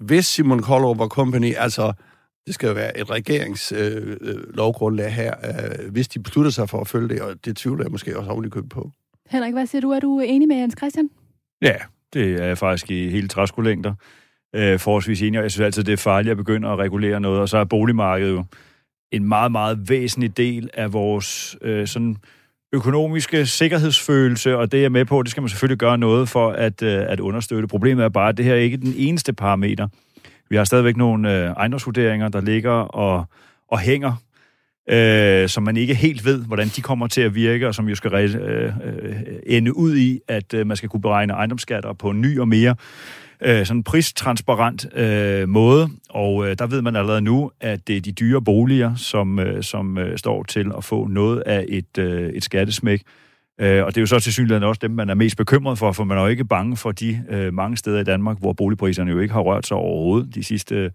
hvis 0.00 0.26
Simon 0.26 0.62
Koldrup 0.62 1.00
og 1.00 1.08
Company, 1.08 1.54
altså, 1.56 1.92
det 2.46 2.54
skal 2.54 2.66
jo 2.66 2.72
være 2.72 2.98
et 2.98 3.10
regeringslovgrundlag 3.10 5.06
øh, 5.06 5.12
her, 5.12 5.34
øh, 5.44 5.90
hvis 5.92 6.08
de 6.08 6.18
beslutter 6.22 6.50
sig 6.50 6.68
for 6.68 6.80
at 6.80 6.88
følge 6.88 7.08
det, 7.08 7.20
og 7.20 7.44
det 7.44 7.56
tvivler 7.56 7.84
jeg 7.84 7.90
måske 7.90 8.18
også 8.18 8.30
oven 8.30 8.50
købt 8.50 8.70
på. 8.70 8.90
Henrik, 9.30 9.52
hvad 9.52 9.66
siger 9.66 9.80
du? 9.80 9.90
Er 9.90 10.00
du 10.00 10.20
enig 10.20 10.48
med 10.48 10.56
Jens 10.56 10.74
Christian? 10.78 11.10
Ja, 11.62 11.76
det 12.12 12.40
er 12.40 12.46
jeg 12.46 12.58
faktisk 12.58 12.90
i 12.90 13.08
hele 13.08 13.28
træskolængder. 13.28 13.94
Øh, 14.54 14.78
forholdsvis 14.78 15.22
enig, 15.22 15.40
og 15.40 15.42
jeg 15.42 15.50
synes 15.50 15.64
altid, 15.64 15.84
det 15.84 15.92
er 15.92 15.96
farligt 15.96 16.30
at 16.30 16.36
begynde 16.36 16.68
at 16.68 16.78
regulere 16.78 17.20
noget, 17.20 17.40
og 17.40 17.48
så 17.48 17.58
er 17.58 17.64
boligmarkedet 17.64 18.32
jo 18.32 18.44
en 19.12 19.24
meget, 19.24 19.52
meget 19.52 19.88
væsentlig 19.88 20.36
del 20.36 20.70
af 20.74 20.92
vores 20.92 21.56
øh, 21.62 21.86
sådan 21.86 22.16
økonomiske 22.72 23.46
sikkerhedsfølelse, 23.46 24.56
og 24.56 24.72
det 24.72 24.84
er 24.84 24.88
med 24.88 25.04
på, 25.04 25.22
det 25.22 25.30
skal 25.30 25.40
man 25.40 25.48
selvfølgelig 25.48 25.78
gøre 25.78 25.98
noget 25.98 26.28
for 26.28 26.50
at, 26.50 26.82
øh, 26.82 27.04
at 27.08 27.20
understøtte. 27.20 27.68
Problemet 27.68 28.04
er 28.04 28.08
bare, 28.08 28.28
at 28.28 28.36
det 28.36 28.44
her 28.44 28.52
er 28.52 28.58
ikke 28.58 28.76
den 28.76 28.94
eneste 28.96 29.32
parameter. 29.32 29.88
Vi 30.50 30.56
har 30.56 30.64
stadigvæk 30.64 30.96
nogle 30.96 31.38
øh, 31.38 31.50
ejendomsvurderinger, 31.50 32.28
der 32.28 32.40
ligger 32.40 32.70
og, 32.70 33.24
og 33.68 33.78
hænger, 33.78 34.22
øh, 34.90 35.48
som 35.48 35.62
man 35.62 35.76
ikke 35.76 35.94
helt 35.94 36.24
ved, 36.24 36.44
hvordan 36.44 36.68
de 36.68 36.82
kommer 36.82 37.06
til 37.06 37.20
at 37.20 37.34
virke, 37.34 37.68
og 37.68 37.74
som 37.74 37.88
jo 37.88 37.94
skal 37.94 38.12
øh, 38.14 38.64
øh, 38.84 39.14
ende 39.46 39.76
ud 39.76 39.96
i, 39.96 40.20
at 40.28 40.54
øh, 40.54 40.66
man 40.66 40.76
skal 40.76 40.88
kunne 40.88 41.00
beregne 41.00 41.32
ejendomsskatter 41.32 41.92
på 41.92 42.12
ny 42.12 42.38
og 42.38 42.48
mere 42.48 42.74
øh, 43.44 43.66
sådan 43.66 43.82
pristransparent 43.82 44.96
øh, 44.96 45.48
måde, 45.48 45.88
og 46.10 46.48
øh, 46.48 46.56
der 46.58 46.66
ved 46.66 46.82
man 46.82 46.96
allerede 46.96 47.22
nu, 47.22 47.50
at 47.60 47.88
det 47.88 47.96
er 47.96 48.00
de 48.00 48.12
dyre 48.12 48.42
boliger, 48.42 48.94
som, 48.94 49.38
øh, 49.38 49.62
som 49.62 49.98
øh, 49.98 50.18
står 50.18 50.42
til 50.42 50.72
at 50.76 50.84
få 50.84 51.06
noget 51.06 51.40
af 51.40 51.64
et, 51.68 51.98
øh, 51.98 52.32
et 52.32 52.44
skattesmæk. 52.44 53.02
Øh, 53.60 53.84
og 53.84 53.94
det 53.94 53.96
er 53.96 54.02
jo 54.02 54.06
så 54.06 54.20
til 54.20 54.32
synligheden 54.32 54.62
også 54.62 54.78
dem, 54.82 54.90
man 54.90 55.10
er 55.10 55.14
mest 55.14 55.36
bekymret 55.36 55.78
for, 55.78 55.92
for 55.92 56.04
man 56.04 56.18
er 56.18 56.22
jo 56.22 56.28
ikke 56.28 56.44
bange 56.44 56.76
for 56.76 56.92
de 56.92 57.24
øh, 57.30 57.54
mange 57.54 57.76
steder 57.76 58.00
i 58.00 58.04
Danmark, 58.04 58.38
hvor 58.38 58.52
boligpriserne 58.52 59.10
jo 59.10 59.18
ikke 59.18 59.34
har 59.34 59.40
rørt 59.40 59.66
sig 59.66 59.76
overhovedet 59.76 60.34
de 60.34 60.44
sidste 60.44 60.92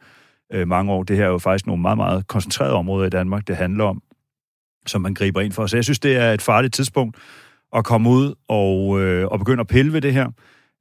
øh, 0.54 0.68
mange 0.68 0.92
år. 0.92 1.04
Det 1.04 1.18
her 1.18 1.26
er 1.26 1.30
jo 1.30 1.38
faktisk 1.38 1.68
nogle 1.68 1.82
meget, 1.82 1.98
meget 1.98 2.28
koncentrerede 2.28 2.74
områder 2.74 3.08
i 3.08 3.10
Danmark, 3.10 3.48
det 3.48 3.56
handler 3.56 3.84
om, 3.84 4.02
som 4.86 5.02
man 5.02 5.14
griber 5.14 5.42
ind 5.42 5.52
for. 5.52 5.68
Så 5.68 5.78
jeg 5.78 5.84
synes, 5.84 6.00
det 6.00 6.16
er 6.18 6.34
et 6.34 6.42
farligt 6.42 6.74
tidspunkt 6.74 7.18
at 7.76 7.86
komme 7.86 8.10
ud 8.10 8.34
og, 8.48 9.02
øh, 9.02 9.28
og 9.28 9.40
begynde 9.40 9.62
at 9.62 9.68
pille 9.68 9.94
ved 9.94 10.02
det 10.02 10.14
her. 10.14 10.32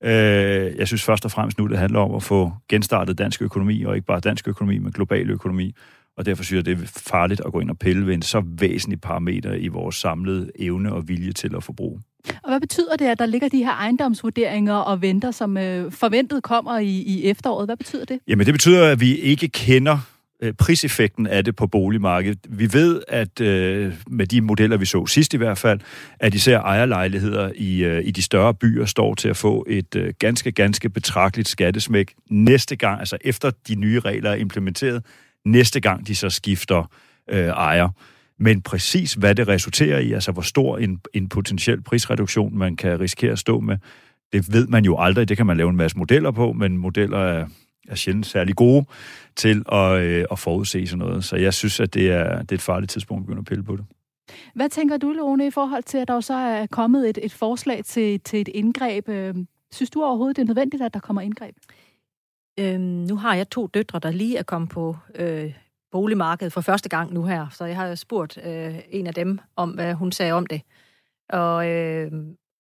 Øh, 0.05 0.77
jeg 0.79 0.87
synes 0.87 1.03
først 1.03 1.25
og 1.25 1.31
fremmest 1.31 1.59
nu, 1.59 1.67
det 1.67 1.79
handler 1.79 2.01
om 2.01 2.15
at 2.15 2.23
få 2.23 2.53
genstartet 2.69 3.19
dansk 3.19 3.43
økonomi, 3.43 3.83
og 3.83 3.95
ikke 3.95 4.07
bare 4.07 4.21
dansk 4.21 4.49
økonomi, 4.49 4.79
men 4.79 4.93
global 4.93 5.31
økonomi. 5.31 5.75
Og 6.17 6.27
derfor 6.27 6.45
synes 6.45 6.57
jeg, 6.57 6.77
det 6.77 6.83
er 6.83 6.87
farligt 7.11 7.43
at 7.47 7.53
gå 7.53 7.61
ind 7.61 7.71
og 7.71 7.79
pille 7.79 8.07
ved 8.07 8.15
en 8.15 8.23
så 8.23 8.43
væsentlig 8.47 9.01
parameter 9.01 9.53
i 9.53 9.69
vores 9.69 9.97
samlede 9.97 10.51
evne 10.59 10.93
og 10.93 11.09
vilje 11.09 11.33
til 11.33 11.57
at 11.57 11.65
forbruge. 11.65 12.01
Og 12.43 12.51
hvad 12.51 12.61
betyder 12.61 12.97
det, 12.97 13.05
at 13.05 13.19
der 13.19 13.27
ligger 13.27 13.49
de 13.49 13.59
her 13.59 13.73
ejendomsvurderinger 13.73 14.75
og 14.75 15.03
venter, 15.03 15.31
som 15.31 15.57
øh, 15.57 15.93
forventet 15.93 16.43
kommer 16.43 16.79
i, 16.79 16.89
i 16.89 17.25
efteråret? 17.25 17.67
Hvad 17.67 17.77
betyder 17.77 18.05
det? 18.05 18.21
Jamen 18.29 18.47
det 18.47 18.55
betyder, 18.55 18.87
at 18.87 19.01
vi 19.01 19.17
ikke 19.17 19.49
kender 19.49 19.99
Øh, 20.43 20.53
priseffekten 20.53 21.27
af 21.27 21.45
det 21.45 21.57
på 21.57 21.67
boligmarkedet. 21.67 22.39
Vi 22.49 22.73
ved, 22.73 23.03
at 23.09 23.41
øh, 23.41 23.95
med 24.11 24.27
de 24.27 24.41
modeller, 24.41 24.77
vi 24.77 24.87
så 24.87 25.07
sidst 25.07 25.35
i 25.35 25.37
hvert 25.37 25.59
fald, 25.59 25.81
at 26.21 26.35
især 26.35 26.61
ejerlejligheder 26.61 27.53
i, 27.55 27.85
øh, 27.85 28.05
i 28.05 28.11
de 28.11 28.23
større 28.23 28.55
byer 28.55 28.85
står 28.85 29.15
til 29.15 29.29
at 29.29 29.37
få 29.37 29.67
et 29.69 29.97
øh, 29.97 30.15
ganske, 30.19 30.53
ganske 30.53 30.89
betragteligt 30.89 31.49
skattesmæk 31.49 32.15
næste 32.31 32.77
gang, 32.77 33.01
altså 33.01 33.19
efter 33.21 33.51
de 33.69 33.75
nye 33.75 34.01
regler 34.01 34.31
er 34.31 34.35
implementeret, 34.35 35.05
næste 35.45 35.81
gang 35.81 36.07
de 36.07 36.15
så 36.15 36.31
skifter 36.31 36.91
øh, 37.31 37.47
ejer. 37.47 37.89
Men 38.39 38.63
præcis 38.63 39.15
hvad 39.15 39.35
det 39.35 39.49
resulterer 39.49 39.99
i, 39.99 40.13
altså 40.13 40.33
hvor 40.33 40.43
stor 40.43 40.79
en, 40.79 41.01
en 41.15 41.29
potentiel 41.29 41.83
prisreduktion 41.83 42.59
man 42.59 42.77
kan 42.77 43.01
risikere 43.01 43.33
at 43.33 43.39
stå 43.39 43.61
med, 43.61 43.77
det 44.33 44.53
ved 44.53 44.67
man 44.67 44.85
jo 44.85 44.99
aldrig. 44.99 45.29
Det 45.29 45.37
kan 45.37 45.47
man 45.47 45.57
lave 45.57 45.71
en 45.71 45.77
masse 45.77 45.99
modeller 45.99 46.31
på, 46.31 46.53
men 46.53 46.79
modeller 46.79 47.19
er 47.19 47.47
er 47.89 47.95
sjældent 47.95 48.27
særlig 48.27 48.57
gode 48.57 48.85
til 49.37 49.65
at, 49.73 50.01
øh, 50.01 50.25
at 50.31 50.39
forudse 50.39 50.87
sådan 50.87 50.99
noget. 50.99 51.25
Så 51.25 51.37
jeg 51.37 51.55
synes, 51.55 51.81
at 51.81 51.95
det 51.95 52.11
er, 52.11 52.43
det 52.43 52.53
er 52.53 52.57
et 52.57 52.63
farligt 52.63 52.91
tidspunkt 52.91 53.23
at 53.23 53.27
begynde 53.27 53.41
at 53.41 53.45
pille 53.45 53.65
på 53.65 53.77
det. 53.77 53.85
Hvad 54.55 54.69
tænker 54.69 54.97
du, 54.97 55.13
Lone, 55.13 55.47
i 55.47 55.51
forhold 55.51 55.83
til, 55.83 55.99
at 55.99 56.09
der 56.09 56.21
så 56.21 56.35
er 56.35 56.67
kommet 56.67 57.09
et, 57.09 57.19
et 57.23 57.33
forslag 57.33 57.85
til, 57.85 58.21
til 58.21 58.41
et 58.41 58.49
indgreb? 58.49 59.09
Øh, 59.09 59.35
synes 59.73 59.91
du 59.91 60.03
overhovedet, 60.03 60.37
det 60.37 60.43
er 60.43 60.47
nødvendigt, 60.47 60.83
at 60.83 60.95
der 60.95 61.01
kommer 61.01 61.23
indgreb? 61.23 61.57
Øhm, 62.59 62.81
nu 62.81 63.17
har 63.17 63.35
jeg 63.35 63.51
to 63.51 63.67
døtre, 63.67 63.99
der 63.99 64.11
lige 64.11 64.37
er 64.37 64.43
kommet 64.43 64.71
på 64.71 64.97
øh, 65.15 65.53
boligmarkedet 65.93 66.53
for 66.53 66.61
første 66.61 66.89
gang 66.89 67.13
nu 67.13 67.25
her, 67.25 67.49
så 67.49 67.65
jeg 67.65 67.77
har 67.77 67.95
spurgt 67.95 68.39
øh, 68.47 68.79
en 68.91 69.07
af 69.07 69.15
dem 69.15 69.39
om, 69.57 69.71
hvad 69.71 69.95
hun 69.95 70.13
sagde 70.13 70.33
om 70.33 70.47
det. 70.47 70.63
Og, 71.29 71.69
øh, 71.69 72.13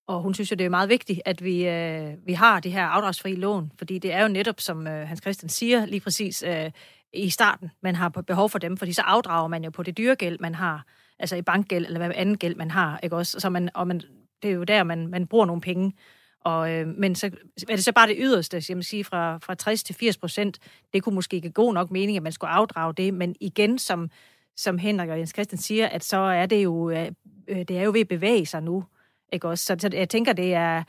og 0.07 0.23
hun 0.23 0.35
synes 0.35 0.51
jo, 0.51 0.57
det 0.57 0.65
er 0.65 0.71
meget 0.71 0.89
vigtigt, 0.89 1.21
at 1.25 1.45
vi, 1.45 1.69
øh, 1.69 2.15
vi 2.27 2.33
har 2.33 2.61
de 2.61 2.71
her 2.71 2.87
afdragsfri 2.87 3.35
lån, 3.35 3.73
fordi 3.79 3.99
det 3.99 4.13
er 4.13 4.23
jo 4.23 4.29
netop, 4.29 4.61
som 4.61 4.87
øh, 4.87 5.09
Hans 5.09 5.21
Christian 5.21 5.49
siger, 5.49 5.87
lige 5.87 6.01
præcis 6.01 6.45
øh, 6.47 6.71
i 7.13 7.31
starten, 7.31 7.71
man 7.83 7.95
har 7.95 8.09
behov 8.09 8.51
for 8.51 8.59
dem, 8.59 8.77
fordi 8.77 8.93
så 8.93 9.03
afdrager 9.03 9.49
man 9.49 9.65
jo 9.65 9.71
på 9.71 9.83
det 9.83 9.99
dyregæld, 9.99 10.39
man 10.41 10.55
har, 10.55 10.85
altså 11.19 11.37
i 11.37 11.43
bankgæld, 11.43 11.87
eller 11.87 11.99
hvad 11.99 12.13
anden 12.15 12.37
gæld 12.37 12.57
man 12.57 12.71
har, 12.71 13.01
ikke 13.03 13.17
også? 13.17 13.41
Så 13.41 13.51
man, 13.51 13.71
og 13.75 13.87
man, 13.87 14.03
det 14.43 14.51
er 14.51 14.55
jo 14.55 14.65
der, 14.65 14.83
man, 14.83 15.07
man 15.07 15.27
bruger 15.27 15.47
nogle 15.47 15.63
penge. 15.63 15.93
Og, 16.41 16.73
øh, 16.73 16.89
men 16.89 17.15
så 17.15 17.31
er 17.69 17.77
det 17.77 17.85
så 17.85 17.93
bare 17.93 18.09
det 18.09 18.17
yderste, 18.19 18.63
jeg 18.69 18.77
vil 18.77 18.85
sige, 18.85 19.05
fra, 19.05 19.39
fra 19.39 19.55
60 19.55 19.83
til 19.83 19.95
80 19.95 20.17
procent. 20.17 20.59
Det 20.93 21.03
kunne 21.03 21.15
måske 21.15 21.37
ikke 21.37 21.51
god 21.51 21.75
nok 21.75 21.91
mening, 21.91 22.17
at 22.17 22.23
man 22.23 22.33
skulle 22.33 22.51
afdrage 22.51 22.95
det, 22.95 23.15
men 23.15 23.35
igen, 23.41 23.79
som, 23.79 24.11
som 24.57 24.79
Henrik 24.79 25.09
og 25.09 25.19
Jens 25.19 25.31
Christian 25.31 25.59
siger, 25.59 25.89
at 25.89 26.05
så 26.05 26.17
er 26.17 26.47
det 26.47 26.65
jo, 26.65 26.91
øh, 26.91 27.07
øh 27.49 27.59
det 27.59 27.79
er 27.79 27.83
jo 27.83 27.93
ved 27.93 28.01
at 28.01 28.09
bevæge 28.09 28.47
sig 28.47 28.63
nu. 28.63 28.85
Ikke 29.33 29.49
også? 29.49 29.65
Så, 29.65 29.77
så 29.79 29.91
jeg 29.93 30.09
tænker, 30.09 30.33
det 30.33 30.55
er... 30.55 30.83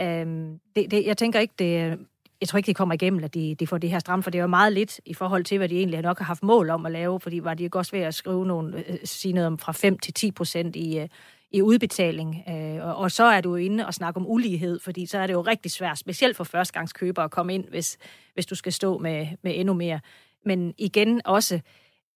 Øhm, 0.00 0.58
det, 0.76 0.90
det, 0.90 1.06
jeg 1.06 1.16
tænker 1.16 1.40
ikke, 1.40 1.54
det 1.58 1.98
jeg 2.40 2.48
tror 2.48 2.56
ikke, 2.56 2.66
de 2.66 2.74
kommer 2.74 2.94
igennem, 2.94 3.24
at 3.24 3.34
de, 3.34 3.54
de 3.54 3.66
får 3.66 3.78
det 3.78 3.90
her 3.90 3.98
stramt, 3.98 4.24
for 4.24 4.30
det 4.30 4.38
er 4.38 4.42
jo 4.42 4.48
meget 4.48 4.72
lidt 4.72 5.00
i 5.06 5.14
forhold 5.14 5.44
til, 5.44 5.58
hvad 5.58 5.68
de 5.68 5.78
egentlig 5.78 6.02
nok 6.02 6.18
har 6.18 6.24
haft 6.24 6.42
mål 6.42 6.70
om 6.70 6.86
at 6.86 6.92
lave, 6.92 7.20
fordi 7.20 7.38
var 7.44 7.54
de 7.54 7.64
ikke 7.64 7.78
også 7.78 7.92
ved 7.92 8.00
at 8.00 8.14
skrive 8.14 8.46
nogle, 8.46 8.76
øh, 8.78 8.84
øh, 8.88 8.98
sige 9.04 9.32
noget 9.32 9.46
om 9.46 9.58
fra 9.58 9.72
5 9.72 9.98
til 9.98 10.14
10 10.14 10.30
procent 10.30 10.76
i, 10.76 10.98
øh, 10.98 11.08
i 11.50 11.62
udbetaling. 11.62 12.42
Og, 12.82 12.96
og 12.96 13.10
så 13.10 13.24
er 13.24 13.40
du 13.40 13.48
jo 13.48 13.56
inde 13.56 13.86
og 13.86 13.94
snakke 13.94 14.20
om 14.20 14.26
ulighed, 14.26 14.80
fordi 14.80 15.06
så 15.06 15.18
er 15.18 15.26
det 15.26 15.34
jo 15.34 15.40
rigtig 15.40 15.70
svært, 15.70 15.98
specielt 15.98 16.36
for 16.36 16.44
førstegangskøbere, 16.44 17.24
at 17.24 17.30
komme 17.30 17.54
ind, 17.54 17.64
hvis, 17.68 17.98
hvis 18.34 18.46
du 18.46 18.54
skal 18.54 18.72
stå 18.72 18.98
med, 18.98 19.26
med 19.42 19.52
endnu 19.54 19.74
mere. 19.74 20.00
Men 20.44 20.74
igen 20.78 21.20
også, 21.24 21.60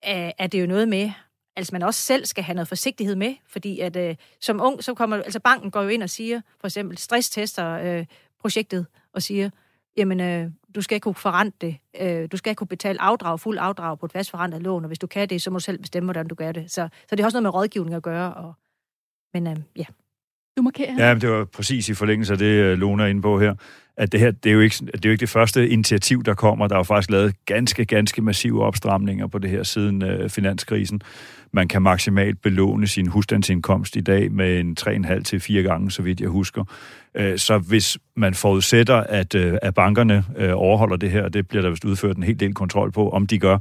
er, 0.02 0.33
er 0.38 0.46
det 0.46 0.61
jo 0.61 0.66
noget 0.66 0.88
med, 0.88 1.11
altså 1.60 1.74
man 1.74 1.82
også 1.82 2.00
selv 2.00 2.26
skal 2.26 2.44
have 2.44 2.54
noget 2.54 2.68
forsigtighed 2.68 3.16
med, 3.16 3.34
fordi 3.46 3.80
at 3.80 3.96
øh, 3.96 4.16
som 4.40 4.60
ung, 4.62 4.84
så 4.84 4.94
kommer, 4.94 5.16
altså 5.16 5.40
banken 5.40 5.70
går 5.70 5.82
jo 5.82 5.88
ind 5.88 6.02
og 6.02 6.10
siger, 6.10 6.40
for 6.60 6.66
eksempel 6.66 6.98
stresstester 6.98 7.70
øh, 7.70 8.06
projektet, 8.40 8.86
og 9.12 9.22
siger, 9.22 9.50
jamen, 9.96 10.20
øh, 10.20 10.50
du 10.74 10.82
skal 10.82 11.00
kunne 11.00 11.14
forrente 11.14 11.56
det. 11.60 11.76
Øh, 12.00 12.28
du 12.32 12.36
skal 12.36 12.54
kunne 12.54 12.66
betale 12.66 13.02
afdrag, 13.02 13.40
fuld 13.40 13.58
afdrag 13.60 13.98
på 13.98 14.06
et 14.06 14.12
fastforrentet 14.12 14.62
lån, 14.62 14.84
og 14.84 14.88
hvis 14.88 14.98
du 14.98 15.06
kan 15.06 15.28
det, 15.28 15.42
så 15.42 15.50
må 15.50 15.58
du 15.58 15.64
selv 15.64 15.78
bestemme, 15.78 16.06
hvordan 16.06 16.28
du 16.28 16.34
gør 16.34 16.52
det. 16.52 16.70
Så, 16.70 16.88
så 17.08 17.16
det 17.16 17.20
har 17.20 17.24
også 17.26 17.36
noget 17.36 17.42
med 17.42 17.54
rådgivning 17.54 17.94
at 17.94 18.02
gøre, 18.02 18.34
og, 18.34 18.54
men 19.34 19.46
øh, 19.46 19.56
ja. 19.76 19.84
Du 20.56 20.62
markerer. 20.62 20.94
Ja, 20.98 21.14
men 21.14 21.20
det 21.20 21.30
var 21.30 21.44
præcis 21.44 21.88
i 21.88 21.94
forlængelse 21.94 22.32
af 22.32 22.38
det, 22.38 22.44
øh, 22.44 22.78
Lona 22.78 23.02
er 23.02 23.06
inde 23.06 23.22
på 23.22 23.40
her, 23.40 23.54
at 24.00 24.12
det 24.12 24.20
her, 24.20 24.30
det 24.30 24.50
er, 24.50 24.54
jo 24.54 24.60
ikke, 24.60 24.76
det 24.86 24.94
er 24.94 25.08
jo 25.08 25.10
ikke 25.10 25.20
det 25.20 25.28
første 25.28 25.68
initiativ, 25.68 26.22
der 26.22 26.34
kommer. 26.34 26.66
Der 26.66 26.74
er 26.74 26.78
jo 26.78 26.82
faktisk 26.82 27.10
lavet 27.10 27.34
ganske, 27.46 27.84
ganske 27.84 28.22
massive 28.22 28.64
opstramninger 28.64 29.26
på 29.26 29.38
det 29.38 29.50
her 29.50 29.62
siden 29.62 30.02
øh, 30.02 30.30
finanskrisen. 30.30 31.02
Man 31.52 31.68
kan 31.68 31.82
maksimalt 31.82 32.42
belåne 32.42 32.86
sin 32.86 33.06
husstandsindkomst 33.06 33.96
i 33.96 34.00
dag 34.00 34.32
med 34.32 34.60
en 34.60 34.76
3,5 34.80 35.22
til 35.22 35.40
4 35.40 35.62
gange, 35.62 35.90
så 35.90 36.02
vidt 36.02 36.20
jeg 36.20 36.28
husker. 36.28 36.64
Øh, 37.14 37.38
så 37.38 37.58
hvis 37.58 37.98
man 38.16 38.34
forudsætter, 38.34 38.96
at, 38.96 39.34
øh, 39.34 39.58
at 39.62 39.74
bankerne 39.74 40.24
øh, 40.36 40.52
overholder 40.54 40.96
det 40.96 41.10
her, 41.10 41.22
og 41.22 41.34
det 41.34 41.48
bliver 41.48 41.62
der 41.62 41.70
vist 41.70 41.84
udført 41.84 42.16
en 42.16 42.22
hel 42.22 42.40
del 42.40 42.54
kontrol 42.54 42.92
på, 42.92 43.10
om 43.10 43.26
de 43.26 43.38
gør, 43.38 43.58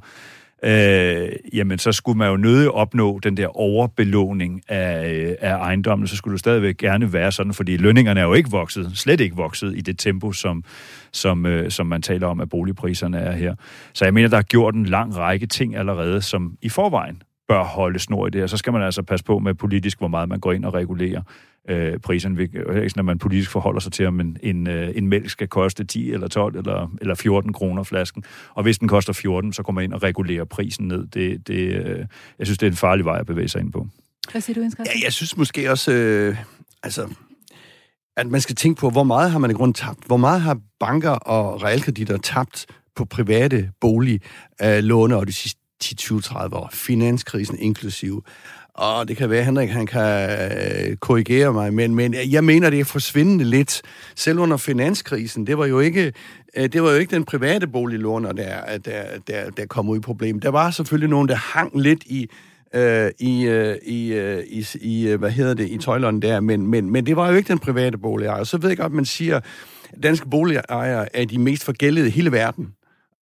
øh, 0.64 1.30
jamen 1.54 1.78
så 1.78 1.92
skulle 1.92 2.18
man 2.18 2.30
jo 2.30 2.38
nødig 2.38 2.72
opnå 2.72 3.20
den 3.20 3.38
der 3.38 3.58
overbelåning 3.58 4.62
af, 4.68 5.14
øh, 5.14 5.36
af 5.42 5.56
ejendommen, 5.56 6.08
så 6.08 6.16
skulle 6.16 6.34
det 6.34 6.40
stadigvæk 6.40 6.78
gerne 6.78 7.14
være 7.14 7.32
sådan, 7.32 7.54
fordi 7.54 7.78
lønningerne 7.78 8.20
er 8.20 8.24
jo 8.24 8.34
ikke 8.34 8.52
vokset, 8.52 8.92
slet 8.96 9.20
ikke 9.22 9.36
vokset 9.36 9.78
i 9.78 9.82
det 9.82 10.00
tempo, 10.00 10.32
som, 10.32 10.64
som, 11.12 11.46
øh, 11.46 11.72
som 11.72 11.88
man 11.88 12.02
taler 12.02 12.28
om, 12.28 12.40
at 12.40 12.50
boligpriserne 12.50 13.18
er 13.18 13.32
her. 13.32 13.56
Så 13.94 14.06
jeg 14.06 14.14
mener, 14.14 14.30
der 14.30 14.38
er 14.38 14.42
gjort 14.42 14.76
en 14.76 14.86
lang 14.86 15.18
række 15.18 15.46
ting 15.46 15.76
allerede, 15.76 16.22
som 16.22 16.54
i 16.62 16.70
forvejen 16.70 17.22
bør 17.48 17.64
holde 17.64 18.00
snor 18.00 18.28
i 18.28 18.30
det 18.30 18.42
her. 18.42 18.48
Så 18.48 18.58
skal 18.58 18.74
man 18.74 18.82
altså 18.82 19.04
passe 19.04 19.26
på 19.26 19.40
med 19.40 19.54
politisk, 19.54 19.98
hvor 19.98 20.08
meget 20.08 20.30
man 20.30 20.40
går 20.40 20.52
ind 20.52 20.66
og 20.66 20.74
regulerer 20.74 21.22
øh, 21.70 22.00
priserne. 22.00 22.42
Ikke 22.42 22.60
sådan, 22.66 23.00
at 23.00 23.06
man 23.06 23.18
politisk 23.18 23.52
forholder 23.52 23.80
sig 23.80 23.92
til, 23.92 24.06
om 24.06 24.20
en, 24.20 24.38
en, 24.44 24.68
øh, 24.68 24.92
en 24.96 25.08
mælk 25.08 25.30
skal 25.30 25.48
koste 25.48 25.84
10 25.84 26.12
eller 26.12 26.28
12 26.28 26.58
eller, 26.58 26.92
eller 27.02 27.16
14 27.16 27.54
kroner 27.54 27.84
flasken. 27.84 28.24
Og 28.54 28.64
hvis 28.64 28.78
den 28.78 28.88
koster 28.88 29.14
14, 29.14 29.54
så 29.54 29.64
kommer 29.64 29.82
man 29.82 29.84
ind 29.84 29.94
og 29.94 30.04
regulerer 30.04 30.46
prisen 30.46 30.88
ned. 30.88 31.08
Det, 31.08 31.48
det, 31.48 31.54
øh, 31.56 32.06
jeg 32.40 32.48
synes, 32.48 32.58
det 32.58 32.68
er 32.68 32.72
en 32.72 32.78
farlig 32.78 33.06
vej 33.06 33.20
at 33.20 33.26
bevæge 33.26 33.48
sig 33.48 33.62
ind 33.62 33.72
på. 33.72 33.88
Hvad 34.32 34.42
siger 34.42 34.56
du, 34.56 34.62
Jens 34.62 34.76
Ja, 34.80 35.04
jeg 35.04 35.14
synes 35.14 35.38
måske 35.38 35.72
også, 35.72 35.92
øh, 35.92 36.38
altså, 36.84 37.10
at 38.18 38.28
man 38.28 38.42
skal 38.42 38.56
tænke 38.56 38.80
på, 38.80 38.90
hvor 38.90 39.04
meget 39.04 39.32
har 39.32 39.40
man 39.40 39.52
i 39.52 39.54
grund 39.54 39.74
tabt? 39.74 40.06
Hvor 40.06 40.18
meget 40.18 40.42
har 40.42 40.58
banker 40.80 41.10
og 41.10 41.64
realkreditter 41.64 42.18
tabt 42.18 42.66
på 42.96 43.06
private 43.06 43.72
boliglåne 43.82 45.14
øh, 45.14 45.20
og 45.20 45.28
de 45.28 45.34
sidste 45.34 45.59
10-20-30 45.84 46.56
år? 46.56 46.70
Finanskrisen 46.74 47.60
inklusive. 47.60 48.22
Og 48.74 49.08
det 49.08 49.18
kan 49.18 49.30
være, 49.30 49.40
at 49.40 49.46
Henrik 49.46 49.70
han 49.70 49.86
kan 49.86 50.30
øh, 50.30 50.98
korrigere 50.98 51.54
mig, 51.54 51.74
men, 51.74 51.96
men 51.96 52.16
jeg 52.32 52.44
mener, 52.44 52.70
det 52.70 52.80
er 52.80 52.86
forsvindende 52.86 53.44
lidt. 53.44 53.82
Selv 54.16 54.40
under 54.40 54.58
finanskrisen, 54.58 55.48
det 55.48 55.58
var 55.58 55.66
jo 55.66 55.80
ikke, 55.80 56.14
øh, 56.58 56.70
det 56.70 56.84
var 56.84 56.92
jo 56.92 56.96
ikke 56.96 57.16
den 57.16 57.24
private 57.24 57.68
boliglåner, 57.68 58.32
der, 58.32 58.78
der, 58.78 59.04
der, 59.28 59.50
der 59.50 59.66
kom 59.66 59.90
ud 59.90 59.98
i 59.98 60.00
problem. 60.00 60.40
Der 60.40 60.50
var 60.50 60.72
selvfølgelig 60.72 61.10
nogen, 61.10 61.28
der 61.28 61.36
hang 61.36 61.82
lidt 61.82 62.04
i, 62.04 62.30
øh, 62.74 63.12
i, 63.20 63.44
øh, 63.44 63.76
i, 63.86 64.14
øh, 64.14 64.44
i, 64.48 64.66
i, 64.82 65.08
øh, 65.08 65.20
hvad 65.20 65.32
hedder 65.32 65.54
det, 65.54 65.70
i 65.70 65.78
tøjlerne 65.78 66.22
der, 66.22 66.40
men, 66.40 66.68
men, 66.68 66.90
men 66.90 67.06
det 67.06 67.16
var 67.16 67.30
jo 67.30 67.36
ikke 67.36 67.48
den 67.48 67.60
private 67.60 67.98
boligejer. 67.98 68.44
Så 68.44 68.58
ved 68.58 68.70
jeg 68.70 68.78
godt, 68.78 68.94
man 68.94 69.06
siger, 69.06 69.40
at 69.94 70.04
danske 70.04 70.30
boligejere 70.30 71.16
er 71.16 71.26
de 71.26 71.38
mest 71.38 71.64
forgældede 71.64 72.08
i 72.08 72.12
hele 72.12 72.32
verden. 72.32 72.68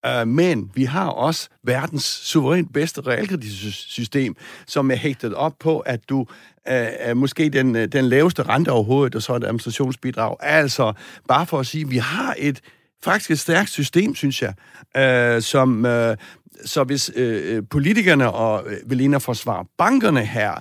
Øh, 0.08 0.28
men 0.28 0.72
vi 0.76 0.84
har 0.84 1.08
også 1.08 1.50
verdens 1.64 2.04
suverænt 2.04 2.74
bedste 2.74 3.02
realkreditsystem, 3.02 4.36
som 4.68 4.92
er 4.92 4.96
hægtet 4.96 5.34
op 5.34 5.54
på, 5.60 5.80
at 5.80 6.10
du 6.10 6.20
øh, 6.68 6.88
er 7.00 7.14
måske 7.14 7.50
den, 7.50 7.76
øh, 7.76 7.88
den 7.88 8.06
laveste 8.06 8.44
rente 8.44 8.70
overhovedet, 8.70 9.16
og 9.16 9.22
så 9.22 9.36
et 9.36 9.44
administrationsbidrag. 9.44 10.36
Altså, 10.40 10.94
bare 11.28 11.46
for 11.46 11.60
at 11.60 11.68
sige, 11.68 11.84
at 11.84 11.92
vi 11.92 11.98
har 11.98 12.36
et 12.38 12.62
faktisk 13.04 13.32
et 13.32 13.40
stærkt 13.40 13.70
system, 13.70 14.16
synes 14.16 14.42
jeg, 14.42 14.54
øh, 14.98 15.42
som... 15.42 15.86
Øh, 15.86 16.18
så 16.66 16.84
hvis 16.84 17.12
øh, 17.16 17.64
politikerne 17.70 18.32
og 18.32 18.64
øh, 18.68 18.78
vil 18.90 19.02
ind 19.02 19.16
og 19.16 19.22
forsvare 19.22 19.66
bankerne 19.78 20.26
her, 20.26 20.54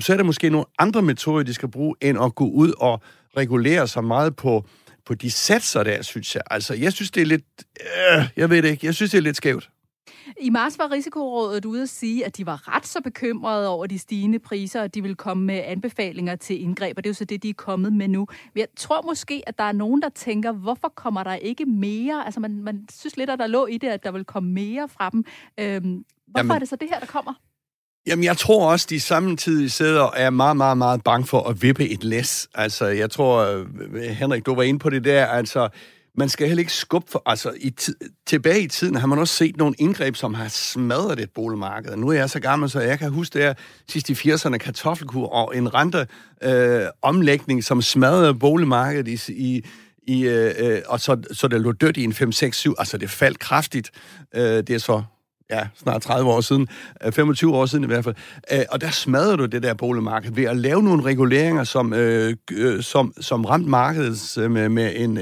så 0.00 0.12
er 0.12 0.16
der 0.16 0.24
måske 0.24 0.50
nogle 0.50 0.66
andre 0.78 1.02
metoder, 1.02 1.42
de 1.42 1.54
skal 1.54 1.68
bruge, 1.68 1.94
end 2.00 2.18
at 2.22 2.34
gå 2.34 2.44
ud 2.44 2.72
og 2.78 3.02
regulere 3.36 3.88
sig 3.88 4.04
meget 4.04 4.36
på 4.36 4.64
på 5.06 5.14
de 5.14 5.30
satser 5.30 5.82
der, 5.82 6.02
synes 6.02 6.34
jeg. 6.34 6.42
Altså, 6.50 6.74
jeg 6.74 6.92
synes, 6.92 7.10
det 7.10 7.20
er 7.20 7.26
lidt... 7.26 7.44
Øh, 7.80 8.28
jeg 8.36 8.50
ved 8.50 8.62
det 8.62 8.68
ikke. 8.70 8.86
Jeg 8.86 8.94
synes, 8.94 9.10
det 9.10 9.18
er 9.18 9.22
lidt 9.22 9.36
skævt. 9.36 9.70
I 10.40 10.50
marts 10.50 10.78
var 10.78 10.90
Risikorådet 10.90 11.64
ude 11.64 11.82
at 11.82 11.88
sige, 11.88 12.26
at 12.26 12.36
de 12.36 12.46
var 12.46 12.76
ret 12.76 12.86
så 12.86 13.00
bekymrede 13.00 13.68
over 13.68 13.86
de 13.86 13.98
stigende 13.98 14.38
priser, 14.38 14.82
og 14.82 14.94
de 14.94 15.02
vil 15.02 15.16
komme 15.16 15.44
med 15.44 15.62
anbefalinger 15.64 16.36
til 16.36 16.62
indgreb, 16.62 16.98
og 16.98 17.04
det 17.04 17.08
er 17.08 17.10
jo 17.10 17.14
så 17.14 17.24
det, 17.24 17.42
de 17.42 17.48
er 17.48 17.54
kommet 17.54 17.92
med 17.92 18.08
nu. 18.08 18.26
Men 18.54 18.60
jeg 18.60 18.68
tror 18.76 19.02
måske, 19.02 19.42
at 19.46 19.58
der 19.58 19.64
er 19.64 19.72
nogen, 19.72 20.02
der 20.02 20.08
tænker, 20.08 20.52
hvorfor 20.52 20.88
kommer 20.88 21.22
der 21.22 21.34
ikke 21.34 21.64
mere? 21.64 22.24
Altså, 22.24 22.40
man, 22.40 22.62
man 22.62 22.86
synes 22.92 23.16
lidt, 23.16 23.30
at 23.30 23.38
der 23.38 23.46
lå 23.46 23.66
i 23.66 23.78
det, 23.78 23.88
at 23.88 24.04
der 24.04 24.10
vil 24.10 24.24
komme 24.24 24.50
mere 24.50 24.88
fra 24.88 25.10
dem. 25.10 25.24
Øhm, 25.58 25.82
hvorfor 25.82 26.04
Jamen, 26.38 26.50
er 26.50 26.58
det 26.58 26.68
så 26.68 26.76
det 26.76 26.88
her, 26.88 27.00
der 27.00 27.06
kommer? 27.06 27.34
Jamen, 28.06 28.24
jeg 28.24 28.36
tror 28.36 28.70
også, 28.70 28.86
de 28.90 29.00
samtidig 29.00 29.72
sidder 29.72 30.00
og 30.00 30.12
er 30.16 30.30
meget, 30.30 30.56
meget, 30.56 30.78
meget 30.78 31.04
bange 31.04 31.26
for 31.26 31.48
at 31.48 31.62
vippe 31.62 31.88
et 31.88 32.04
læs. 32.04 32.48
Altså, 32.54 32.86
jeg 32.86 33.10
tror, 33.10 33.38
øh, 33.38 34.02
Henrik, 34.02 34.46
du 34.46 34.54
var 34.54 34.62
inde 34.62 34.78
på 34.78 34.90
det 34.90 35.04
der, 35.04 35.26
altså, 35.26 35.68
man 36.16 36.28
skal 36.28 36.46
heller 36.46 36.60
ikke 36.60 36.72
skubbe 36.72 37.10
for... 37.10 37.22
Altså, 37.26 37.52
i 37.60 37.74
tilbage 38.26 38.62
i 38.62 38.68
tiden 38.68 38.96
har 38.96 39.06
man 39.06 39.18
også 39.18 39.34
set 39.34 39.56
nogle 39.56 39.74
indgreb, 39.78 40.16
som 40.16 40.34
har 40.34 40.48
smadret 40.48 41.20
et 41.20 41.30
boligmarked. 41.30 41.96
Nu 41.96 42.08
er 42.08 42.12
jeg 42.12 42.30
så 42.30 42.40
gammel, 42.40 42.70
så 42.70 42.80
jeg 42.80 42.98
kan 42.98 43.10
huske 43.10 43.34
det 43.34 43.42
her 43.42 43.54
sidst 43.88 44.10
i 44.10 44.12
80'erne 44.12 44.56
kartoffelkur 44.56 45.26
og 45.26 45.56
en 45.56 45.74
rente 45.74 46.06
øh, 46.42 46.86
omlægning, 47.02 47.64
som 47.64 47.82
smadrede 47.82 48.34
boligmarkedet 48.34 49.28
i, 49.28 49.32
i 49.32 49.64
i, 50.06 50.22
øh, 50.22 50.54
øh, 50.58 50.82
og 50.86 51.00
så, 51.00 51.22
så 51.32 51.48
det 51.48 51.60
lå 51.60 51.72
dødt 51.72 51.96
i 51.96 52.04
en 52.04 52.12
5, 52.12 52.32
6, 52.32 52.56
7, 52.56 52.74
altså 52.78 52.98
det 52.98 53.10
faldt 53.10 53.38
kraftigt. 53.38 53.90
Øh, 54.34 54.42
det 54.42 54.70
er 54.70 54.78
så 54.78 55.02
ja, 55.52 55.66
snart 55.82 56.02
30 56.02 56.30
år 56.30 56.40
siden, 56.40 56.68
øh, 57.04 57.12
25 57.12 57.54
år 57.54 57.66
siden 57.66 57.84
i 57.84 57.86
hvert 57.86 58.04
fald, 58.04 58.14
øh, 58.52 58.58
og 58.70 58.80
der 58.80 58.90
smadrede 58.90 59.36
du 59.36 59.46
det 59.46 59.62
der 59.62 59.74
boligmarked 59.74 60.32
ved 60.32 60.44
at 60.44 60.56
lave 60.56 60.82
nogle 60.82 61.02
reguleringer, 61.02 61.64
som, 61.64 61.92
øh, 61.92 62.36
øh 62.52 62.82
som, 62.82 63.14
som 63.20 63.44
ramte 63.44 63.70
markedet 63.70 64.50
med, 64.50 64.68
med 64.68 64.92
en, 64.96 65.18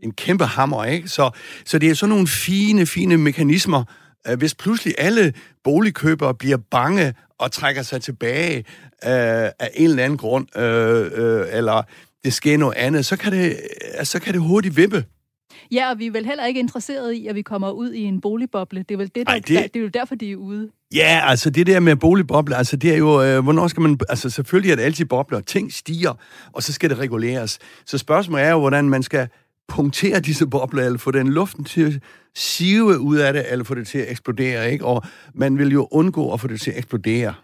en 0.00 0.12
kæmpe 0.12 0.44
hammer, 0.44 0.84
ikke? 0.84 1.08
Så, 1.08 1.30
så 1.64 1.78
det 1.78 1.90
er 1.90 1.94
sådan 1.94 2.10
nogle 2.10 2.26
fine, 2.26 2.86
fine 2.86 3.16
mekanismer, 3.16 3.84
hvis 4.36 4.54
pludselig 4.54 4.94
alle 4.98 5.32
boligkøbere 5.64 6.34
bliver 6.34 6.58
bange 6.70 7.14
og 7.38 7.52
trækker 7.52 7.82
sig 7.82 8.02
tilbage 8.02 8.56
øh, 8.56 8.64
af 9.04 9.70
en 9.74 9.90
eller 9.90 10.04
anden 10.04 10.18
grund, 10.18 10.58
øh, 10.58 11.10
øh, 11.14 11.46
eller 11.50 11.82
det 12.24 12.32
sker 12.32 12.58
noget 12.58 12.74
andet, 12.76 13.06
så 13.06 13.16
kan 13.16 13.32
det, 13.32 13.60
så 14.02 14.20
kan 14.20 14.32
det 14.32 14.42
hurtigt 14.42 14.76
vippe. 14.76 15.04
Ja, 15.70 15.90
og 15.90 15.98
vi 15.98 16.06
er 16.06 16.10
vel 16.10 16.26
heller 16.26 16.46
ikke 16.46 16.60
interesseret 16.60 17.12
i, 17.12 17.26
at 17.26 17.34
vi 17.34 17.42
kommer 17.42 17.70
ud 17.70 17.92
i 17.92 18.02
en 18.02 18.20
boligboble. 18.20 18.84
Det 18.88 18.94
er 18.94 18.98
vel 18.98 19.10
det, 19.14 19.26
der, 19.26 19.32
Ej, 19.32 19.38
det... 19.38 19.48
Der, 19.48 19.62
det 19.62 19.76
er 19.76 19.80
jo 19.80 19.88
derfor, 19.88 20.14
de 20.14 20.32
er 20.32 20.36
ude. 20.36 20.70
Ja, 20.94 21.20
altså 21.24 21.50
det 21.50 21.66
der 21.66 21.80
med 21.80 21.96
boligbobler, 21.96 22.56
altså 22.56 22.76
det 22.76 22.92
er 22.92 22.96
jo, 22.96 23.22
øh, 23.22 23.42
hvornår 23.42 23.68
skal 23.68 23.80
man, 23.80 23.98
altså 24.08 24.30
selvfølgelig 24.30 24.72
er 24.72 24.76
det 24.76 24.82
altid 24.82 25.04
bobler, 25.04 25.40
ting 25.40 25.72
stiger, 25.72 26.14
og 26.52 26.62
så 26.62 26.72
skal 26.72 26.90
det 26.90 26.98
reguleres. 26.98 27.58
Så 27.86 27.98
spørgsmålet 27.98 28.44
er 28.44 28.50
jo, 28.50 28.58
hvordan 28.58 28.88
man 28.88 29.02
skal 29.02 29.28
punktere 29.68 30.20
disse 30.20 30.46
bobler, 30.46 30.84
eller 30.84 30.98
få 30.98 31.10
den 31.10 31.28
luften 31.28 31.64
til 31.64 31.86
at 31.86 32.02
sive 32.34 32.98
ud 32.98 33.16
af 33.16 33.32
det, 33.32 33.44
eller 33.50 33.64
få 33.64 33.74
det 33.74 33.86
til 33.86 33.98
at 33.98 34.10
eksplodere, 34.10 34.72
ikke? 34.72 34.84
Og 34.84 35.02
man 35.34 35.58
vil 35.58 35.72
jo 35.72 35.88
undgå 35.90 36.32
at 36.32 36.40
få 36.40 36.46
det 36.46 36.60
til 36.60 36.70
at 36.70 36.78
eksplodere. 36.78 37.34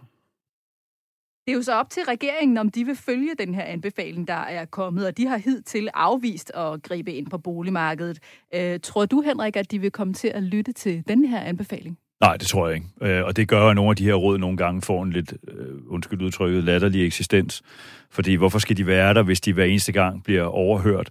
Det 1.48 1.52
er 1.52 1.56
jo 1.56 1.62
så 1.62 1.74
op 1.74 1.90
til 1.90 2.02
regeringen, 2.02 2.58
om 2.58 2.70
de 2.70 2.84
vil 2.84 2.96
følge 2.96 3.30
den 3.38 3.54
her 3.54 3.62
anbefaling, 3.62 4.28
der 4.28 4.34
er 4.34 4.64
kommet, 4.64 5.06
og 5.06 5.16
de 5.16 5.26
har 5.26 5.36
hidtil 5.36 5.88
afvist 5.94 6.52
at 6.54 6.82
gribe 6.82 7.12
ind 7.12 7.26
på 7.26 7.38
boligmarkedet. 7.38 8.18
Øh, 8.54 8.80
tror 8.82 9.06
du, 9.06 9.20
Henrik, 9.20 9.56
at 9.56 9.70
de 9.70 9.78
vil 9.78 9.90
komme 9.90 10.14
til 10.14 10.28
at 10.28 10.42
lytte 10.42 10.72
til 10.72 11.04
den 11.08 11.24
her 11.24 11.40
anbefaling? 11.40 11.98
Nej, 12.20 12.36
det 12.36 12.46
tror 12.48 12.68
jeg 12.68 12.76
ikke. 12.76 12.86
Øh, 13.02 13.24
og 13.24 13.36
det 13.36 13.48
gør, 13.48 13.68
at 13.68 13.76
nogle 13.76 13.90
af 13.90 13.96
de 13.96 14.04
her 14.04 14.14
råd 14.14 14.38
nogle 14.38 14.56
gange 14.56 14.82
får 14.82 15.02
en 15.02 15.10
lidt, 15.10 15.32
øh, 15.48 15.74
undskyld 15.86 16.22
udtrykket, 16.22 16.64
latterlig 16.64 17.06
eksistens. 17.06 17.62
Fordi 18.10 18.34
hvorfor 18.34 18.58
skal 18.58 18.76
de 18.76 18.86
være 18.86 19.14
der, 19.14 19.22
hvis 19.22 19.40
de 19.40 19.52
hver 19.52 19.64
eneste 19.64 19.92
gang 19.92 20.24
bliver 20.24 20.44
overhørt, 20.44 21.10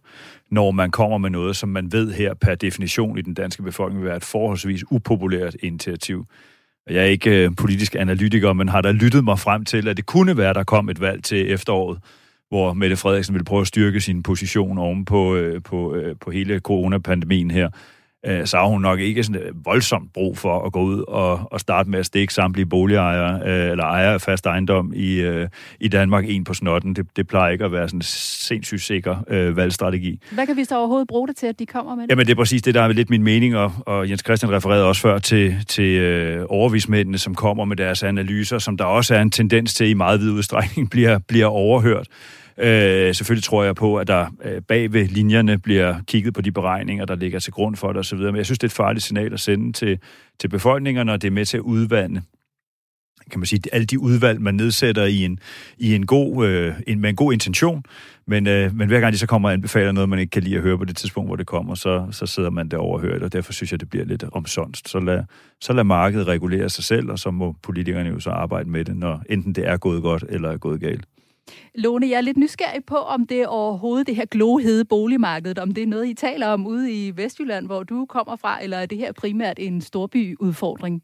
når 0.51 0.71
man 0.71 0.91
kommer 0.91 1.17
med 1.17 1.29
noget, 1.29 1.55
som 1.55 1.69
man 1.69 1.91
ved 1.91 2.13
her 2.13 2.33
per 2.33 2.55
definition 2.55 3.17
i 3.17 3.21
den 3.21 3.33
danske 3.33 3.63
befolkning 3.63 4.01
vil 4.01 4.07
være 4.07 4.17
et 4.17 4.25
forholdsvis 4.25 4.83
upopulært 4.91 5.55
initiativ. 5.63 6.25
Jeg 6.89 6.97
er 6.97 7.07
ikke 7.07 7.45
øh, 7.45 7.51
politisk 7.57 7.95
analytiker, 7.95 8.53
men 8.53 8.69
har 8.69 8.81
der 8.81 8.91
lyttet 8.91 9.23
mig 9.23 9.39
frem 9.39 9.65
til, 9.65 9.87
at 9.87 9.97
det 9.97 10.05
kunne 10.05 10.37
være, 10.37 10.53
der 10.53 10.63
kom 10.63 10.89
et 10.89 11.01
valg 11.01 11.23
til 11.23 11.51
efteråret, 11.51 11.99
hvor 12.49 12.73
Mette 12.73 12.95
Frederiksen 12.95 13.33
ville 13.33 13.45
prøve 13.45 13.61
at 13.61 13.67
styrke 13.67 14.01
sin 14.01 14.23
position 14.23 14.77
oven 14.77 15.05
på, 15.05 15.35
øh, 15.35 15.63
på, 15.63 15.95
øh, 15.95 16.15
på 16.21 16.31
hele 16.31 16.59
coronapandemien 16.59 17.51
her 17.51 17.69
øh, 18.25 18.45
så 18.45 18.57
har 18.57 18.65
hun 18.65 18.81
nok 18.81 18.99
ikke 18.99 19.23
sådan 19.23 19.41
øh, 19.41 19.65
voldsomt 19.65 20.13
brug 20.13 20.37
for 20.37 20.65
at 20.65 20.71
gå 20.71 20.81
ud 20.81 21.03
og, 21.07 21.47
og 21.51 21.59
starte 21.59 21.89
med 21.89 21.99
at 21.99 22.05
stikke 22.05 22.33
samtlige 22.33 22.65
boligejere 22.65 23.41
øh, 23.45 23.71
eller 23.71 23.83
ejere 23.83 24.13
af 24.13 24.21
fast 24.21 24.45
ejendom 24.45 24.93
i, 24.95 25.13
øh, 25.13 25.47
i 25.79 25.87
Danmark 25.87 26.25
en 26.27 26.43
på 26.43 26.53
snotten. 26.53 26.95
Det, 26.95 27.05
det 27.15 27.27
plejer 27.27 27.51
ikke 27.51 27.65
at 27.65 27.71
være 27.71 27.87
sådan 27.87 27.97
en 27.97 28.01
sindssygt 28.01 28.81
sikker 28.81 29.17
øh, 29.27 29.57
valgstrategi. 29.57 30.19
Hvad 30.31 30.45
kan 30.45 30.57
vi 30.57 30.63
så 30.63 30.77
overhovedet 30.77 31.07
bruge 31.07 31.27
det 31.27 31.35
til, 31.35 31.47
at 31.47 31.59
de 31.59 31.65
kommer 31.65 31.95
med 31.95 32.03
det? 32.03 32.09
Jamen 32.09 32.25
det 32.25 32.31
er 32.31 32.35
præcis 32.35 32.61
det, 32.61 32.75
der 32.75 32.81
er 32.81 32.87
lidt 32.87 33.09
min 33.09 33.23
mening, 33.23 33.55
og, 33.55 33.71
og 33.85 34.09
Jens 34.09 34.21
Christian 34.25 34.51
refererede 34.51 34.85
også 34.85 35.01
før 35.01 35.19
til, 35.19 35.55
til 35.67 35.97
øh, 35.97 36.45
overvismændene, 36.49 37.17
som 37.17 37.35
kommer 37.35 37.65
med 37.65 37.75
deres 37.75 38.03
analyser, 38.03 38.59
som 38.59 38.77
der 38.77 38.85
også 38.85 39.15
er 39.15 39.21
en 39.21 39.31
tendens 39.31 39.73
til 39.73 39.89
i 39.89 39.93
meget 39.93 40.19
vid 40.19 40.31
udstrækning 40.31 40.89
bliver, 40.93 41.19
bliver 41.19 41.45
overhørt. 41.45 42.07
Øh, 42.59 43.15
selvfølgelig 43.15 43.43
tror 43.43 43.63
jeg 43.63 43.75
på, 43.75 43.97
at 43.97 44.07
der 44.07 44.27
øh, 44.43 44.61
bag 44.61 44.93
ved 44.93 45.07
linjerne 45.07 45.57
bliver 45.57 45.95
kigget 46.07 46.33
på 46.33 46.41
de 46.41 46.51
beregninger, 46.51 47.05
der 47.05 47.15
ligger 47.15 47.39
til 47.39 47.53
grund 47.53 47.75
for 47.75 47.87
det 47.87 47.99
osv., 47.99 48.17
men 48.17 48.35
jeg 48.35 48.45
synes, 48.45 48.59
det 48.59 48.67
er 48.67 48.69
et 48.69 48.73
farligt 48.73 49.05
signal 49.05 49.33
at 49.33 49.39
sende 49.39 49.73
til, 49.73 49.99
til 50.39 50.47
befolkningerne, 50.47 51.13
og 51.13 51.21
det 51.21 51.27
er 51.27 51.31
med 51.31 51.45
til 51.45 51.57
at 51.57 51.61
udvande 51.61 52.21
kan 53.31 53.39
man 53.39 53.45
sige, 53.45 53.61
alle 53.71 53.85
de 53.85 53.99
udvalg, 53.99 54.41
man 54.41 54.55
nedsætter 54.55 55.05
i 55.05 55.25
en, 55.25 55.39
i 55.77 55.95
en 55.95 56.05
god, 56.05 56.47
øh, 56.47 56.73
en, 56.87 56.99
med 56.99 57.09
en 57.09 57.15
god 57.15 57.33
intention, 57.33 57.83
men, 58.27 58.47
øh, 58.47 58.75
men 58.75 58.87
hver 58.87 58.99
gang 58.99 59.13
de 59.13 59.17
så 59.17 59.27
kommer 59.27 59.49
og 59.49 59.53
anbefaler 59.53 59.91
noget, 59.91 60.09
man 60.09 60.19
ikke 60.19 60.29
kan 60.29 60.43
lide 60.43 60.55
at 60.55 60.61
høre 60.61 60.77
på 60.77 60.85
det 60.85 60.97
tidspunkt, 60.97 61.29
hvor 61.29 61.35
det 61.35 61.47
kommer, 61.47 61.75
så, 61.75 62.07
så 62.11 62.25
sidder 62.25 62.49
man 62.49 62.69
der 62.69 62.97
det, 62.97 63.23
og 63.23 63.33
derfor 63.33 63.53
synes 63.53 63.71
jeg, 63.71 63.79
det 63.79 63.89
bliver 63.89 64.05
lidt 64.05 64.23
omsonst. 64.31 64.89
Så 64.89 64.99
lad, 64.99 65.23
så 65.61 65.73
lad 65.73 65.83
markedet 65.83 66.27
regulere 66.27 66.69
sig 66.69 66.83
selv, 66.83 67.11
og 67.11 67.19
så 67.19 67.31
må 67.31 67.55
politikerne 67.63 68.09
jo 68.09 68.19
så 68.19 68.29
arbejde 68.29 68.69
med 68.69 68.85
det, 68.85 68.97
når 68.97 69.21
enten 69.29 69.53
det 69.53 69.67
er 69.67 69.77
gået 69.77 70.01
godt 70.01 70.25
eller 70.29 70.51
er 70.51 70.57
gået 70.57 70.79
galt. 70.79 71.05
Lone, 71.75 72.09
jeg 72.09 72.17
er 72.17 72.21
lidt 72.21 72.37
nysgerrig 72.37 72.85
på, 72.85 72.95
om 72.95 73.27
det 73.27 73.47
overhovedet 73.47 74.07
det 74.07 74.15
her 74.15 74.25
glohede 74.25 74.85
boligmarked, 74.85 75.59
om 75.59 75.73
det 75.73 75.83
er 75.83 75.87
noget, 75.87 76.07
I 76.07 76.13
taler 76.13 76.47
om 76.47 76.67
ude 76.67 76.91
i 76.91 77.17
Vestjylland, 77.17 77.65
hvor 77.65 77.83
du 77.83 78.05
kommer 78.05 78.35
fra, 78.35 78.63
eller 78.63 78.77
er 78.77 78.85
det 78.85 78.97
her 78.97 79.11
primært 79.11 79.59
en 79.59 79.81
storbyudfordring? 79.81 81.03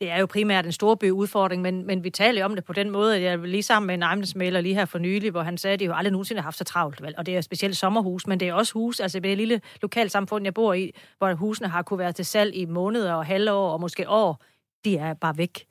Det 0.00 0.10
er 0.10 0.18
jo 0.18 0.26
primært 0.26 0.66
en 0.66 0.72
storbyudfordring, 0.72 1.62
men, 1.62 1.86
men 1.86 2.04
vi 2.04 2.10
taler 2.10 2.40
jo 2.40 2.44
om 2.44 2.54
det 2.54 2.64
på 2.64 2.72
den 2.72 2.90
måde, 2.90 3.16
at 3.16 3.22
jeg 3.22 3.38
lige 3.38 3.62
sammen 3.62 3.86
med 3.86 3.94
en 3.94 4.02
ejendomsmaler 4.02 4.60
lige 4.60 4.74
her 4.74 4.84
for 4.84 4.98
nylig, 4.98 5.30
hvor 5.30 5.42
han 5.42 5.58
sagde, 5.58 5.74
at 5.74 5.80
de 5.80 5.84
jo 5.84 5.92
aldrig 5.92 6.12
nogensinde 6.12 6.40
har 6.40 6.44
haft 6.44 6.58
så 6.58 6.64
travlt. 6.64 7.02
Vel? 7.02 7.14
Og 7.18 7.26
det 7.26 7.36
er 7.36 7.40
specielt 7.40 7.76
sommerhus, 7.76 8.26
men 8.26 8.40
det 8.40 8.48
er 8.48 8.52
også 8.54 8.72
hus, 8.72 9.00
altså 9.00 9.20
det 9.20 9.36
lille 9.36 9.60
lokalsamfund, 9.82 10.44
jeg 10.44 10.54
bor 10.54 10.74
i, 10.74 10.94
hvor 11.18 11.34
husene 11.34 11.68
har 11.68 11.82
kunne 11.82 11.98
være 11.98 12.12
til 12.12 12.24
salg 12.24 12.54
i 12.54 12.64
måneder 12.64 13.12
og 13.12 13.26
halvår 13.26 13.70
og 13.70 13.80
måske 13.80 14.08
år. 14.08 14.42
De 14.84 14.96
er 14.96 15.14
bare 15.14 15.38
væk. 15.38 15.67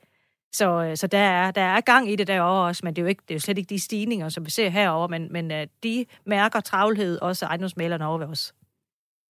Så, 0.58 0.84
øh, 0.84 0.98
så 0.98 1.08
der, 1.08 1.18
er, 1.18 1.52
der 1.52 1.62
er 1.62 1.82
gang 1.82 2.12
i 2.12 2.16
det 2.16 2.28
derovre 2.28 2.68
også, 2.68 2.82
men 2.84 2.96
det 2.96 3.02
er 3.02 3.04
jo, 3.04 3.08
ikke, 3.08 3.22
det 3.28 3.34
er 3.34 3.36
jo 3.36 3.40
slet 3.40 3.58
ikke 3.58 3.70
de 3.70 3.80
stigninger, 3.80 4.30
som 4.30 4.46
vi 4.46 4.52
ser 4.52 4.70
herover, 4.70 5.08
men, 5.08 5.28
men 5.32 5.52
øh, 5.52 5.68
de 5.84 6.06
mærker 6.26 6.60
travlhed, 6.60 7.20
også 7.22 7.46
ejendomsmalerne 7.46 8.06
over 8.06 8.18
ved 8.18 8.28
os. 8.28 8.54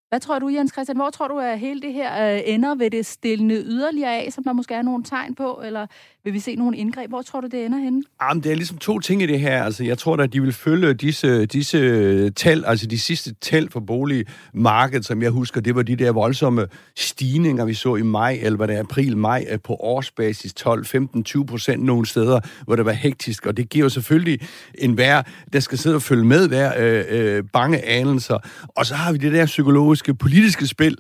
Hvad 0.10 0.20
tror 0.20 0.40
du, 0.40 0.50
Jens 0.50 0.72
Christian? 0.72 0.98
Hvor 0.98 1.10
tror 1.10 1.28
du, 1.28 1.40
at 1.40 1.60
hele 1.60 1.82
det 1.82 1.94
her 1.94 2.36
øh, 2.36 2.42
ender? 2.46 2.76
Vil 2.76 2.92
det 2.92 3.06
stille 3.06 3.56
yderligere 3.56 4.18
af, 4.18 4.34
som 4.34 4.44
der 4.44 4.54
måske 4.54 4.74
er 4.74 4.82
nogle 4.82 5.04
tegn 5.04 5.36
på? 5.36 5.62
Eller 5.66 5.88
vil 6.28 6.34
vi 6.34 6.40
se 6.40 6.56
nogle 6.56 6.78
indgreb? 6.78 7.10
Hvor 7.10 7.22
tror 7.22 7.42
du, 7.42 7.48
det 7.48 7.66
ender 7.66 7.78
henne? 7.78 8.04
Ah, 8.20 8.28
Jamen, 8.30 8.44
det 8.44 8.52
er 8.52 8.56
ligesom 8.56 8.78
to 8.78 9.00
ting 9.00 9.22
i 9.22 9.26
det 9.26 9.40
her. 9.40 9.64
Altså, 9.64 9.84
jeg 9.84 9.98
tror 9.98 10.18
at 10.18 10.34
de 10.34 10.42
vil 10.42 10.54
følge 10.54 10.94
disse, 10.94 11.46
disse 11.46 12.30
tal, 12.30 12.66
altså 12.66 12.88
de 12.88 13.00
sidste 13.00 13.34
tal 13.34 13.72
for 13.72 13.80
boligmarkedet, 13.80 15.06
som 15.06 15.22
jeg 15.22 15.32
husker, 15.32 15.62
det 15.62 15.76
var 15.76 15.82
de 15.82 15.96
der 15.96 16.12
voldsomme 16.12 16.68
stigninger, 16.98 17.66
vi 17.66 17.74
så 17.74 17.96
i 17.96 18.02
maj, 18.02 18.40
eller 18.42 18.58
hvad 18.58 18.68
det 18.68 18.76
er, 18.76 18.80
april-maj, 18.80 19.46
øh, 19.50 19.60
på 19.64 19.74
årsbasis 19.74 20.54
12, 20.54 20.86
15, 20.86 21.24
20 21.24 21.46
procent 21.46 21.84
nogle 21.84 22.06
steder, 22.06 22.40
hvor 22.66 22.76
det 22.76 22.86
var 22.86 22.92
hektisk, 22.92 23.46
og 23.46 23.58
det 23.58 23.70
giver 23.70 23.86
jo 23.86 23.90
selvfølgelig 23.90 24.40
en 24.78 24.98
vær, 24.98 25.22
der 25.54 25.60
skal 25.60 25.78
sidde 25.78 25.96
og 25.96 26.02
følge 26.02 26.26
med 26.26 26.48
hver 26.48 26.74
øh, 26.78 27.06
øh, 27.10 27.44
bange 27.54 27.86
anelser. 27.86 28.38
Og 28.68 28.86
så 28.86 28.96
har 28.96 29.12
vi 29.12 29.18
det 29.18 29.34
der 29.34 29.46
psykologiske, 29.46 30.14
politiske 30.14 30.68
spil, 30.68 30.98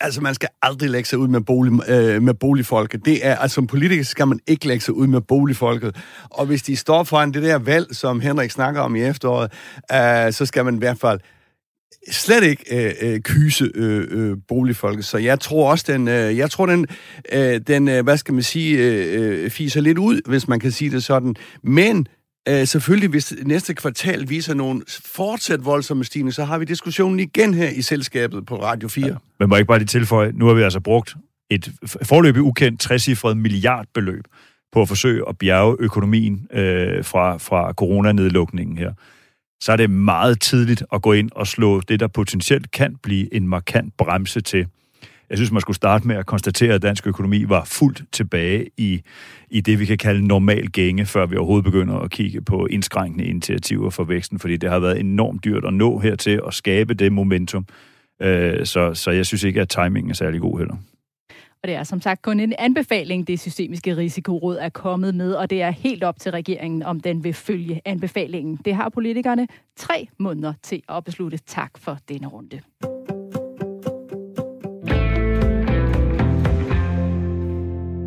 Altså, 0.00 0.20
man 0.20 0.34
skal 0.34 0.48
aldrig 0.62 0.90
lægge 0.90 1.08
sig 1.08 1.18
ud 1.18 1.28
med, 1.28 1.40
bolig, 1.40 1.88
øh, 1.88 2.22
med 2.22 2.34
boligfolket. 2.34 3.04
Det 3.04 3.26
er, 3.26 3.36
altså, 3.36 3.54
som 3.54 3.66
politiker 3.66 4.04
skal 4.04 4.26
man 4.26 4.40
ikke 4.46 4.66
lægge 4.66 4.84
sig 4.84 4.94
ud 4.94 5.06
med 5.06 5.20
boligfolket. 5.20 5.96
Og 6.24 6.46
hvis 6.46 6.62
de 6.62 6.76
står 6.76 7.04
foran 7.04 7.32
det 7.32 7.42
der 7.42 7.58
valg, 7.58 7.86
som 7.96 8.20
Henrik 8.20 8.50
snakker 8.50 8.80
om 8.80 8.96
i 8.96 9.02
efteråret, 9.02 9.52
øh, 9.92 10.32
så 10.32 10.46
skal 10.46 10.64
man 10.64 10.74
i 10.74 10.78
hvert 10.78 10.98
fald 10.98 11.20
slet 12.10 12.42
ikke 12.44 12.86
øh, 12.86 13.12
øh, 13.12 13.20
kyse 13.20 13.70
øh, 13.74 14.06
øh, 14.10 14.36
boligfolket. 14.48 15.04
Så 15.04 15.18
jeg 15.18 15.40
tror 15.40 15.70
også, 15.70 15.84
den, 15.92 16.08
øh, 16.08 16.36
jeg 16.36 16.50
tror, 16.50 16.66
den, 16.66 16.86
øh, 17.32 17.60
den 17.66 17.88
øh, 17.88 18.04
hvad 18.04 18.16
skal 18.16 18.34
man 18.34 18.42
sige, 18.42 18.78
øh, 18.78 19.44
øh, 19.44 19.50
fiser 19.50 19.80
lidt 19.80 19.98
ud, 19.98 20.20
hvis 20.26 20.48
man 20.48 20.60
kan 20.60 20.70
sige 20.70 20.90
det 20.90 21.04
sådan. 21.04 21.36
Men 21.62 22.08
Øh, 22.48 22.66
selvfølgelig, 22.66 23.10
hvis 23.10 23.34
næste 23.42 23.74
kvartal 23.74 24.28
viser 24.28 24.54
nogle 24.54 24.82
fortsat 25.04 25.64
voldsomme 25.64 26.04
stigninger, 26.04 26.32
så 26.32 26.44
har 26.44 26.58
vi 26.58 26.64
diskussionen 26.64 27.20
igen 27.20 27.54
her 27.54 27.68
i 27.68 27.82
selskabet 27.82 28.46
på 28.46 28.62
Radio 28.62 28.88
4. 28.88 29.06
Ja, 29.06 29.14
men 29.38 29.48
må 29.48 29.54
jeg 29.54 29.60
ikke 29.60 29.68
bare 29.68 29.78
lige 29.78 29.86
tilføje, 29.86 30.32
nu 30.34 30.46
har 30.46 30.54
vi 30.54 30.62
altså 30.62 30.80
brugt 30.80 31.16
et 31.50 31.72
forløbig 32.02 32.42
ukendt 32.42 32.80
60 32.80 33.24
milliardbeløb 33.36 34.24
på 34.72 34.82
at 34.82 34.88
forsøge 34.88 35.24
at 35.28 35.38
bjerge 35.38 35.76
økonomien 35.78 36.46
øh, 36.52 37.04
fra, 37.04 37.36
fra 37.36 37.72
coronanedlukningen 37.72 38.78
her. 38.78 38.92
Så 39.62 39.72
er 39.72 39.76
det 39.76 39.90
meget 39.90 40.40
tidligt 40.40 40.82
at 40.92 41.02
gå 41.02 41.12
ind 41.12 41.30
og 41.32 41.46
slå 41.46 41.80
det, 41.80 42.00
der 42.00 42.08
potentielt 42.08 42.70
kan 42.70 42.96
blive 43.02 43.34
en 43.34 43.48
markant 43.48 43.96
bremse 43.96 44.40
til. 44.40 44.66
Jeg 45.30 45.38
synes, 45.38 45.52
man 45.52 45.60
skulle 45.60 45.76
starte 45.76 46.06
med 46.06 46.16
at 46.16 46.26
konstatere, 46.26 46.74
at 46.74 46.82
dansk 46.82 47.06
økonomi 47.06 47.44
var 47.48 47.64
fuldt 47.64 48.02
tilbage 48.12 48.70
i, 48.76 49.02
i 49.50 49.60
det, 49.60 49.80
vi 49.80 49.84
kan 49.84 49.98
kalde 49.98 50.26
normal 50.26 50.68
gænge, 50.68 51.06
før 51.06 51.26
vi 51.26 51.36
overhovedet 51.36 51.64
begynder 51.64 51.98
at 51.98 52.10
kigge 52.10 52.40
på 52.40 52.66
indskrænkende 52.66 53.24
initiativer 53.24 53.90
for 53.90 54.04
væksten, 54.04 54.38
fordi 54.38 54.56
det 54.56 54.70
har 54.70 54.78
været 54.78 55.00
enormt 55.00 55.44
dyrt 55.44 55.64
at 55.64 55.74
nå 55.74 55.98
hertil 55.98 56.42
og 56.42 56.54
skabe 56.54 56.94
det 56.94 57.12
momentum. 57.12 57.66
Øh, 58.22 58.66
så, 58.66 58.94
så 58.94 59.10
jeg 59.10 59.26
synes 59.26 59.42
ikke, 59.44 59.60
at 59.60 59.68
timingen 59.68 60.10
er 60.10 60.14
særlig 60.14 60.40
god 60.40 60.58
heller. 60.58 60.76
Og 61.62 61.68
det 61.68 61.74
er 61.74 61.84
som 61.84 62.00
sagt 62.00 62.22
kun 62.22 62.40
en 62.40 62.54
anbefaling, 62.58 63.28
det 63.28 63.40
systemiske 63.40 63.96
risikoråd 63.96 64.56
er 64.56 64.68
kommet 64.68 65.14
med, 65.14 65.32
og 65.32 65.50
det 65.50 65.62
er 65.62 65.70
helt 65.70 66.04
op 66.04 66.20
til 66.20 66.32
regeringen, 66.32 66.82
om 66.82 67.00
den 67.00 67.24
vil 67.24 67.34
følge 67.34 67.80
anbefalingen. 67.84 68.58
Det 68.64 68.74
har 68.74 68.88
politikerne 68.88 69.48
tre 69.76 70.08
måneder 70.18 70.52
til 70.62 70.82
at 70.88 71.04
beslutte. 71.04 71.38
Tak 71.46 71.78
for 71.78 71.98
denne 72.08 72.26
runde. 72.26 72.60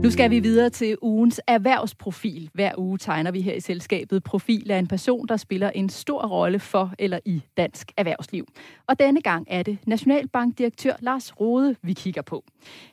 Nu 0.03 0.11
skal 0.11 0.31
vi 0.31 0.39
videre 0.39 0.69
til 0.69 0.97
ugens 1.01 1.41
erhvervsprofil. 1.47 2.49
Hver 2.53 2.71
uge 2.77 2.97
tegner 2.97 3.31
vi 3.31 3.41
her 3.41 3.53
i 3.53 3.59
selskabet 3.59 4.23
profil 4.23 4.71
af 4.71 4.79
en 4.79 4.87
person, 4.87 5.27
der 5.27 5.37
spiller 5.37 5.69
en 5.69 5.89
stor 5.89 6.27
rolle 6.27 6.59
for 6.59 6.93
eller 6.99 7.19
i 7.25 7.41
dansk 7.57 7.91
erhvervsliv. 7.97 8.47
Og 8.87 8.99
denne 8.99 9.21
gang 9.21 9.47
er 9.49 9.63
det 9.63 9.77
Nationalbankdirektør 9.87 10.93
Lars 10.99 11.39
Rode, 11.39 11.75
vi 11.81 11.93
kigger 11.93 12.21
på. 12.21 12.43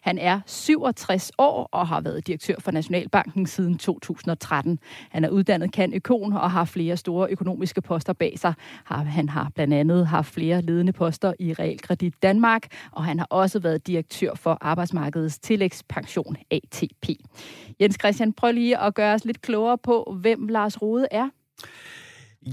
Han 0.01 0.19
er 0.19 0.41
67 0.47 1.31
år 1.39 1.69
og 1.73 1.89
har 1.89 2.01
været 2.01 2.27
direktør 2.27 2.55
for 2.59 2.71
Nationalbanken 2.71 3.47
siden 3.47 3.79
2013. 3.79 4.79
Han 5.11 5.25
er 5.25 5.29
uddannet 5.29 5.73
kan 5.73 5.95
økon 5.95 6.33
og 6.33 6.51
har 6.51 6.65
flere 6.65 6.97
store 6.97 7.31
økonomiske 7.31 7.81
poster 7.81 8.13
bag 8.13 8.39
sig. 8.39 8.55
Han 8.85 9.29
har 9.29 9.51
blandt 9.55 9.75
andet 9.75 10.07
haft 10.07 10.35
flere 10.35 10.63
ledende 10.63 10.93
poster 10.93 11.33
i 11.39 11.53
Realkredit 11.53 12.23
Danmark, 12.23 12.67
og 12.93 13.05
han 13.05 13.19
har 13.19 13.27
også 13.31 13.59
været 13.59 13.87
direktør 13.87 14.35
for 14.35 14.59
Arbejdsmarkedets 14.61 15.39
Tillægspension 15.39 16.37
ATP. 16.51 17.09
Jens 17.81 17.97
Christian, 18.01 18.33
prøv 18.33 18.53
lige 18.53 18.79
at 18.79 18.95
gøre 18.95 19.15
os 19.15 19.25
lidt 19.25 19.43
klogere 19.43 19.79
på, 19.79 20.17
hvem 20.21 20.49
Lars 20.49 20.83
Rode 20.83 21.09
er. 21.11 21.29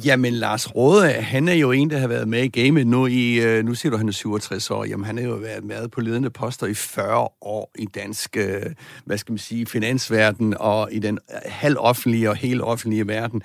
Jamen, 0.03 0.33
Lars 0.33 0.75
Råde, 0.75 1.11
han 1.11 1.47
er 1.47 1.53
jo 1.53 1.71
en, 1.71 1.89
der 1.89 1.97
har 1.97 2.07
været 2.07 2.27
med 2.27 2.43
i 2.43 2.61
gamet 2.61 2.87
nu 2.87 3.05
i, 3.05 3.35
øh, 3.35 3.65
nu 3.65 3.73
siger 3.73 3.91
du, 3.91 3.97
han 3.97 4.07
er 4.07 4.11
67 4.11 4.71
år, 4.71 4.85
jamen 4.85 5.05
han 5.05 5.17
har 5.17 5.25
jo 5.25 5.35
været 5.35 5.63
med 5.63 5.87
på 5.87 6.01
ledende 6.01 6.29
poster 6.29 6.67
i 6.67 6.73
40 6.73 7.27
år 7.41 7.71
i 7.79 7.85
dansk, 7.85 8.37
øh, 8.37 8.61
hvad 9.05 9.17
skal 9.17 9.31
man 9.31 9.37
sige, 9.37 9.65
finansverden 9.65 10.53
og 10.59 10.89
i 10.91 10.99
den 10.99 11.19
øh, 11.31 11.37
halvoffentlige 11.45 12.29
og 12.29 12.35
helt 12.35 12.61
offentlige 12.61 13.07
verden. 13.07 13.41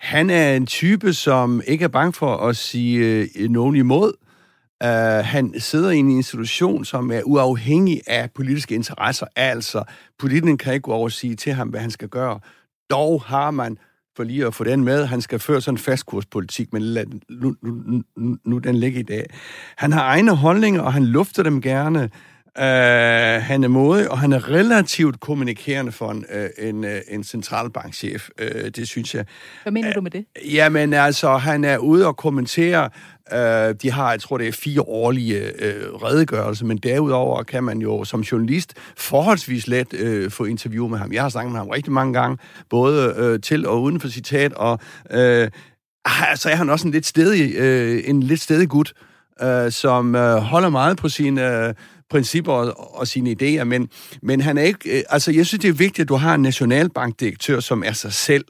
Han 0.00 0.30
er 0.30 0.56
en 0.56 0.66
type, 0.66 1.12
som 1.12 1.62
ikke 1.66 1.84
er 1.84 1.88
bange 1.88 2.12
for 2.12 2.36
at 2.36 2.56
sige 2.56 3.28
øh, 3.36 3.48
nogen 3.50 3.76
imod. 3.76 4.12
Uh, 4.84 5.24
han 5.24 5.54
sidder 5.58 5.90
i 5.90 5.96
en 5.96 6.10
institution, 6.10 6.84
som 6.84 7.10
er 7.10 7.22
uafhængig 7.22 8.00
af 8.06 8.30
politiske 8.30 8.74
interesser. 8.74 9.26
Altså, 9.36 9.82
politikeren 10.18 10.58
kan 10.58 10.74
ikke 10.74 10.82
gå 10.82 10.92
over 10.92 11.04
og 11.04 11.12
sige 11.12 11.36
til 11.36 11.52
ham, 11.52 11.68
hvad 11.68 11.80
han 11.80 11.90
skal 11.90 12.08
gøre. 12.08 12.40
Dog 12.90 13.22
har 13.22 13.50
man 13.50 13.78
for 14.16 14.24
lige 14.24 14.46
at 14.46 14.54
få 14.54 14.64
den 14.64 14.84
med. 14.84 15.06
Han 15.06 15.20
skal 15.20 15.38
føre 15.38 15.60
sådan 15.60 15.74
en 15.74 15.78
fastkurspolitik, 15.78 16.72
men 16.72 16.82
lad 16.82 17.06
nu, 17.28 17.54
nu, 17.62 18.02
nu, 18.16 18.36
nu 18.44 18.58
den 18.58 18.74
ligge 18.74 19.00
i 19.00 19.02
dag. 19.02 19.26
Han 19.76 19.92
har 19.92 20.02
egne 20.02 20.36
holdninger, 20.36 20.80
og 20.80 20.92
han 20.92 21.04
lufter 21.04 21.42
dem 21.42 21.60
gerne. 21.60 22.10
Uh, 22.58 22.64
han 23.42 23.64
er 23.64 23.68
modig, 23.68 24.10
og 24.10 24.18
han 24.18 24.32
er 24.32 24.48
relativt 24.48 25.20
kommunikerende 25.20 25.92
for 25.92 26.10
en, 26.10 26.24
uh, 26.34 26.68
en, 26.68 26.84
uh, 26.84 26.90
en 27.08 27.24
centralbankchef. 27.24 28.28
Uh, 28.42 28.68
det 28.68 28.88
synes 28.88 29.14
jeg. 29.14 29.24
Hvad 29.62 29.72
mener 29.72 29.88
uh, 29.88 29.94
du 29.94 30.00
med 30.00 30.10
det? 30.10 30.24
Jamen 30.44 30.92
altså, 30.92 31.36
han 31.36 31.64
er 31.64 31.78
ude 31.78 32.06
og 32.06 32.16
kommentere 32.16 32.90
Øh, 33.32 33.74
de 33.82 33.90
har, 33.90 34.10
jeg 34.10 34.20
tror, 34.20 34.38
det 34.38 34.48
er 34.48 34.52
fire 34.52 34.82
årlige 34.82 35.64
øh, 35.64 35.94
redegørelser, 35.94 36.66
men 36.66 36.78
derudover 36.78 37.42
kan 37.42 37.64
man 37.64 37.78
jo 37.78 38.04
som 38.04 38.20
journalist 38.20 38.74
forholdsvis 38.96 39.66
let 39.66 39.94
øh, 39.94 40.30
få 40.30 40.44
interview 40.44 40.88
med 40.88 40.98
ham. 40.98 41.12
Jeg 41.12 41.22
har 41.22 41.28
snakket 41.28 41.52
med 41.52 41.60
ham 41.60 41.68
rigtig 41.68 41.92
mange 41.92 42.12
gange, 42.12 42.38
både 42.70 43.14
øh, 43.16 43.40
til 43.40 43.66
og 43.66 43.82
uden 43.82 44.00
for 44.00 44.08
citat, 44.08 44.52
og 44.52 44.78
øh, 45.10 45.50
så 46.34 46.48
er 46.50 46.54
han 46.54 46.70
også 46.70 46.86
en 46.86 46.92
lidt 46.92 47.06
stedig, 47.06 47.54
øh, 47.56 48.02
en 48.06 48.22
lidt 48.22 48.40
stedig 48.40 48.68
gut, 48.68 48.92
øh, 49.42 49.72
som 49.72 50.14
øh, 50.14 50.36
holder 50.36 50.68
meget 50.68 50.96
på 50.96 51.08
sine... 51.08 51.66
Øh, 51.66 51.74
principper 52.10 52.52
og, 52.52 52.98
og 52.98 53.08
sine 53.08 53.36
idéer, 53.42 53.64
men, 53.64 53.88
men 54.22 54.40
han 54.40 54.58
er 54.58 54.62
ikke... 54.62 54.98
Øh, 54.98 55.02
altså, 55.08 55.32
jeg 55.32 55.46
synes, 55.46 55.62
det 55.62 55.68
er 55.68 55.72
vigtigt, 55.72 56.00
at 56.00 56.08
du 56.08 56.14
har 56.14 56.34
en 56.34 56.42
nationalbankdirektør, 56.42 57.60
som 57.60 57.82
er 57.86 57.92
sig 57.92 58.12
selv. 58.12 58.44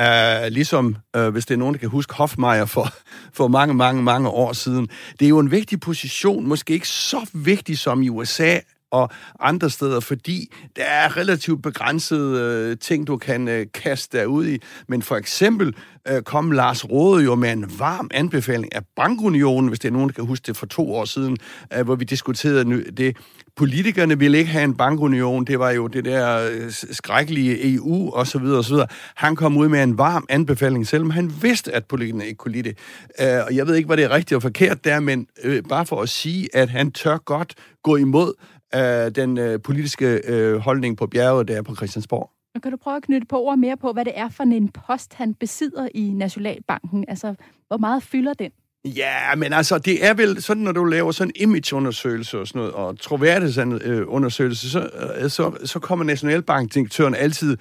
Uh, 0.00 0.46
ligesom, 0.48 0.96
uh, 1.18 1.28
hvis 1.28 1.46
det 1.46 1.54
er 1.54 1.58
nogen, 1.58 1.74
der 1.74 1.78
kan 1.78 1.88
huske 1.88 2.14
Hofmeier 2.14 2.64
for, 2.64 2.88
for 3.38 3.48
mange, 3.48 3.74
mange, 3.74 4.02
mange 4.02 4.28
år 4.28 4.52
siden. 4.52 4.88
Det 5.18 5.24
er 5.24 5.28
jo 5.28 5.38
en 5.38 5.50
vigtig 5.50 5.80
position, 5.80 6.46
måske 6.46 6.74
ikke 6.74 6.88
så 6.88 7.26
vigtig 7.32 7.78
som 7.78 8.02
i 8.02 8.08
USA, 8.08 8.58
og 8.94 9.10
andre 9.40 9.70
steder, 9.70 10.00
fordi 10.00 10.52
der 10.76 10.84
er 10.84 11.16
relativt 11.16 11.62
begrænsede 11.62 12.70
øh, 12.70 12.78
ting, 12.78 13.06
du 13.06 13.16
kan 13.16 13.48
øh, 13.48 13.66
kaste 13.74 14.18
dig 14.18 14.28
ud 14.28 14.46
i. 14.46 14.58
Men 14.88 15.02
for 15.02 15.16
eksempel 15.16 15.74
øh, 16.08 16.22
kom 16.22 16.50
Lars 16.50 16.90
Rode 16.90 17.24
jo 17.24 17.34
med 17.34 17.52
en 17.52 17.72
varm 17.78 18.10
anbefaling 18.14 18.74
af 18.74 18.80
Bankunionen, 18.96 19.68
hvis 19.68 19.78
det 19.78 19.88
er 19.88 19.92
nogen, 19.92 20.08
der 20.08 20.14
kan 20.14 20.24
huske 20.24 20.46
det 20.46 20.56
for 20.56 20.66
to 20.66 20.94
år 20.94 21.04
siden, 21.04 21.36
øh, 21.76 21.84
hvor 21.84 21.94
vi 21.94 22.04
diskuterede 22.04 22.84
det. 22.90 23.16
Politikerne 23.56 24.18
ville 24.18 24.38
ikke 24.38 24.50
have 24.50 24.64
en 24.64 24.74
bankunion, 24.76 25.44
det 25.44 25.58
var 25.58 25.70
jo 25.70 25.86
det 25.86 26.04
der 26.04 26.50
øh, 26.52 26.70
skrækkelige 26.70 27.74
EU 27.74 28.10
og 28.10 28.26
så 28.26 28.38
videre 28.38 28.58
og 28.58 28.64
så 28.64 28.70
videre. 28.70 28.86
Han 29.14 29.36
kom 29.36 29.56
ud 29.56 29.68
med 29.68 29.82
en 29.82 29.98
varm 29.98 30.26
anbefaling, 30.28 30.86
selvom 30.86 31.10
han 31.10 31.32
vidste, 31.42 31.72
at 31.72 31.84
politikerne 31.84 32.26
ikke 32.26 32.36
kunne 32.36 32.52
lide 32.52 32.68
det. 32.68 32.78
Øh, 33.20 33.44
og 33.46 33.56
jeg 33.56 33.66
ved 33.66 33.74
ikke, 33.74 33.86
hvad 33.86 33.96
det 33.96 34.04
er 34.04 34.10
rigtigt 34.10 34.36
og 34.36 34.42
forkert 34.42 34.84
der, 34.84 35.00
men 35.00 35.26
øh, 35.44 35.62
bare 35.68 35.86
for 35.86 36.02
at 36.02 36.08
sige, 36.08 36.48
at 36.56 36.68
han 36.68 36.92
tør 36.92 37.16
godt 37.16 37.54
gå 37.82 37.96
imod 37.96 38.32
øh, 38.76 39.10
den 39.10 39.38
øh, 39.38 39.60
politiske 39.60 40.20
øh, 40.24 40.56
holdning 40.56 40.96
på 40.96 41.06
bjerget 41.06 41.48
der 41.48 41.62
på 41.62 41.74
Christiansborg. 41.74 42.30
Og 42.54 42.62
kan 42.62 42.70
du 42.70 42.76
prøve 42.76 42.96
at 42.96 43.02
knytte 43.02 43.26
på 43.26 43.42
ord 43.42 43.58
mere 43.58 43.76
på, 43.76 43.92
hvad 43.92 44.04
det 44.04 44.12
er 44.16 44.28
for 44.28 44.44
en 44.44 44.68
post, 44.68 45.14
han 45.14 45.34
besidder 45.34 45.88
i 45.94 46.12
Nationalbanken? 46.14 47.04
Altså, 47.08 47.34
hvor 47.68 47.76
meget 47.76 48.02
fylder 48.02 48.34
den? 48.34 48.50
Ja, 48.84 49.34
men 49.34 49.52
altså, 49.52 49.78
det 49.78 50.06
er 50.06 50.14
vel 50.14 50.42
sådan, 50.42 50.62
når 50.62 50.72
du 50.72 50.84
laver 50.84 51.12
sådan 51.12 51.32
en 51.36 51.48
imageundersøgelse 51.48 52.38
og 52.38 52.46
sådan 52.46 52.58
noget, 52.58 52.74
og 52.74 53.00
troværdighedsundersøgelse, 53.00 54.70
så, 54.70 54.88
øh, 55.20 55.30
så, 55.30 55.52
så 55.64 55.78
kommer 55.78 56.04
Nationalbankdirektøren 56.04 57.14
altid 57.14 57.56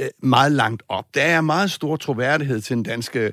øh, 0.00 0.06
meget 0.22 0.52
langt 0.52 0.82
op. 0.88 1.04
Der 1.14 1.22
er 1.22 1.40
meget 1.40 1.70
stor 1.70 1.96
troværdighed 1.96 2.60
til 2.60 2.76
den 2.76 2.82
danske 2.82 3.32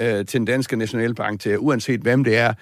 øh, 0.00 0.26
til 0.26 0.38
den 0.40 0.44
danske 0.44 0.76
nationalbank, 0.76 1.40
til 1.40 1.58
uanset 1.58 2.00
hvem 2.00 2.24
det 2.24 2.36
er. 2.36 2.52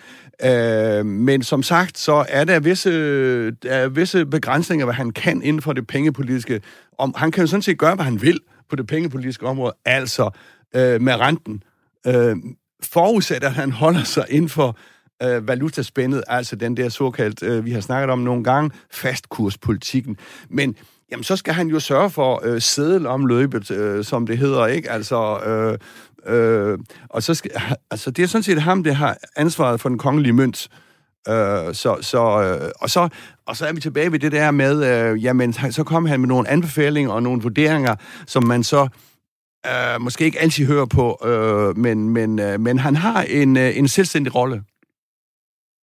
Øh, 1.01 1.07
men 1.07 1.43
som 1.43 1.63
sagt, 1.63 1.99
så 1.99 2.25
er 2.29 2.45
der 2.45 2.61
visse, 2.61 3.51
der 3.51 3.71
er 3.71 3.89
visse 3.89 4.27
begrænsninger, 4.27 4.87
hvad 4.87 4.95
han 4.95 5.11
kan 5.11 5.43
inden 5.43 5.63
for 5.63 5.73
det 5.73 5.87
pengepolitiske. 5.87 6.61
Om, 6.99 7.15
han 7.17 7.31
kan 7.31 7.43
jo 7.43 7.47
sådan 7.47 7.63
set 7.63 7.79
gøre, 7.79 7.95
hvad 7.95 8.05
han 8.05 8.23
vil 8.23 8.41
på 8.71 8.77
det 8.77 8.87
pengepolitiske 8.87 9.47
område, 9.47 9.75
altså 9.85 10.31
øh, 10.77 11.01
med 11.01 11.15
renten. 11.15 11.63
Øh, 12.07 12.37
forudsat, 12.85 13.45
at 13.45 13.53
han 13.53 13.73
holder 13.73 14.05
sig 14.05 14.25
inden 14.29 14.49
for 14.49 14.79
øh, 15.23 15.49
valutaspændet, 15.49 16.23
altså 16.27 16.57
den 16.57 16.77
der 16.77 16.89
såkaldt, 16.89 17.43
øh, 17.43 17.65
vi 17.65 17.71
har 17.71 17.81
snakket 17.81 18.11
om 18.11 18.19
nogle 18.19 18.45
gange, 18.45 18.71
fastkurspolitikken. 18.91 20.17
Men 20.51 20.77
jamen, 21.11 21.25
så 21.25 21.37
skal 21.37 21.55
han 21.55 21.69
jo 21.69 21.81
sørge 21.81 22.11
for 22.11 22.41
øh, 22.45 22.61
sædelomløbet, 22.61 23.71
øh, 23.71 24.05
som 24.05 24.27
det 24.27 24.39
hedder, 24.39 24.67
ikke? 24.67 24.91
Altså, 24.91 25.39
øh, 25.39 25.79
Øh, 26.29 26.79
og 27.09 27.23
så 27.23 27.35
skal, 27.35 27.51
altså, 27.91 28.11
det 28.11 28.23
er 28.23 28.27
sådan 28.27 28.43
set 28.43 28.63
ham, 28.63 28.85
der 28.85 28.93
har 28.93 29.17
ansvaret 29.37 29.81
for 29.81 29.89
den 29.89 29.99
kongelige 29.99 30.33
mønt. 30.33 30.69
Øh, 31.29 31.75
så, 31.75 31.97
så, 32.01 32.43
øh, 32.43 32.71
og, 32.81 32.91
så, 32.91 33.09
og 33.47 33.57
så 33.57 33.67
er 33.67 33.73
vi 33.73 33.81
tilbage 33.81 34.13
ved 34.13 34.19
det 34.19 34.33
der 34.33 34.51
med, 34.51 34.85
øh, 34.85 35.25
jamen, 35.25 35.53
så 35.53 35.85
kom 35.85 36.07
han 36.07 36.21
med 36.21 36.29
nogle 36.29 36.49
anbefalinger 36.49 37.13
og 37.13 37.23
nogle 37.23 37.43
vurderinger, 37.43 37.95
som 38.27 38.45
man 38.45 38.65
så 38.65 38.89
øh, 39.67 40.01
måske 40.01 40.25
ikke 40.25 40.41
altid 40.41 40.67
hører 40.67 40.87
på, 40.87 41.19
øh, 41.25 41.79
men, 41.79 42.09
men, 42.11 42.39
øh, 42.39 42.61
men 42.61 42.79
han 42.79 42.97
har 42.97 43.23
en, 43.23 43.57
øh, 43.57 43.79
en 43.79 43.89
selvstændig 43.89 44.35
rolle. 44.35 44.63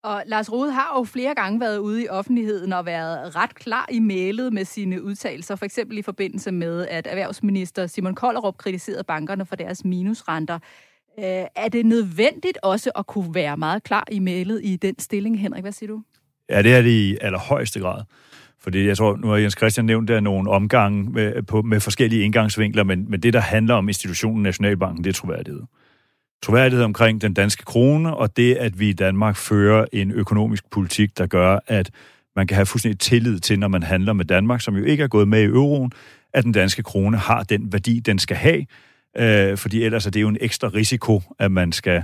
Og 0.04 0.22
Lars 0.26 0.52
Rode 0.52 0.72
har 0.72 0.98
jo 0.98 1.04
flere 1.04 1.34
gange 1.34 1.60
været 1.60 1.78
ude 1.78 2.04
i 2.04 2.08
offentligheden 2.08 2.72
og 2.72 2.86
været 2.86 3.36
ret 3.36 3.54
klar 3.54 3.86
i 3.90 3.98
mailet 3.98 4.52
med 4.52 4.64
sine 4.64 5.02
udtalelser, 5.02 5.56
for 5.56 5.64
eksempel 5.64 5.98
i 5.98 6.02
forbindelse 6.02 6.52
med, 6.52 6.86
at 6.88 7.06
erhvervsminister 7.06 7.86
Simon 7.86 8.14
Kollerup 8.14 8.56
kritiserede 8.56 9.04
bankerne 9.04 9.46
for 9.46 9.56
deres 9.56 9.84
minusrenter. 9.84 10.58
Øh, 11.18 11.24
er 11.56 11.68
det 11.72 11.86
nødvendigt 11.86 12.58
også 12.62 12.90
at 12.96 13.06
kunne 13.06 13.34
være 13.34 13.56
meget 13.56 13.82
klar 13.82 14.04
i 14.10 14.18
mailet 14.18 14.60
i 14.64 14.76
den 14.76 14.98
stilling, 14.98 15.40
Henrik? 15.40 15.62
Hvad 15.62 15.72
siger 15.72 15.88
du? 15.88 16.02
Ja, 16.50 16.62
det 16.62 16.74
er 16.74 16.82
det 16.82 16.90
i 16.90 17.16
allerhøjeste 17.20 17.80
grad. 17.80 18.02
Fordi 18.60 18.86
jeg 18.86 18.96
tror, 18.96 19.16
nu 19.16 19.28
har 19.28 19.36
Jens 19.36 19.56
Christian 19.58 19.86
nævnt 19.86 20.08
der 20.08 20.20
nogle 20.20 20.50
omgange 20.50 21.10
med, 21.10 21.42
på, 21.42 21.62
med 21.62 21.80
forskellige 21.80 22.24
indgangsvinkler, 22.24 22.84
men, 22.84 23.10
men 23.10 23.20
det, 23.20 23.32
der 23.32 23.40
handler 23.40 23.74
om 23.74 23.88
institutionen 23.88 24.42
Nationalbanken, 24.42 25.04
det 25.04 25.10
er 25.10 25.14
troværdighed 25.14 25.62
troværdighed 26.44 26.84
omkring 26.84 27.20
den 27.20 27.34
danske 27.34 27.64
krone, 27.64 28.16
og 28.16 28.36
det, 28.36 28.54
at 28.54 28.80
vi 28.80 28.88
i 28.88 28.92
Danmark 28.92 29.36
fører 29.36 29.84
en 29.92 30.10
økonomisk 30.10 30.70
politik, 30.70 31.18
der 31.18 31.26
gør, 31.26 31.58
at 31.66 31.90
man 32.36 32.46
kan 32.46 32.54
have 32.54 32.66
fuldstændig 32.66 33.00
tillid 33.00 33.38
til, 33.38 33.58
når 33.58 33.68
man 33.68 33.82
handler 33.82 34.12
med 34.12 34.24
Danmark, 34.24 34.60
som 34.60 34.76
jo 34.76 34.84
ikke 34.84 35.02
er 35.02 35.08
gået 35.08 35.28
med 35.28 35.42
i 35.42 35.44
euroen, 35.44 35.92
at 36.34 36.44
den 36.44 36.52
danske 36.52 36.82
krone 36.82 37.16
har 37.16 37.42
den 37.42 37.72
værdi, 37.72 38.00
den 38.00 38.18
skal 38.18 38.36
have, 38.36 38.66
øh, 39.18 39.58
fordi 39.58 39.82
ellers 39.82 40.06
er 40.06 40.10
det 40.10 40.20
jo 40.20 40.28
en 40.28 40.36
ekstra 40.40 40.68
risiko, 40.68 41.22
at 41.38 41.52
man 41.52 41.72
skal, 41.72 42.02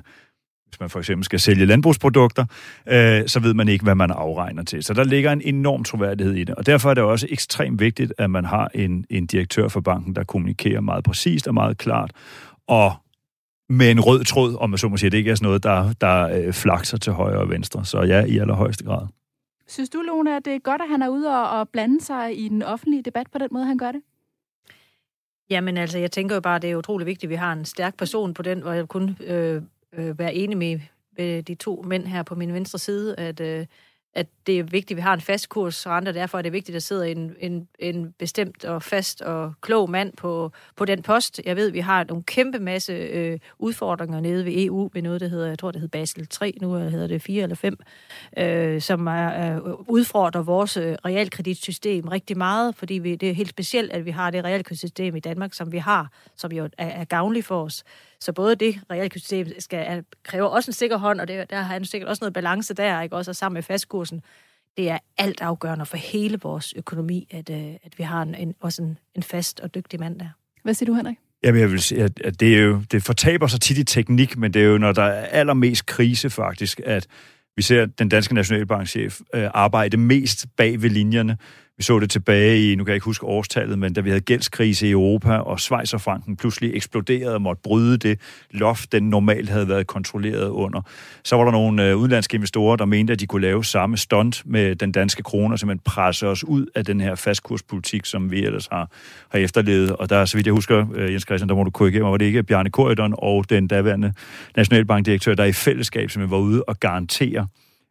hvis 0.69 0.81
man 0.81 0.91
for 0.91 0.99
eksempel 0.99 1.25
skal 1.25 1.41
sælge 1.41 1.67
landbrugsprodukter, 1.67 2.45
øh, 2.89 3.23
så 3.27 3.41
ved 3.41 3.55
man 3.55 3.69
ikke, 3.69 3.83
hvad 3.83 3.95
man 3.95 4.11
afregner 4.11 4.63
til. 4.63 4.83
Så 4.83 4.95
der 4.95 5.05
ligger 5.05 5.33
en 5.33 5.43
enorm 5.43 5.85
troværdighed 5.85 6.35
i 6.35 6.45
det, 6.45 6.55
og 6.55 6.67
derfor 6.67 6.91
er 6.91 6.95
det 6.95 7.05
også 7.05 7.27
ekstremt 7.31 7.81
vigtigt, 7.81 8.13
at 8.19 8.31
man 8.31 8.45
har 8.45 8.71
en, 8.75 9.05
en 9.11 9.27
direktør 9.27 9.69
for 9.69 9.81
banken, 9.81 10.17
der 10.17 10.25
kommunikerer 10.25 10.81
meget 10.81 11.05
præcist 11.05 11.49
og 11.49 11.55
meget 11.55 11.79
klart, 11.79 12.13
og 12.69 12.93
med 13.71 13.91
en 13.91 14.01
rød 14.01 14.25
tråd, 14.25 14.57
om 14.61 14.71
man 14.71 14.79
så 14.79 14.89
må 14.89 14.97
sige. 14.97 15.11
Det 15.11 15.19
ikke 15.19 15.31
er 15.31 15.35
sådan 15.35 15.47
noget, 15.47 15.63
der, 15.63 15.93
der 16.01 16.29
øh, 16.29 16.53
flakser 16.53 16.99
til 16.99 17.13
højre 17.13 17.39
og 17.39 17.51
venstre. 17.51 17.85
Så 17.85 18.03
ja, 18.03 18.25
i 18.25 18.39
allerhøjeste 18.39 18.85
grad. 18.85 19.07
Synes 19.69 19.91
du, 19.91 20.03
Lone, 20.03 20.37
at 20.37 20.45
det 20.45 20.55
er 20.55 20.59
godt, 20.59 20.83
at 20.83 20.89
han 20.89 21.03
er 21.03 21.09
ude 21.09 21.29
og, 21.29 21.59
og 21.59 21.69
blande 21.69 22.01
sig 22.01 22.39
i 22.39 22.49
den 22.49 22.63
offentlige 22.63 23.03
debat 23.03 23.27
på 23.33 23.39
den 23.39 23.49
måde, 23.53 23.65
han 23.65 23.79
gør 23.79 23.93
det? 23.93 24.03
Jamen 25.51 25.77
altså, 25.77 25.99
jeg 25.99 26.11
tænker 26.11 26.35
jo 26.35 26.41
bare, 26.41 26.57
at 26.57 26.63
det 26.63 26.71
er 26.71 26.77
utrolig 26.77 27.07
vigtigt, 27.07 27.25
at 27.25 27.31
vi 27.31 27.35
har 27.35 27.53
en 27.53 27.65
stærk 27.65 27.97
person 27.97 28.35
på 28.35 28.43
den, 28.43 28.63
hvor 28.63 28.73
jeg 28.73 28.89
kun 28.89 29.17
øh, 29.27 29.63
øh, 29.93 30.19
være 30.19 30.35
enig 30.35 30.59
med, 30.59 30.81
med 31.19 31.43
de 31.43 31.55
to 31.55 31.85
mænd 31.87 32.07
her 32.07 32.23
på 32.23 32.35
min 32.35 32.53
venstre 32.53 32.79
side, 32.79 33.15
at, 33.19 33.41
øh, 33.41 33.67
at 34.15 34.27
det 34.47 34.59
er 34.59 34.63
vigtigt, 34.63 34.91
at 34.91 34.97
vi 34.97 35.01
har 35.03 35.15
en 35.15 35.21
fast 35.21 35.49
kursrente, 35.49 36.09
og 36.09 36.15
derfor 36.15 36.39
er 36.39 36.43
det 36.43 36.53
vigtigt, 36.53 36.69
at 36.69 36.75
der 36.75 36.81
sidder 36.81 37.05
en, 37.05 37.35
en, 37.39 37.69
en 37.79 38.15
bestemt 38.19 38.65
og 38.65 38.83
fast 38.83 39.23
og 39.23 39.53
klog 39.61 39.91
mand 39.91 40.13
på, 40.17 40.53
på 40.77 40.85
den 40.85 41.03
post. 41.03 41.41
Jeg 41.45 41.57
ved, 41.57 41.69
at 41.69 41.75
vi 41.75 41.81
har 41.81 42.05
nogle 42.05 42.23
kæmpe 42.23 42.59
masse 42.59 42.93
øh, 42.93 43.39
udfordringer 43.59 44.21
nede 44.21 44.45
ved 44.45 44.53
EU 44.57 44.91
med 44.95 45.03
noget, 45.03 45.21
der 45.21 45.29
hedder, 45.29 45.49
jeg 45.49 45.59
tror, 45.59 45.71
det 45.71 45.81
hedder 45.81 45.99
Basel 45.99 46.27
3, 46.27 46.55
nu 46.61 46.77
eller 46.77 46.91
hedder 46.91 47.07
det 47.07 47.23
4 47.23 47.43
eller 47.43 47.57
5, 47.57 47.77
øh, 48.39 48.81
som 48.81 49.07
er, 49.07 49.57
øh, 49.57 49.73
udfordrer 49.89 50.43
vores 50.43 50.77
øh, 50.77 50.97
realkreditsystem 51.05 52.09
rigtig 52.09 52.39
meget, 52.39 52.77
fordi 52.77 52.95
vi, 52.95 53.15
det 53.15 53.31
er 53.31 53.35
helt 53.35 53.51
specielt, 53.51 53.93
at 53.93 54.05
vi 54.05 54.11
har 54.11 54.31
det 54.31 54.45
realkreditsystem 54.45 55.17
i 55.17 55.21
Danmark, 55.21 55.55
som 55.55 55.73
vi 55.73 55.79
har, 55.79 56.11
som 56.37 56.53
jo 56.53 56.65
er, 56.79 56.87
er 56.87 57.05
gavnligt 57.05 57.47
for 57.47 57.65
os. 57.65 57.85
Så 58.21 58.33
både 58.33 58.55
det 58.55 58.81
realkreditsystem 58.91 59.47
skal, 59.59 60.05
kræver 60.25 60.47
også 60.47 60.71
en 60.71 60.73
sikker 60.73 60.97
hånd, 60.97 61.21
og 61.21 61.29
det, 61.29 61.51
der 61.51 61.57
har 61.57 61.63
han 61.63 61.85
sikkert 61.85 62.09
også 62.09 62.25
noget 62.25 62.35
balance 62.35 62.75
der, 62.75 63.01
ikke? 63.01 63.17
også 63.17 63.33
sammen 63.33 63.55
med 63.55 63.63
fastkursen. 63.63 64.23
Det 64.77 64.91
er 64.91 64.99
alt 65.19 65.41
afgørende 65.41 65.87
for 65.87 65.97
hele 65.97 66.39
vores 66.43 66.75
økonomi, 66.77 67.29
at, 67.31 67.51
øh, 67.51 67.75
at 67.83 67.99
vi 67.99 68.03
har 68.03 68.23
en, 68.23 68.35
en, 68.35 68.55
også 68.61 68.83
en, 68.83 68.99
en 69.15 69.23
fast 69.23 69.61
og 69.61 69.75
dygtig 69.75 70.01
mand 70.01 70.19
der. 70.19 70.29
Hvad 70.63 70.75
siger 70.75 70.87
du, 70.87 70.95
Henrik? 70.95 71.17
Jamen, 71.43 71.61
jeg 71.61 71.71
vil 71.71 71.81
sige, 71.81 72.03
at, 72.03 72.21
at 72.21 72.41
det, 72.41 72.57
er 72.57 72.63
jo, 72.63 72.83
det 72.93 73.03
fortaber 73.03 73.47
sig 73.47 73.61
tit 73.61 73.79
i 73.79 73.85
teknik, 73.85 74.37
men 74.37 74.55
det 74.55 74.63
er 74.63 74.67
jo, 74.67 74.79
når 74.79 74.93
der 74.93 75.03
er 75.03 75.27
allermest 75.27 75.87
krise 75.87 76.31
faktisk, 76.31 76.81
at 76.85 77.07
vi 77.57 77.63
ser 77.63 77.87
den 77.87 78.09
danske 78.09 78.35
nationalbankchef 78.35 79.21
øh, 79.35 79.51
arbejde 79.55 79.97
mest 79.97 80.47
bag 80.57 80.83
ved 80.83 80.91
linjerne. 80.91 81.37
Vi 81.81 81.85
så 81.85 81.99
det 81.99 82.11
tilbage 82.11 82.73
i, 82.73 82.75
nu 82.75 82.85
kan 82.85 82.91
jeg 82.91 82.97
ikke 82.97 83.05
huske 83.05 83.27
årstallet, 83.27 83.79
men 83.79 83.93
da 83.93 84.01
vi 84.01 84.11
havde 84.11 84.21
gældskrise 84.21 84.87
i 84.87 84.91
Europa, 84.91 85.37
og 85.37 85.61
Schweizerfranken 85.61 86.37
pludselig 86.37 86.75
eksploderede 86.75 87.35
og 87.35 87.43
måtte 87.43 87.63
bryde 87.63 87.97
det 87.97 88.21
loft, 88.51 88.93
den 88.93 89.03
normalt 89.03 89.49
havde 89.49 89.69
været 89.69 89.87
kontrolleret 89.87 90.49
under. 90.49 90.83
Så 91.25 91.37
var 91.37 91.45
der 91.45 91.51
nogle 91.53 91.89
øh, 91.89 91.97
udenlandske 91.97 92.35
investorer, 92.35 92.77
der 92.77 92.85
mente, 92.85 93.13
at 93.13 93.21
de 93.21 93.27
kunne 93.27 93.43
lave 93.43 93.65
samme 93.65 93.97
stunt 93.97 94.43
med 94.45 94.77
den 94.77 94.93
danske 94.93 95.23
krone, 95.23 95.55
og 95.55 95.59
simpelthen 95.59 95.83
presse 95.85 96.27
os 96.27 96.45
ud 96.45 96.67
af 96.75 96.85
den 96.85 97.01
her 97.01 97.15
fastkurspolitik, 97.15 98.07
som 98.07 98.31
vi 98.31 98.45
ellers 98.45 98.69
har, 98.73 98.91
har 99.29 99.39
efterlevet. 99.39 99.91
Og 99.91 100.11
der, 100.11 100.25
så 100.25 100.37
vidt 100.37 100.47
jeg 100.47 100.55
husker, 100.55 100.87
øh, 100.95 101.13
Jens 101.13 101.23
Christian, 101.23 101.49
der 101.49 101.55
må 101.55 101.65
du 101.65 101.71
korrigere 101.71 102.03
mig, 102.03 102.11
var 102.11 102.19
det 102.19 102.27
ikke 102.27 102.43
Bjarne 102.43 102.71
Korydon 102.71 103.15
og 103.19 103.51
den 103.51 103.69
daværende 103.69 104.13
nationalbankdirektør, 104.57 105.35
der 105.35 105.45
i 105.45 105.53
fællesskab 105.53 106.11
som 106.11 106.31
var 106.31 106.39
ude 106.39 106.63
og 106.63 106.81
garantere, 106.81 107.47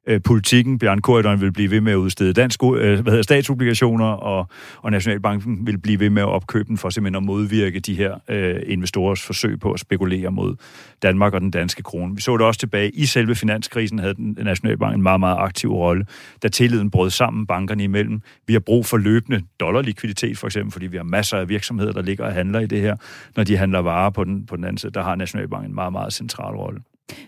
øh, 0.10 0.22
politikken. 0.22 0.80
Bjørn 0.80 1.02
Korydon 1.02 1.42
vil 1.42 1.52
blive 1.52 1.72
ved 1.72 1.82
med 1.82 1.92
at 1.92 1.96
udstede 1.96 2.34
dansk, 2.34 2.64
øh, 2.64 2.70
hvad 2.72 2.94
hedder, 2.96 3.22
statsobligationer, 3.22 4.06
og, 4.06 4.48
og 4.82 4.92
Nationalbanken 4.92 5.68
vil 5.68 5.78
blive 5.78 6.00
ved 6.00 6.10
med 6.10 6.22
at 6.22 6.28
opkøbe 6.28 6.68
den 6.68 6.78
for 6.78 6.90
simpelthen 6.90 7.16
at 7.16 7.24
modvirke 7.24 7.80
de 7.80 7.96
her 7.96 8.16
øh, 8.30 8.62
investorers 8.66 9.22
forsøg 9.22 9.60
på 9.60 9.72
at 9.72 9.80
spekulere 9.80 10.32
mod 10.32 10.56
Danmark 11.02 11.34
og 11.34 11.42
den 11.42 11.52
danske 11.52 11.84
krone. 11.84 12.16
Vi 12.16 12.22
så 12.22 12.38
det 12.38 12.46
også 12.46 12.60
tilbage 12.60 12.90
i 12.90 13.06
selve 13.06 13.36
finanskrisen, 13.36 14.00
havde 14.00 14.14
den 14.14 14.38
Nationalbank 14.44 14.96
en 14.96 15.02
meget, 15.02 15.20
meget 15.20 15.38
aktiv 15.40 15.74
rolle, 15.74 16.06
da 16.44 16.48
tilliden 16.48 16.92
brød 16.92 17.10
sammen 17.10 17.48
bankerne 17.48 17.84
imellem. 17.84 18.22
Vi 18.48 18.54
har 18.54 18.60
brug 18.60 18.86
for 18.86 18.98
løbende 18.98 19.42
dollarlikviditet, 19.60 20.38
for 20.38 20.48
eksempel, 20.48 20.72
fordi 20.72 20.88
vi 20.88 20.98
har 20.98 21.04
masser 21.04 21.38
af 21.38 21.50
virksomheder, 21.50 21.92
der 21.92 22.02
ligger 22.02 22.26
og 22.26 22.34
handler 22.34 22.60
i 22.60 22.66
det 22.66 22.82
her. 22.82 22.96
Når 23.36 23.44
de 23.44 23.58
handler 23.58 23.80
varer 23.80 24.10
på 24.10 24.24
den, 24.24 24.46
på 24.46 24.56
den 24.56 24.64
anden 24.64 24.78
side, 24.78 24.92
der 24.92 25.04
har 25.04 25.16
Nationalbanken 25.16 25.72
en 25.72 25.76
meget, 25.76 25.92
meget 25.92 26.14
central 26.14 26.56
rolle. 26.56 26.80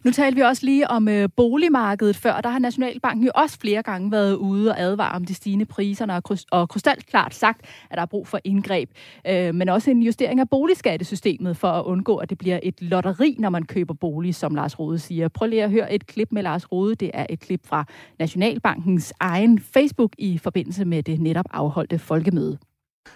Nu 0.03 0.11
talte 0.11 0.35
vi 0.35 0.41
også 0.41 0.65
lige 0.65 0.87
om 0.87 1.07
øh, 1.07 1.29
boligmarkedet 1.35 2.15
før. 2.15 2.41
Der 2.41 2.49
har 2.49 2.59
Nationalbanken 2.59 3.25
jo 3.25 3.31
også 3.35 3.57
flere 3.59 3.83
gange 3.83 4.11
været 4.11 4.35
ude 4.35 4.71
og 4.71 4.79
advare 4.79 5.15
om 5.15 5.25
de 5.25 5.33
stigende 5.33 5.65
priser, 5.65 6.13
og, 6.13 6.23
kryst- 6.23 6.47
og 6.51 6.69
krystalklart 6.69 7.35
sagt, 7.35 7.61
at 7.89 7.95
der 7.95 8.01
er 8.01 8.05
brug 8.05 8.27
for 8.27 8.39
indgreb. 8.43 8.89
Øh, 9.27 9.55
men 9.55 9.69
også 9.69 9.91
en 9.91 10.01
justering 10.01 10.39
af 10.39 10.49
boligskattesystemet 10.49 11.57
for 11.57 11.67
at 11.67 11.85
undgå, 11.85 12.17
at 12.17 12.29
det 12.29 12.37
bliver 12.37 12.59
et 12.63 12.81
lotteri, 12.81 13.35
når 13.39 13.49
man 13.49 13.63
køber 13.63 13.93
bolig, 13.93 14.35
som 14.35 14.55
Lars 14.55 14.79
Rode 14.79 14.99
siger. 14.99 15.27
Prøv 15.27 15.47
lige 15.47 15.63
at 15.63 15.71
høre 15.71 15.93
et 15.93 16.07
klip 16.07 16.27
med 16.31 16.43
Lars 16.43 16.71
Rode. 16.71 16.95
Det 16.95 17.11
er 17.13 17.25
et 17.29 17.39
klip 17.39 17.67
fra 17.67 17.85
Nationalbankens 18.19 19.13
egen 19.19 19.59
Facebook 19.59 20.11
i 20.17 20.37
forbindelse 20.37 20.85
med 20.85 21.03
det 21.03 21.19
netop 21.19 21.45
afholdte 21.51 21.99
folkemøde. 21.99 22.57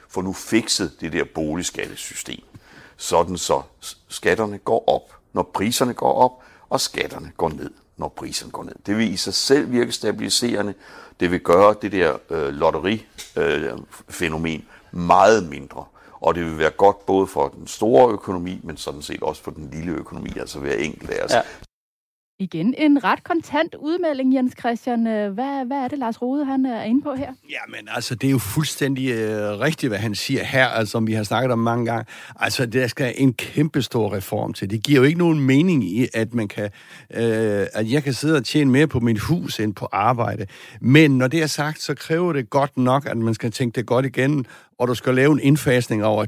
For 0.09 0.21
nu 0.21 0.33
fikset 0.33 0.91
det 1.01 1.13
der 1.13 1.23
boligskattesystem, 1.35 2.43
sådan 2.97 3.37
så 3.37 3.61
skatterne 4.07 4.57
går 4.57 4.83
op, 4.87 5.15
når 5.33 5.51
priserne 5.53 5.93
går 5.93 6.13
op, 6.13 6.44
og 6.69 6.81
skatterne 6.81 7.31
går 7.37 7.49
ned, 7.49 7.71
når 7.97 8.07
priserne 8.07 8.51
går 8.51 8.63
ned. 8.63 8.75
Det 8.85 8.97
vil 8.97 9.13
i 9.13 9.17
sig 9.17 9.33
selv 9.33 9.71
virke 9.71 9.91
stabiliserende. 9.91 10.73
Det 11.19 11.31
vil 11.31 11.39
gøre 11.39 11.75
det 11.81 11.91
der 11.91 12.17
øh, 12.29 12.53
lotterifænomen 12.53 14.65
øh, 14.93 14.99
meget 14.99 15.49
mindre. 15.49 15.85
Og 16.21 16.35
det 16.35 16.45
vil 16.45 16.57
være 16.57 16.69
godt 16.69 17.05
både 17.05 17.27
for 17.27 17.47
den 17.47 17.67
store 17.67 18.13
økonomi, 18.13 18.59
men 18.63 18.77
sådan 18.77 19.01
set 19.01 19.23
også 19.23 19.43
for 19.43 19.51
den 19.51 19.69
lille 19.73 19.91
økonomi, 19.91 20.29
altså 20.39 20.59
hver 20.59 20.75
enkelt 20.75 21.09
af 21.09 21.25
os. 21.25 21.31
Ja. 21.31 21.41
Igen 22.39 22.75
en 22.77 23.03
ret 23.03 23.23
kontant 23.23 23.75
udmelding, 23.75 24.35
Jens 24.35 24.53
Christian. 24.59 25.07
Øh, 25.07 25.33
hvad, 25.33 25.65
hvad 25.65 25.77
er 25.77 25.87
det, 25.87 25.99
Lars 25.99 26.21
Rode 26.21 26.45
han 26.45 26.65
øh, 26.65 26.71
er 26.71 26.83
inde 26.83 27.01
på 27.01 27.13
her? 27.13 27.33
Jamen, 27.49 27.89
altså, 27.95 28.15
det 28.15 28.27
er 28.27 28.31
jo 28.31 28.37
fuldstændig 28.37 29.09
øh, 29.09 29.59
rigtigt, 29.59 29.89
hvad 29.89 29.99
han 29.99 30.15
siger 30.15 30.43
her, 30.43 30.67
altså, 30.67 30.91
som 30.91 31.07
vi 31.07 31.13
har 31.13 31.23
snakket 31.23 31.51
om 31.51 31.59
mange 31.59 31.85
gange. 31.85 32.05
Altså, 32.35 32.65
der 32.65 32.87
skal 32.87 33.13
en 33.17 33.33
kæmpe 33.33 33.81
stor 33.81 34.13
reform 34.13 34.53
til. 34.53 34.69
Det 34.69 34.83
giver 34.83 34.99
jo 34.99 35.03
ikke 35.03 35.19
nogen 35.19 35.39
mening 35.39 35.83
i, 35.83 36.07
at 36.13 36.33
man 36.33 36.47
kan, 36.47 36.69
øh, 37.13 37.67
at 37.73 37.91
jeg 37.91 38.03
kan 38.03 38.13
sidde 38.13 38.37
og 38.37 38.45
tjene 38.45 38.71
mere 38.71 38.87
på 38.87 38.99
mit 38.99 39.19
hus 39.19 39.59
end 39.59 39.73
på 39.73 39.87
arbejde. 39.91 40.45
Men 40.81 41.17
når 41.17 41.27
det 41.27 41.41
er 41.41 41.47
sagt, 41.47 41.81
så 41.81 41.93
kræver 41.93 42.33
det 42.33 42.49
godt 42.49 42.77
nok, 42.77 43.05
at 43.05 43.17
man 43.17 43.33
skal 43.33 43.51
tænke 43.51 43.75
det 43.75 43.85
godt 43.85 44.05
igen, 44.05 44.45
og 44.79 44.87
du 44.87 44.95
skal 44.95 45.15
lave 45.15 45.31
en 45.31 45.39
indfasning 45.39 46.05
over 46.05 46.25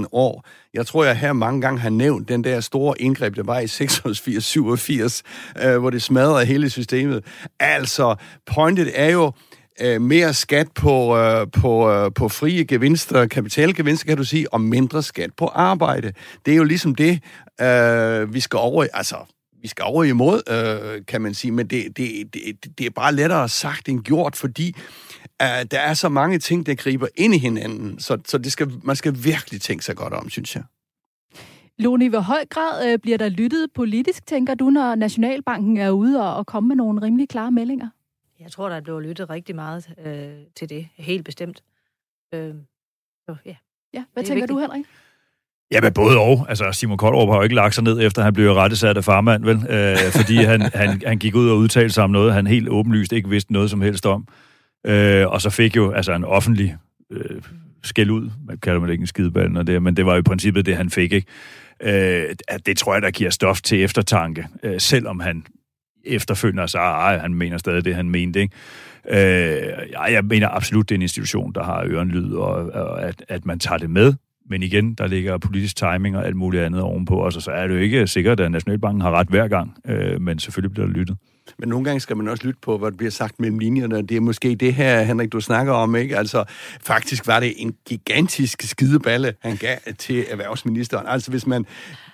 10-15 0.00 0.04
år. 0.12 0.46
Jeg 0.74 0.86
tror, 0.86 1.04
jeg 1.04 1.16
her 1.16 1.32
mange 1.32 1.60
gange 1.60 1.80
har 1.80 1.90
nævnt 1.90 2.28
den 2.28 2.44
der 2.44 2.60
store 2.60 3.00
indgreb, 3.00 3.36
der 3.36 3.42
var 3.42 3.58
i 3.58 3.66
86-87, 3.66 5.22
øh, 5.66 5.78
hvor 5.78 5.90
det 5.90 6.02
smadrede 6.02 6.46
hele 6.46 6.70
systemet. 6.70 7.24
Altså, 7.60 8.14
pointet 8.46 8.90
er 8.94 9.10
jo, 9.10 9.32
øh, 9.80 10.00
mere 10.00 10.34
skat 10.34 10.68
på, 10.74 11.16
øh, 11.16 11.46
på, 11.52 11.90
øh, 11.90 12.10
på 12.14 12.28
frie 12.28 12.64
gevinster, 12.64 13.26
kapitalgevinster, 13.26 14.06
kan 14.06 14.16
du 14.16 14.24
sige, 14.24 14.52
og 14.52 14.60
mindre 14.60 15.02
skat 15.02 15.30
på 15.36 15.46
arbejde. 15.46 16.12
Det 16.46 16.52
er 16.52 16.56
jo 16.56 16.64
ligesom 16.64 16.94
det, 16.94 17.20
øh, 17.60 18.34
vi 18.34 18.40
skal 18.40 18.56
over 18.56 18.86
Altså, 18.94 19.16
vi 19.62 19.68
skal 19.68 19.84
over 19.84 20.04
imod, 20.04 20.42
øh, 20.50 21.06
kan 21.06 21.22
man 21.22 21.34
sige, 21.34 21.52
men 21.52 21.66
det, 21.66 21.96
det, 21.96 22.34
det, 22.34 22.78
det 22.78 22.86
er 22.86 22.90
bare 22.90 23.14
lettere 23.14 23.48
sagt 23.48 23.88
end 23.88 24.02
gjort, 24.02 24.36
fordi 24.36 24.74
uh, 25.42 25.46
der 25.70 25.80
er 25.80 25.94
så 25.94 26.08
mange 26.08 26.38
ting, 26.38 26.66
der 26.66 26.74
griber 26.74 27.06
ind 27.14 27.34
i 27.34 27.38
hinanden, 27.38 28.00
så, 28.00 28.18
så 28.26 28.38
det 28.38 28.52
skal, 28.52 28.72
man 28.82 28.96
skal 28.96 29.24
virkelig 29.24 29.60
tænke 29.60 29.84
sig 29.84 29.96
godt 29.96 30.12
om, 30.12 30.30
synes 30.30 30.56
jeg. 30.56 30.64
Lone, 31.78 32.04
i 32.04 32.08
hvor 32.08 32.20
høj 32.20 32.44
grad 32.50 32.92
øh, 32.92 32.98
bliver 32.98 33.18
der 33.18 33.28
lyttet 33.28 33.66
politisk, 33.74 34.26
tænker 34.26 34.54
du, 34.54 34.70
når 34.70 34.94
Nationalbanken 34.94 35.76
er 35.76 35.90
ude 35.90 36.22
og, 36.22 36.36
og 36.36 36.46
komme 36.46 36.68
med 36.68 36.76
nogle 36.76 37.02
rimelig 37.02 37.28
klare 37.28 37.52
meldinger? 37.52 37.88
Jeg 38.40 38.52
tror, 38.52 38.68
der 38.68 38.80
bliver 38.80 39.00
lyttet 39.00 39.30
rigtig 39.30 39.54
meget 39.54 39.94
øh, 40.04 40.46
til 40.56 40.68
det, 40.68 40.88
helt 40.96 41.24
bestemt. 41.24 41.62
Øh, 42.34 42.54
så, 43.28 43.36
ja. 43.44 43.56
ja, 43.94 44.04
hvad 44.12 44.24
tænker 44.24 44.34
vigtigt. 44.34 44.48
du, 44.48 44.58
Henrik? 44.58 44.86
Ja, 45.72 45.80
men 45.80 45.92
både 45.92 46.18
og. 46.18 46.46
Altså, 46.48 46.72
Simon 46.72 46.98
Koldrup 46.98 47.28
har 47.28 47.36
jo 47.36 47.42
ikke 47.42 47.54
lagt 47.54 47.74
sig 47.74 47.84
ned, 47.84 48.00
efter 48.00 48.22
han 48.22 48.32
blev 48.32 48.52
rettesat 48.52 48.96
af 48.96 49.04
farmand, 49.04 49.44
vel? 49.44 49.66
Øh, 49.70 49.96
fordi 50.16 50.36
han, 50.36 50.60
han, 50.74 51.02
han 51.06 51.18
gik 51.18 51.34
ud 51.34 51.48
og 51.48 51.56
udtalte 51.56 51.90
sig 51.90 52.04
om 52.04 52.10
noget, 52.10 52.34
han 52.34 52.46
helt 52.46 52.68
åbenlyst 52.68 53.12
ikke 53.12 53.28
vidste 53.28 53.52
noget 53.52 53.70
som 53.70 53.80
helst 53.80 54.06
om. 54.06 54.28
Øh, 54.86 55.26
og 55.28 55.40
så 55.40 55.50
fik 55.50 55.76
jo 55.76 55.92
altså 55.92 56.12
en 56.12 56.24
offentlig 56.24 56.76
øh, 57.12 57.42
skæld 57.82 58.10
ud, 58.10 58.30
man 58.46 58.58
kalder 58.58 58.80
man 58.80 58.88
det 58.88 58.92
ikke 58.92 59.02
en 59.02 59.06
skideball, 59.06 59.50
når 59.50 59.62
det, 59.62 59.82
men 59.82 59.96
det 59.96 60.06
var 60.06 60.12
jo 60.12 60.18
i 60.18 60.22
princippet 60.22 60.66
det, 60.66 60.76
han 60.76 60.90
fik, 60.90 61.12
ikke? 61.12 61.26
Øh, 61.82 62.34
det 62.66 62.76
tror 62.76 62.94
jeg, 62.94 63.02
der 63.02 63.10
giver 63.10 63.30
stof 63.30 63.60
til 63.60 63.82
eftertanke, 63.82 64.46
øh, 64.62 64.80
selvom 64.80 65.20
han 65.20 65.46
efterfølgende 66.04 66.68
sig, 66.68 66.82
at 66.82 67.20
han 67.20 67.34
mener 67.34 67.58
stadig 67.58 67.84
det, 67.84 67.94
han 67.94 68.10
mente, 68.10 68.40
ikke? 68.40 68.54
Øh, 69.10 69.72
jeg 69.92 70.24
mener 70.24 70.48
absolut, 70.48 70.88
det 70.88 70.94
er 70.94 70.98
en 70.98 71.02
institution, 71.02 71.52
der 71.52 71.62
har 71.62 71.84
ørenlyd, 71.86 72.32
og, 72.32 72.52
og 72.72 73.02
at, 73.02 73.24
at 73.28 73.46
man 73.46 73.58
tager 73.58 73.78
det 73.78 73.90
med, 73.90 74.14
men 74.48 74.62
igen, 74.62 74.94
der 74.94 75.06
ligger 75.06 75.38
politisk 75.38 75.76
timing 75.76 76.16
og 76.16 76.26
alt 76.26 76.36
muligt 76.36 76.62
andet 76.62 76.80
ovenpå 76.80 77.24
os, 77.26 77.36
og 77.36 77.42
så 77.42 77.50
er 77.50 77.66
det 77.66 77.74
jo 77.74 77.80
ikke 77.80 78.06
sikkert, 78.06 78.40
at 78.40 78.50
Nationalbanken 78.50 79.00
har 79.00 79.10
ret 79.10 79.28
hver 79.28 79.48
gang, 79.48 79.76
øh, 79.86 80.20
men 80.20 80.38
selvfølgelig 80.38 80.72
bliver 80.72 80.86
der 80.86 80.94
lyttet. 80.94 81.16
Men 81.58 81.68
nogle 81.68 81.84
gange 81.84 82.00
skal 82.00 82.16
man 82.16 82.28
også 82.28 82.46
lytte 82.46 82.60
på, 82.62 82.78
hvad 82.78 82.90
der 82.90 82.96
bliver 82.96 83.10
sagt 83.10 83.40
mellem 83.40 83.58
linjerne. 83.58 84.02
Det 84.02 84.16
er 84.16 84.20
måske 84.20 84.54
det 84.54 84.74
her, 84.74 85.02
Henrik, 85.02 85.32
du 85.32 85.40
snakker 85.40 85.72
om, 85.72 85.96
ikke? 85.96 86.16
Altså, 86.16 86.44
faktisk 86.80 87.26
var 87.26 87.40
det 87.40 87.54
en 87.56 87.74
gigantisk 87.86 88.62
skideballe, 88.62 89.34
han 89.40 89.56
gav 89.56 89.76
til 89.98 90.24
erhvervsministeren. 90.30 91.06
Altså, 91.06 91.30
hvis 91.30 91.46
man 91.46 91.66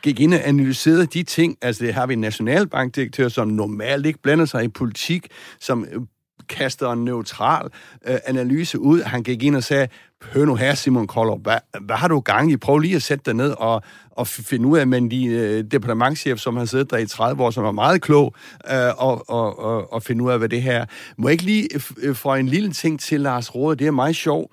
gik 0.02 0.20
ind 0.20 0.34
og 0.34 0.48
analyserede 0.48 1.06
de 1.06 1.22
ting, 1.22 1.56
altså 1.62 1.84
det 1.84 1.94
har 1.94 2.06
vi 2.06 2.12
en 2.12 2.20
nationalbankdirektør, 2.20 3.28
som 3.28 3.48
normalt 3.48 4.06
ikke 4.06 4.22
blander 4.22 4.44
sig 4.44 4.64
i 4.64 4.68
politik, 4.68 5.26
som 5.60 5.86
øh, 5.92 6.00
kaster 6.48 6.92
en 6.92 7.04
neutral 7.04 7.68
øh, 8.08 8.16
analyse 8.26 8.78
ud. 8.78 9.02
Han 9.02 9.22
gik 9.22 9.42
ind 9.42 9.56
og 9.56 9.62
sagde, 9.62 9.88
hør 10.32 10.44
nu 10.44 10.54
her, 10.54 10.74
Simon 10.74 11.06
Koller, 11.06 11.36
hvad, 11.36 11.58
hvad 11.80 11.96
har 11.96 12.08
du 12.08 12.20
gang 12.20 12.52
i? 12.52 12.56
Prøv 12.56 12.78
lige 12.78 12.96
at 12.96 13.02
sætte 13.02 13.22
dig 13.26 13.34
ned 13.34 13.54
og, 13.58 13.82
og 14.10 14.26
finde 14.26 14.66
ud 14.68 14.78
af, 14.78 14.86
men 14.86 15.10
de 15.10 15.26
øh, 15.26 15.64
departementchef, 15.64 16.38
som 16.38 16.56
har 16.56 16.64
siddet 16.64 16.90
der 16.90 16.96
i 16.96 17.06
30 17.06 17.42
år, 17.42 17.50
som 17.50 17.64
er 17.64 17.72
meget 17.72 18.02
klog, 18.02 18.34
øh, 18.70 18.76
og, 18.96 19.30
og, 19.30 19.58
og, 19.58 19.92
og 19.92 20.02
finde 20.02 20.24
ud 20.24 20.30
af, 20.30 20.38
hvad 20.38 20.48
det 20.48 20.62
her... 20.62 20.86
Må 21.18 21.28
jeg 21.28 21.32
ikke 21.32 21.44
lige 21.44 21.68
øh, 21.98 22.14
få 22.14 22.34
en 22.34 22.48
lille 22.48 22.72
ting 22.72 23.00
til 23.00 23.20
Lars 23.20 23.54
Rode? 23.54 23.76
Det 23.76 23.86
er 23.86 23.90
meget 23.90 24.16
sjovt, 24.16 24.52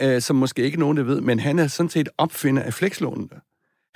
øh, 0.00 0.22
som 0.22 0.36
måske 0.36 0.62
ikke 0.62 0.80
nogen, 0.80 0.96
der 0.96 1.02
ved, 1.02 1.20
men 1.20 1.40
han 1.40 1.58
er 1.58 1.66
sådan 1.66 1.90
set 1.90 2.08
opfinder 2.18 2.62
af 2.62 2.74
flekslånene. 2.74 3.28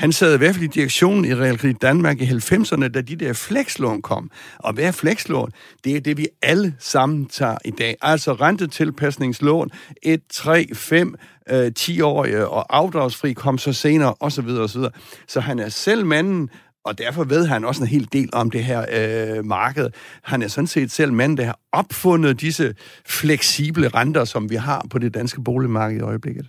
Han 0.00 0.12
sad 0.12 0.34
i 0.34 0.38
hvert 0.38 0.54
fald 0.54 0.64
i 0.64 0.66
direktionen 0.66 1.24
i 1.24 1.34
Realkredit 1.34 1.82
Danmark 1.82 2.20
i 2.20 2.24
90'erne, 2.24 2.88
da 2.88 3.00
de 3.00 3.16
der 3.16 3.32
flekslån 3.32 4.02
kom. 4.02 4.30
Og 4.58 4.72
hvad 4.72 4.84
er 4.84 4.90
flekslån? 4.92 5.50
Det 5.84 5.96
er 5.96 6.00
det, 6.00 6.16
vi 6.16 6.26
alle 6.42 6.74
sammen 6.78 7.26
tager 7.26 7.58
i 7.64 7.70
dag. 7.70 7.96
Altså 8.02 8.32
rentetilpasningslån, 8.32 9.70
1, 10.02 10.20
3, 10.30 10.68
5, 10.74 11.14
10-årige 11.50 12.48
og 12.48 12.76
afdragsfri 12.76 13.32
kom 13.32 13.58
så 13.58 13.72
senere, 13.72 14.14
osv. 14.20 14.48
osv. 14.48 14.82
Så 15.28 15.40
han 15.40 15.58
er 15.58 15.68
selv 15.68 16.06
manden, 16.06 16.48
og 16.84 16.98
derfor 16.98 17.24
ved 17.24 17.46
han 17.46 17.64
også 17.64 17.82
en 17.82 17.88
hel 17.88 18.08
del 18.12 18.28
om 18.32 18.50
det 18.50 18.64
her 18.64 18.84
øh, 18.92 19.44
marked. 19.44 19.88
Han 20.22 20.42
er 20.42 20.48
sådan 20.48 20.66
set 20.66 20.90
selv 20.90 21.12
manden, 21.12 21.38
der 21.38 21.44
har 21.44 21.58
opfundet 21.72 22.40
disse 22.40 22.74
fleksible 23.06 23.88
renter, 23.88 24.24
som 24.24 24.50
vi 24.50 24.56
har 24.56 24.86
på 24.90 24.98
det 24.98 25.14
danske 25.14 25.42
boligmarked 25.42 25.98
i 25.98 26.00
øjeblikket. 26.00 26.46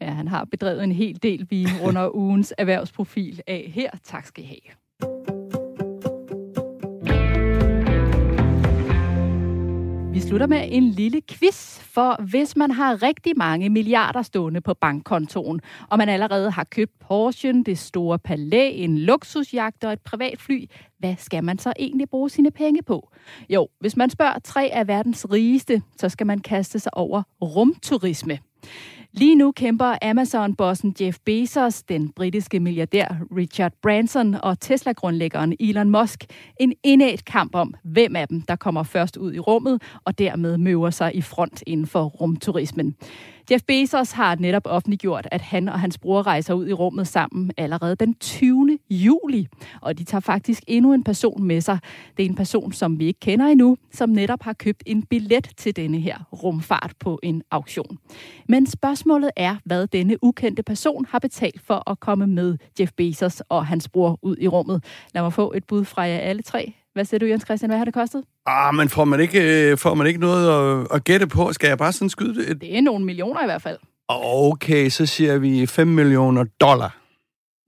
Ja, 0.00 0.10
han 0.10 0.28
har 0.28 0.44
bedrevet 0.44 0.84
en 0.84 0.92
hel 0.92 1.22
del, 1.22 1.46
vi 1.50 1.66
under 1.84 2.14
ugens 2.22 2.54
erhvervsprofil 2.58 3.40
af 3.46 3.70
her. 3.74 3.90
Tak 4.04 4.26
skal 4.26 4.44
I 4.44 4.46
have. 4.46 4.76
Vi 10.12 10.20
slutter 10.20 10.46
med 10.46 10.68
en 10.70 10.90
lille 10.90 11.22
quiz, 11.30 11.78
for 11.78 12.22
hvis 12.22 12.56
man 12.56 12.70
har 12.70 13.02
rigtig 13.02 13.32
mange 13.36 13.68
milliarder 13.70 14.22
stående 14.22 14.60
på 14.60 14.74
bankkontoen, 14.74 15.60
og 15.90 15.98
man 15.98 16.08
allerede 16.08 16.50
har 16.50 16.64
købt 16.64 16.92
Porsche, 17.00 17.62
det 17.62 17.78
store 17.78 18.18
palæ, 18.18 18.70
en 18.70 18.98
luksusjagt 18.98 19.84
og 19.84 19.92
et 19.92 20.00
privatfly, 20.00 20.64
hvad 20.98 21.14
skal 21.18 21.44
man 21.44 21.58
så 21.58 21.72
egentlig 21.78 22.08
bruge 22.10 22.30
sine 22.30 22.50
penge 22.50 22.82
på? 22.82 23.10
Jo, 23.48 23.68
hvis 23.80 23.96
man 23.96 24.10
spørger 24.10 24.38
tre 24.44 24.70
af 24.72 24.88
verdens 24.88 25.26
rigeste, 25.32 25.82
så 25.96 26.08
skal 26.08 26.26
man 26.26 26.38
kaste 26.38 26.78
sig 26.78 26.94
over 26.96 27.22
rumturisme. 27.42 28.38
Lige 29.14 29.34
nu 29.34 29.52
kæmper 29.52 29.94
Amazon-bossen 30.02 30.94
Jeff 31.00 31.18
Bezos, 31.24 31.82
den 31.82 32.08
britiske 32.08 32.60
milliardær 32.60 33.06
Richard 33.36 33.72
Branson 33.82 34.34
og 34.34 34.60
Tesla-grundlæggeren 34.60 35.56
Elon 35.60 35.90
Musk 35.90 36.24
en 36.60 36.72
indæt 36.82 37.24
kamp 37.24 37.54
om, 37.54 37.74
hvem 37.84 38.16
af 38.16 38.28
dem, 38.28 38.40
der 38.40 38.56
kommer 38.56 38.82
først 38.82 39.16
ud 39.16 39.34
i 39.34 39.38
rummet 39.38 39.82
og 40.04 40.18
dermed 40.18 40.58
møver 40.58 40.90
sig 40.90 41.16
i 41.16 41.20
front 41.20 41.62
inden 41.66 41.86
for 41.86 42.04
rumturismen. 42.04 42.96
Jeff 43.50 43.64
Bezos 43.64 44.12
har 44.12 44.34
netop 44.34 44.62
offentliggjort, 44.64 45.28
at 45.30 45.40
han 45.40 45.68
og 45.68 45.80
hans 45.80 45.98
bror 45.98 46.22
rejser 46.22 46.54
ud 46.54 46.68
i 46.68 46.72
rummet 46.72 47.08
sammen 47.08 47.50
allerede 47.56 47.96
den 47.96 48.14
20. 48.14 48.78
juli. 48.90 49.48
Og 49.80 49.98
de 49.98 50.04
tager 50.04 50.20
faktisk 50.20 50.62
endnu 50.66 50.92
en 50.92 51.04
person 51.04 51.42
med 51.42 51.60
sig. 51.60 51.78
Det 52.16 52.24
er 52.24 52.28
en 52.28 52.34
person, 52.34 52.72
som 52.72 52.98
vi 52.98 53.06
ikke 53.06 53.20
kender 53.20 53.46
endnu, 53.46 53.76
som 53.92 54.08
netop 54.10 54.42
har 54.42 54.52
købt 54.52 54.82
en 54.86 55.02
billet 55.02 55.48
til 55.56 55.76
denne 55.76 56.00
her 56.00 56.18
rumfart 56.32 56.92
på 57.00 57.20
en 57.22 57.42
auktion. 57.50 57.98
Men 58.48 58.66
spørgsmålet 58.66 59.30
er, 59.36 59.56
hvad 59.64 59.86
denne 59.86 60.24
ukendte 60.24 60.62
person 60.62 61.06
har 61.08 61.18
betalt 61.18 61.60
for 61.60 61.90
at 61.90 62.00
komme 62.00 62.26
med 62.26 62.58
Jeff 62.80 62.92
Bezos 62.96 63.42
og 63.48 63.66
hans 63.66 63.88
bror 63.88 64.18
ud 64.22 64.36
i 64.40 64.48
rummet. 64.48 64.84
Lad 65.14 65.22
mig 65.22 65.32
få 65.32 65.52
et 65.56 65.64
bud 65.64 65.84
fra 65.84 66.02
jer 66.02 66.18
alle 66.18 66.42
tre. 66.42 66.74
Hvad 66.94 67.04
siger 67.04 67.18
du, 67.18 67.26
Jens 67.26 67.44
Christian? 67.44 67.70
Hvad 67.70 67.78
har 67.78 67.84
det 67.84 67.94
kostet? 67.94 68.24
Ah, 68.46 68.74
men 68.74 68.88
får 68.88 69.04
man 69.04 69.20
ikke, 69.20 69.70
øh, 69.70 69.78
får 69.78 69.94
man 69.94 70.06
ikke 70.06 70.20
noget 70.20 70.48
at, 70.82 70.86
at 70.94 71.04
gætte 71.04 71.26
på? 71.26 71.52
Skal 71.52 71.68
jeg 71.68 71.78
bare 71.78 71.92
sådan 71.92 72.08
skyde 72.10 72.46
det? 72.46 72.60
Det 72.60 72.76
er 72.76 72.80
nogle 72.80 73.04
millioner 73.04 73.42
i 73.42 73.46
hvert 73.46 73.62
fald. 73.62 73.78
Okay, 74.08 74.88
så 74.88 75.06
siger 75.06 75.38
vi 75.38 75.66
5 75.66 75.88
millioner 75.88 76.44
dollar. 76.60 76.98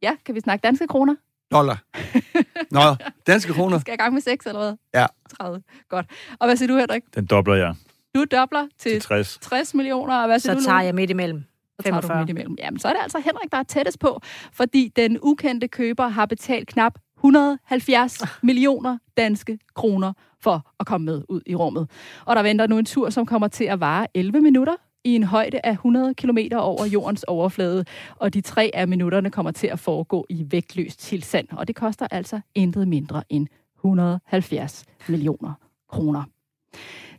Ja, 0.03 0.13
kan 0.27 0.35
vi 0.35 0.41
snakke 0.41 0.63
danske 0.63 0.87
kroner? 0.87 1.15
Dollar. 1.53 1.83
Nå, 2.71 2.81
danske 3.27 3.53
kroner. 3.53 3.79
Skal 3.79 3.91
jeg 3.93 4.01
i 4.01 4.03
gang 4.03 4.15
med 4.15 4.23
6 4.23 4.47
eller 4.47 4.61
hvad? 4.61 4.75
Ja. 5.01 5.07
30. 5.41 5.63
Godt. 5.89 6.07
Og 6.41 6.47
hvad 6.47 6.57
siger 6.57 6.69
du, 6.69 6.77
Henrik? 6.79 7.03
Den 7.15 7.27
dobler 7.27 7.55
jeg 7.55 7.75
Du 8.15 8.25
dobler 8.31 8.67
til, 8.79 8.93
til 8.93 9.01
60. 9.01 9.39
60 9.43 9.75
millioner, 9.75 10.17
og 10.21 10.27
hvad 10.27 10.39
siger 10.39 10.53
Så 10.55 10.59
du, 10.59 10.65
tager 10.65 10.77
Lone? 10.79 10.85
jeg 10.87 10.95
midt 10.95 11.11
imellem. 11.11 11.45
Så 11.81 11.83
tager 11.83 12.01
du 12.01 12.07
45. 12.07 12.19
midt 12.19 12.31
imellem. 12.31 12.57
Jamen, 12.59 12.79
så 12.79 12.89
er 12.89 12.93
det 12.93 13.01
altså 13.03 13.19
Henrik, 13.19 13.53
der 13.53 13.59
er 13.59 13.63
tættest 13.63 13.99
på, 13.99 14.21
fordi 14.53 14.93
den 14.97 15.19
ukendte 15.23 15.69
køber 15.69 16.09
har 16.09 16.27
betalt 16.27 16.69
knap 16.69 16.95
170 17.25 18.23
millioner 18.43 18.99
danske 19.17 19.59
kroner 19.75 20.13
for 20.41 20.71
at 20.81 20.87
komme 20.87 21.05
med 21.05 21.23
ud 21.29 21.41
i 21.47 21.55
rummet. 21.55 21.91
Og 22.25 22.37
der 22.37 22.43
venter 22.43 22.67
nu 22.67 22.79
en 22.79 22.85
tur, 22.85 23.11
som 23.11 23.27
kommer 23.27 23.49
til 23.49 23.65
at 23.65 23.81
vare 23.81 24.07
11 24.15 24.41
minutter 24.41 24.75
i 25.05 25.15
en 25.15 25.23
højde 25.23 25.61
af 25.65 25.73
100 25.73 26.15
km 26.15 26.39
over 26.57 26.87
jordens 26.87 27.23
overflade, 27.23 27.85
og 28.17 28.35
de 28.35 28.41
tre 28.41 28.71
af 28.75 28.89
minutterne 28.89 29.31
kommer 29.31 29.53
til 29.53 29.67
at 29.67 29.79
foregå 29.79 30.27
i 30.29 30.47
vægtløs 30.51 30.97
tilstand, 30.97 31.49
og 31.53 31.69
det 31.69 31.77
koster 31.77 32.07
altså 32.11 32.41
intet 32.55 32.89
mindre 32.89 33.23
end 33.29 33.47
170 33.77 34.85
millioner 35.09 35.53
kroner. 35.89 36.23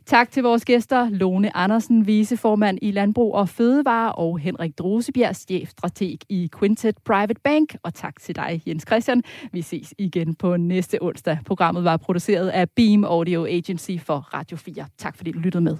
Tak 0.06 0.30
til 0.30 0.42
vores 0.42 0.64
gæster, 0.64 1.08
Lone 1.10 1.56
Andersen, 1.56 2.06
viceformand 2.06 2.78
i 2.82 2.90
Landbrug 2.90 3.34
og 3.34 3.48
Fødevare, 3.48 4.12
og 4.12 4.38
Henrik 4.38 4.78
Drosebjerg, 4.78 5.36
chefstrateg 5.36 6.18
i 6.28 6.50
Quintet 6.58 6.98
Private 7.04 7.40
Bank. 7.44 7.76
Og 7.82 7.94
tak 7.94 8.20
til 8.20 8.36
dig, 8.36 8.62
Jens 8.66 8.84
Christian. 8.86 9.22
Vi 9.52 9.62
ses 9.62 9.94
igen 9.98 10.34
på 10.34 10.56
næste 10.56 11.02
onsdag. 11.02 11.38
Programmet 11.46 11.84
var 11.84 11.96
produceret 11.96 12.48
af 12.48 12.70
Beam 12.70 13.04
Audio 13.04 13.46
Agency 13.46 13.90
for 13.98 14.18
Radio 14.34 14.56
4. 14.56 14.86
Tak 14.98 15.16
fordi 15.16 15.30
du 15.32 15.38
lyttede 15.38 15.64
med. 15.64 15.76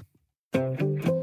thank 0.57 1.07
you 1.07 1.16